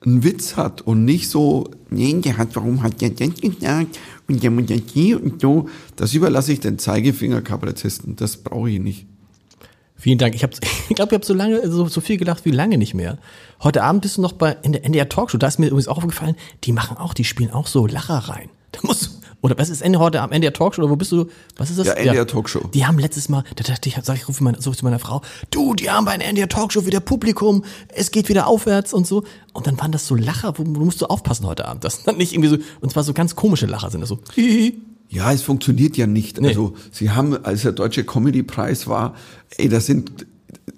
einen 0.06 0.26
Witz 0.26 0.58
hat 0.58 0.82
und 0.82 1.06
nicht 1.06 1.30
so, 1.30 1.72
nee, 1.90 2.14
der 2.20 2.38
hat, 2.38 2.50
warum 2.58 2.84
hat 2.84 3.00
der 3.00 3.12
das 3.12 3.62
gesagt 3.62 3.88
und 4.28 4.44
der 4.44 4.52
muss 4.52 4.66
hier 4.90 5.24
und 5.24 5.40
so. 5.40 5.70
Das 5.96 6.14
überlasse 6.14 6.52
ich 6.52 6.60
den 6.60 6.78
Zeigefinger-Kabarettisten, 6.80 8.18
das 8.18 8.36
brauche 8.36 8.70
ich 8.70 8.82
nicht. 8.82 9.06
Vielen 9.96 10.18
Dank. 10.18 10.36
Ich, 10.36 10.44
hab, 10.44 10.52
ich 10.54 10.96
glaube, 10.96 11.12
ich 11.12 11.16
habe 11.16 11.26
so 11.26 11.34
lange, 11.34 11.72
so, 11.72 11.88
so 11.88 12.02
viel 12.02 12.18
gelacht 12.18 12.44
wie 12.44 12.52
lange 12.52 12.78
nicht 12.78 12.94
mehr. 12.94 13.18
Heute 13.64 13.84
Abend 13.84 14.02
bist 14.02 14.18
du 14.18 14.22
noch 14.22 14.34
bei 14.34 14.58
in 14.64 14.74
der 14.74 14.84
NDR 14.84 15.08
Talkshow. 15.08 15.38
Da 15.38 15.48
ist 15.48 15.60
mir 15.60 15.68
übrigens 15.68 15.88
auch 15.88 16.00
aufgefallen, 16.00 16.36
die 16.66 16.74
machen 16.74 16.98
auch, 16.98 17.14
die 17.14 17.24
spielen 17.24 17.52
auch 17.52 17.68
so 17.68 17.88
Lacher 17.88 18.18
rein. 18.18 18.50
Da 18.74 18.82
musst 18.84 19.22
oder 19.46 19.60
was 19.60 19.70
ist 19.70 19.82
Ende 19.82 20.00
heute 20.00 20.22
am 20.22 20.32
Ende 20.32 20.48
der 20.48 20.54
Talkshow? 20.54 20.82
Oder 20.82 20.90
wo 20.90 20.96
bist 20.96 21.12
du? 21.12 21.28
Was 21.56 21.70
ist 21.70 21.78
das? 21.78 21.86
Ja, 21.86 21.94
Ende 21.94 22.14
der 22.14 22.26
Talkshow. 22.26 22.68
Die 22.74 22.88
haben 22.88 22.98
letztes 22.98 23.30
Mal, 23.30 23.44
da 23.56 23.64
dachte 23.64 23.88
ich, 23.88 23.96
sag 24.02 24.16
ich, 24.16 24.28
rufe 24.28 24.44
meine, 24.44 24.60
so 24.60 24.72
zu 24.72 24.84
meiner 24.84 24.98
Frau, 24.98 25.22
du, 25.52 25.76
die 25.76 25.92
haben 25.92 26.06
bei 26.06 26.16
Ende 26.16 26.42
der 26.42 26.50
Talkshow 26.50 26.88
wieder 26.88 27.00
Publikum, 27.00 27.64
es 27.90 28.10
geht 28.10 28.28
wieder 28.28 28.48
aufwärts 28.48 28.92
und 28.92 29.06
so. 29.06 29.24
Und 29.54 29.68
dann 29.68 29.80
waren 29.80 29.92
das 29.92 30.08
so 30.08 30.16
Lacher, 30.16 30.58
wo 30.58 30.64
du 30.64 30.72
musst 30.72 31.00
du 31.00 31.06
aufpassen 31.06 31.46
heute 31.46 31.66
Abend. 31.68 31.84
Das 31.84 32.08
nicht 32.18 32.34
irgendwie 32.34 32.50
so, 32.50 32.58
und 32.82 32.92
zwar 32.92 33.04
so 33.04 33.14
ganz 33.14 33.36
komische 33.36 33.68
Lacher 33.68 33.92
sind 33.92 34.02
das 34.02 34.10
so. 34.10 34.20
Ja, 35.10 35.32
es 35.32 35.44
funktioniert 35.44 35.96
ja 35.96 36.08
nicht. 36.08 36.42
Nee. 36.42 36.48
Also, 36.48 36.74
sie 36.92 37.12
haben, 37.12 37.46
als 37.46 37.62
der 37.62 37.72
Deutsche 37.72 38.04
Comedy-Preis 38.04 38.88
war, 38.88 39.14
ey, 39.58 39.70
das 39.70 39.86
sind 39.86 40.26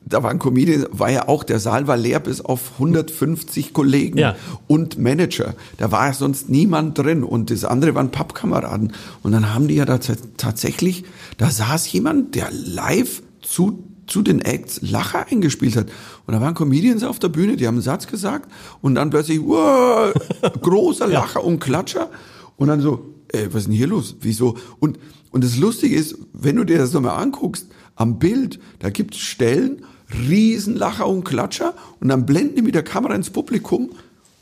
da 0.05 0.23
war 0.23 0.31
ein 0.31 0.39
Comedian, 0.39 0.85
war 0.91 1.09
ja 1.09 1.27
auch, 1.27 1.43
der 1.43 1.59
Saal 1.59 1.88
war 1.88 1.97
leer 1.97 2.19
bis 2.19 2.41
auf 2.41 2.73
150 2.73 3.73
Kollegen 3.73 4.17
ja. 4.17 4.35
und 4.67 4.97
Manager. 4.97 5.55
Da 5.77 5.91
war 5.91 6.07
ja 6.07 6.13
sonst 6.13 6.49
niemand 6.49 6.97
drin 6.97 7.23
und 7.23 7.51
das 7.51 7.63
andere 7.63 7.95
waren 7.95 8.11
Pappkameraden. 8.11 8.93
Und 9.23 9.31
dann 9.31 9.53
haben 9.53 9.67
die 9.67 9.75
ja 9.75 9.85
da 9.85 9.99
tatsächlich, 10.38 11.05
da 11.38 11.49
saß 11.49 11.91
jemand, 11.91 12.35
der 12.35 12.49
live 12.51 13.21
zu, 13.41 13.83
zu 14.07 14.21
den 14.21 14.41
Acts 14.41 14.81
Lacher 14.81 15.25
eingespielt 15.29 15.75
hat. 15.75 15.88
Und 16.25 16.33
da 16.33 16.41
waren 16.41 16.53
Comedians 16.53 17.03
auf 17.03 17.19
der 17.19 17.29
Bühne, 17.29 17.55
die 17.55 17.67
haben 17.67 17.75
einen 17.75 17.81
Satz 17.81 18.07
gesagt 18.07 18.51
und 18.81 18.95
dann 18.95 19.09
plötzlich, 19.09 19.39
wow, 19.41 20.13
großer 20.61 21.07
Lacher 21.07 21.39
ja. 21.39 21.45
und 21.45 21.59
Klatscher. 21.59 22.09
Und 22.57 22.67
dann 22.67 22.81
so, 22.81 23.13
ey, 23.29 23.47
was 23.53 23.61
ist 23.61 23.67
denn 23.67 23.75
hier 23.75 23.88
los? 23.88 24.15
Wieso? 24.21 24.57
Und, 24.79 24.99
und 25.31 25.43
das 25.43 25.57
Lustige 25.57 25.95
ist, 25.95 26.17
wenn 26.33 26.57
du 26.57 26.65
dir 26.65 26.77
das 26.77 26.91
nochmal 26.93 27.21
anguckst, 27.21 27.67
am 27.98 28.20
Bild, 28.20 28.60
da 28.80 28.89
gibt's 28.89 29.18
Stellen, 29.18 29.82
Riesenlacher 30.30 31.08
und 31.08 31.26
Klatscher 31.26 31.74
und 32.00 32.08
dann 32.08 32.26
blenden 32.26 32.56
die 32.56 32.62
mit 32.62 32.76
der 32.76 32.84
Kamera 32.84 33.14
ins 33.14 33.30
Publikum 33.30 33.89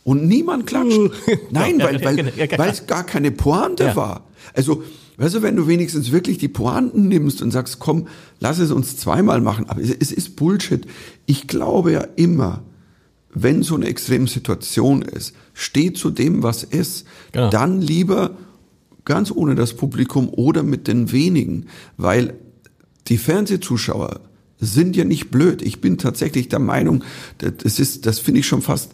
und 0.04 0.28
niemand 0.28 0.68
klatscht. 0.68 1.00
Nein, 1.50 1.80
weil, 1.80 2.04
weil, 2.04 2.32
weil 2.58 2.70
es 2.70 2.86
gar 2.86 3.04
keine 3.04 3.32
Pointe 3.32 3.86
ja. 3.86 3.96
war. 3.96 4.28
Also, 4.54 4.84
weißt 5.18 5.36
du, 5.36 5.42
wenn 5.42 5.56
du 5.56 5.68
wenigstens 5.68 6.12
wirklich 6.12 6.38
die 6.38 6.48
Pointen 6.48 7.08
nimmst 7.08 7.42
und 7.42 7.50
sagst, 7.50 7.80
komm, 7.80 8.08
lass 8.40 8.60
es 8.60 8.72
uns 8.72 8.98
zweimal 8.98 9.42
machen, 9.42 9.68
aber 9.68 9.82
es, 9.82 9.90
es 9.90 10.12
ist 10.12 10.36
Bullshit. 10.36 10.86
Ich 11.26 11.48
glaube 11.48 11.94
ja 11.94 12.06
immer, 12.16 12.62
wenn 13.34 13.64
so 13.64 13.76
eine 13.76 13.88
extreme 13.88 14.28
Situation 14.28 15.02
ist, 15.02 15.34
steh 15.54 15.92
zu 15.94 16.12
dem, 16.12 16.44
was 16.44 16.64
ist, 16.64 17.08
genau. 17.32 17.50
dann 17.50 17.82
lieber 17.82 18.38
ganz 19.06 19.32
ohne 19.32 19.56
das 19.56 19.74
Publikum 19.74 20.30
oder 20.30 20.64
mit 20.64 20.88
den 20.88 21.12
wenigen, 21.12 21.68
weil 21.98 22.36
die 23.08 23.18
Fernsehzuschauer 23.18 24.22
sind 24.60 24.96
ja 24.96 25.04
nicht 25.04 25.32
blöd. 25.32 25.62
Ich 25.62 25.82
bin 25.82 25.98
tatsächlich 25.98 26.50
der 26.50 26.60
Meinung, 26.60 27.04
das 27.38 27.80
ist, 27.80 28.06
das 28.06 28.20
finde 28.20 28.40
ich 28.40 28.48
schon 28.48 28.62
fast 28.62 28.92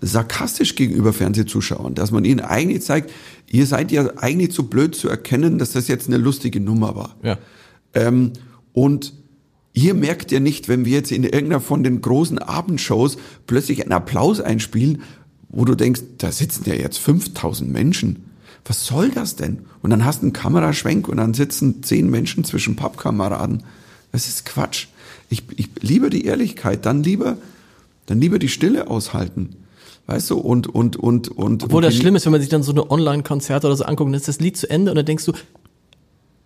sarkastisch 0.00 0.76
gegenüber 0.76 1.12
Fernsehzuschauern, 1.12 1.94
dass 1.94 2.10
man 2.10 2.24
ihnen 2.24 2.40
eigentlich 2.40 2.82
zeigt, 2.82 3.10
ihr 3.50 3.66
seid 3.66 3.92
ja 3.92 4.16
eigentlich 4.16 4.52
zu 4.52 4.68
blöd 4.68 4.94
zu 4.94 5.08
erkennen, 5.08 5.58
dass 5.58 5.72
das 5.72 5.88
jetzt 5.88 6.08
eine 6.08 6.16
lustige 6.16 6.60
Nummer 6.60 6.96
war. 6.96 7.16
Ja. 7.22 7.38
Ähm, 7.92 8.32
und 8.72 9.12
ihr 9.72 9.94
merkt 9.94 10.32
ja 10.32 10.40
nicht, 10.40 10.68
wenn 10.68 10.84
wir 10.84 10.92
jetzt 10.92 11.12
in 11.12 11.24
irgendeiner 11.24 11.60
von 11.60 11.82
den 11.82 12.00
großen 12.00 12.38
Abendshows 12.38 13.18
plötzlich 13.46 13.82
einen 13.82 13.92
Applaus 13.92 14.40
einspielen, 14.40 15.02
wo 15.48 15.64
du 15.64 15.74
denkst, 15.74 16.02
da 16.18 16.32
sitzen 16.32 16.64
ja 16.66 16.74
jetzt 16.74 16.98
5000 16.98 17.70
Menschen. 17.70 18.23
Was 18.64 18.86
soll 18.86 19.10
das 19.10 19.36
denn? 19.36 19.66
Und 19.82 19.90
dann 19.90 20.04
hast 20.04 20.20
du 20.20 20.26
einen 20.26 20.32
Kameraschwenk 20.32 21.08
und 21.08 21.18
dann 21.18 21.34
sitzen 21.34 21.82
zehn 21.82 22.08
Menschen 22.08 22.44
zwischen 22.44 22.76
Pappkameraden. 22.76 23.62
Das 24.12 24.28
ist 24.28 24.46
Quatsch. 24.46 24.86
Ich, 25.28 25.42
ich 25.56 25.68
liebe 25.80 26.10
die 26.10 26.24
Ehrlichkeit, 26.24 26.86
dann 26.86 27.02
lieber, 27.02 27.36
dann 28.06 28.20
lieber 28.20 28.38
die 28.38 28.48
Stille 28.48 28.88
aushalten. 28.88 29.56
Weißt 30.06 30.30
du, 30.30 30.38
und, 30.38 30.66
und, 30.66 30.96
und, 30.96 31.28
und. 31.28 31.64
Obwohl 31.64 31.82
das 31.82 31.94
schlimm 31.94 32.16
ist, 32.16 32.24
wenn 32.26 32.32
man 32.32 32.40
sich 32.40 32.50
dann 32.50 32.62
so 32.62 32.72
eine 32.72 32.90
Online-Konzerte 32.90 33.66
oder 33.66 33.76
so 33.76 33.84
anguckt, 33.84 34.08
dann 34.08 34.14
ist 34.14 34.28
das 34.28 34.40
Lied 34.40 34.56
zu 34.56 34.68
Ende 34.68 34.90
und 34.90 34.96
dann 34.96 35.06
denkst 35.06 35.24
du, 35.24 35.32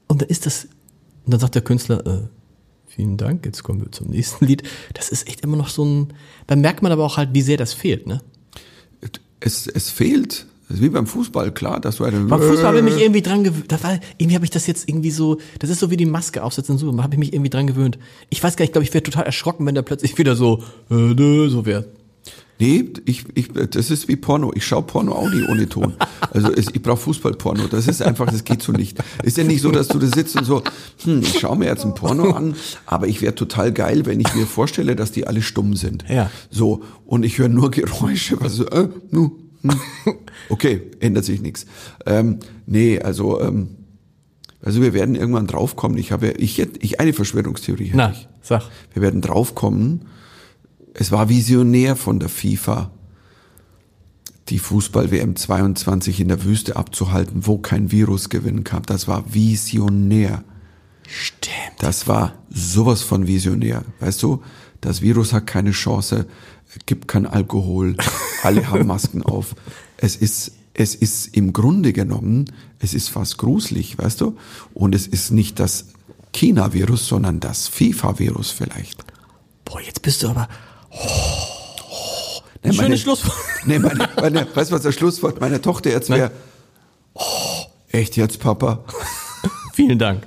und 0.07 0.23
dann 0.23 0.29
ist 0.29 0.47
das, 0.47 0.69
und 1.25 1.33
dann 1.33 1.41
sagt 1.41 1.55
der 1.55 1.62
Künstler, 1.62 2.07
äh, 2.07 2.21
Vielen 2.99 3.16
Dank. 3.16 3.47
Jetzt 3.47 3.62
kommen 3.62 3.81
wir 3.81 3.93
zum 3.93 4.09
nächsten 4.09 4.45
Lied. 4.45 4.64
Das 4.95 5.11
ist 5.11 5.29
echt 5.29 5.43
immer 5.43 5.57
noch 5.57 5.69
so 5.69 5.85
ein. 5.85 6.14
Da 6.49 6.57
merkt 6.57 6.83
man 6.83 6.91
aber 6.91 7.05
auch 7.05 7.16
halt, 7.16 7.29
wie 7.33 7.43
sehr 7.43 7.57
das 7.57 7.73
fehlt, 7.73 8.09
ne? 8.09 8.21
Es, 9.39 9.69
es 9.69 9.89
fehlt. 9.89 10.47
Das 10.69 10.77
ist 10.77 10.83
wie 10.83 10.91
beim 10.91 11.07
Fußball, 11.07 11.53
klar, 11.53 11.81
dass 11.81 11.97
du 11.97 12.05
einen. 12.05 12.29
Beim 12.29 12.43
Fußball 12.43 12.66
habe 12.66 12.79
ich 12.79 12.85
mich 12.85 13.01
irgendwie 13.01 13.23
dran 13.23 13.43
gewöhnt. 13.43 13.73
Irgendwie 14.19 14.35
habe 14.35 14.45
ich 14.45 14.51
das 14.51 14.66
jetzt 14.66 14.87
irgendwie 14.87 15.11
so. 15.11 15.39
Das 15.61 15.71
ist 15.71 15.81
so 15.81 15.91
wie 15.91 15.97
die 15.97 16.05
Maske 16.05 16.43
aufsetzen 16.43 16.75
und 16.75 16.79
so. 16.79 16.93
Da 16.93 17.03
habe 17.03 17.14
ich 17.14 17.19
mich 17.19 17.33
irgendwie 17.33 17.51
dran 17.51 17.66
gewöhnt. 17.66 17.99
Ich 18.29 18.43
weiß 18.43 18.57
gar 18.57 18.64
nicht, 18.64 18.69
ich 18.69 18.73
glaube, 18.73 18.85
ich 18.85 18.93
wäre 18.93 19.03
total 19.03 19.25
erschrocken, 19.25 19.64
wenn 19.64 19.75
da 19.75 19.81
plötzlich 19.81 20.19
wieder 20.19 20.37
so, 20.37 20.62
äh, 20.91 21.49
so 21.49 21.64
wäre. 21.64 21.87
Nee, 22.61 22.91
ich, 23.05 23.25
ich, 23.35 23.49
das 23.53 23.91
ist 23.91 24.09
wie 24.09 24.16
Porno. 24.16 24.53
Ich 24.55 24.66
schaue 24.66 24.83
Porno 24.83 25.12
auch 25.12 25.31
nie 25.31 25.45
ohne 25.49 25.69
Ton. 25.69 25.95
Also 26.33 26.53
es, 26.53 26.66
ich 26.73 26.83
brauche 26.83 26.97
Fußballporno. 26.99 27.69
Das 27.69 27.87
ist 27.87 28.03
einfach, 28.03 28.27
das 28.27 28.45
geht 28.45 28.62
so 28.62 28.73
nicht. 28.73 28.99
Ist 29.23 29.39
ja 29.39 29.45
nicht 29.45 29.62
so, 29.62 29.71
dass 29.71 29.89
du 29.89 29.99
da 29.99 30.07
sitzt 30.09 30.37
und 30.37 30.45
so, 30.45 30.62
hm, 31.05 31.23
ich 31.23 31.39
schaue 31.39 31.57
mir 31.57 31.66
jetzt 31.66 31.85
ein 31.85 31.95
Porno 31.95 32.33
an, 32.33 32.57
aber 32.85 33.07
ich 33.07 33.23
wäre 33.23 33.35
total 33.35 33.73
geil, 33.73 34.07
wenn 34.07 34.21
ich 34.21 34.35
mir 34.35 34.45
vorstelle, 34.45 34.97
dass 34.97 35.12
die 35.12 35.27
alle 35.27 35.41
stumm 35.41 35.77
sind. 35.77 36.05
Ja. 36.09 36.31
So, 36.51 36.83
und 37.07 37.25
ich 37.25 37.39
höre 37.39 37.49
nur 37.49 37.71
Geräusche, 37.71 38.41
was 38.41 38.57
so, 38.57 38.66
äh, 38.66 38.89
nu. 39.11 39.48
Okay, 40.49 40.83
ändert 41.01 41.25
sich 41.25 41.43
nichts. 41.43 41.67
Ähm, 42.07 42.39
nee, 42.67 42.99
also, 43.01 43.41
ähm, 43.41 43.69
also 44.63 44.81
wir 44.81 44.95
werden 44.95 45.15
irgendwann 45.15 45.47
draufkommen. 45.47 45.99
Ich 45.99 46.11
habe, 46.13 46.29
ich, 46.31 46.59
ich 46.59 47.01
eine 47.01 47.13
Verschwörungstheorie. 47.13 47.89
hätte 47.89 47.97
Na, 47.97 48.11
ich. 48.13 48.29
sag. 48.43 48.63
Wir 48.95 49.03
werden 49.03 49.21
draufkommen. 49.21 50.07
Es 50.95 51.13
war 51.13 51.29
visionär 51.29 51.97
von 51.97 52.19
der 52.19 52.29
FIFA, 52.29 52.91
die 54.49 54.59
Fußball-WM 54.59 55.37
22 55.37 56.21
in 56.21 56.29
der 56.29 56.43
Wüste 56.45 56.77
abzuhalten, 56.77 57.47
wo 57.47 57.59
kein 57.59 57.93
Virus 57.93 58.31
gewinnen 58.31 58.65
kann. 58.65 58.83
Das 58.87 59.07
war 59.07 59.35
visionär. 59.35 60.43
Stimmt. 61.07 61.55
Das 61.81 62.09
war 62.09 62.35
sowas 62.49 63.03
von 63.03 63.27
visionär. 63.27 63.85
Weißt 64.01 64.23
du, 64.23 64.43
das 64.81 65.03
Virus 65.03 65.33
hat 65.33 65.47
keine 65.47 65.73
Chance, 65.73 66.27
gibt 66.87 67.09
kein 67.09 67.27
Alkohol, 67.27 67.97
alle 68.43 68.69
haben 68.71 68.87
Masken 68.87 69.23
auf. 69.23 69.55
Es 69.97 70.16
ist, 70.16 70.53
es 70.75 70.95
ist 70.95 71.37
im 71.37 71.53
Grunde 71.53 71.93
genommen, 71.93 72.53
es 72.79 72.95
ist 72.95 73.09
fast 73.09 73.39
gruselig, 73.39 73.99
weißt 73.99 74.21
du? 74.21 74.37
Und 74.75 74.95
es 74.95 75.07
ist 75.07 75.31
nicht 75.31 75.59
das 75.59 75.87
China-Virus, 76.33 77.09
sondern 77.09 77.41
das 77.41 77.69
FIFA-Virus 77.69 78.51
vielleicht. 78.51 79.03
Boah, 79.64 79.81
jetzt 79.81 80.03
bist 80.03 80.23
du 80.23 80.29
aber. 80.29 80.49
Nee, 82.62 82.71
Ein 82.71 82.75
schönes 82.75 83.01
Schlusswort. 83.01 83.37
Nee, 83.66 83.79
meine, 83.79 84.09
meine, 84.16 84.47
weißt 84.55 84.71
du, 84.71 84.75
was 84.75 84.83
das 84.83 84.95
Schlusswort 84.95 85.41
meiner 85.41 85.62
Tochter 85.62 85.91
jetzt 85.91 86.11
wäre? 86.11 86.31
Oh, 87.14 87.23
echt 87.91 88.16
jetzt, 88.16 88.41
Papa? 88.41 88.85
Vielen 89.75 89.99
Dank. 89.99 90.27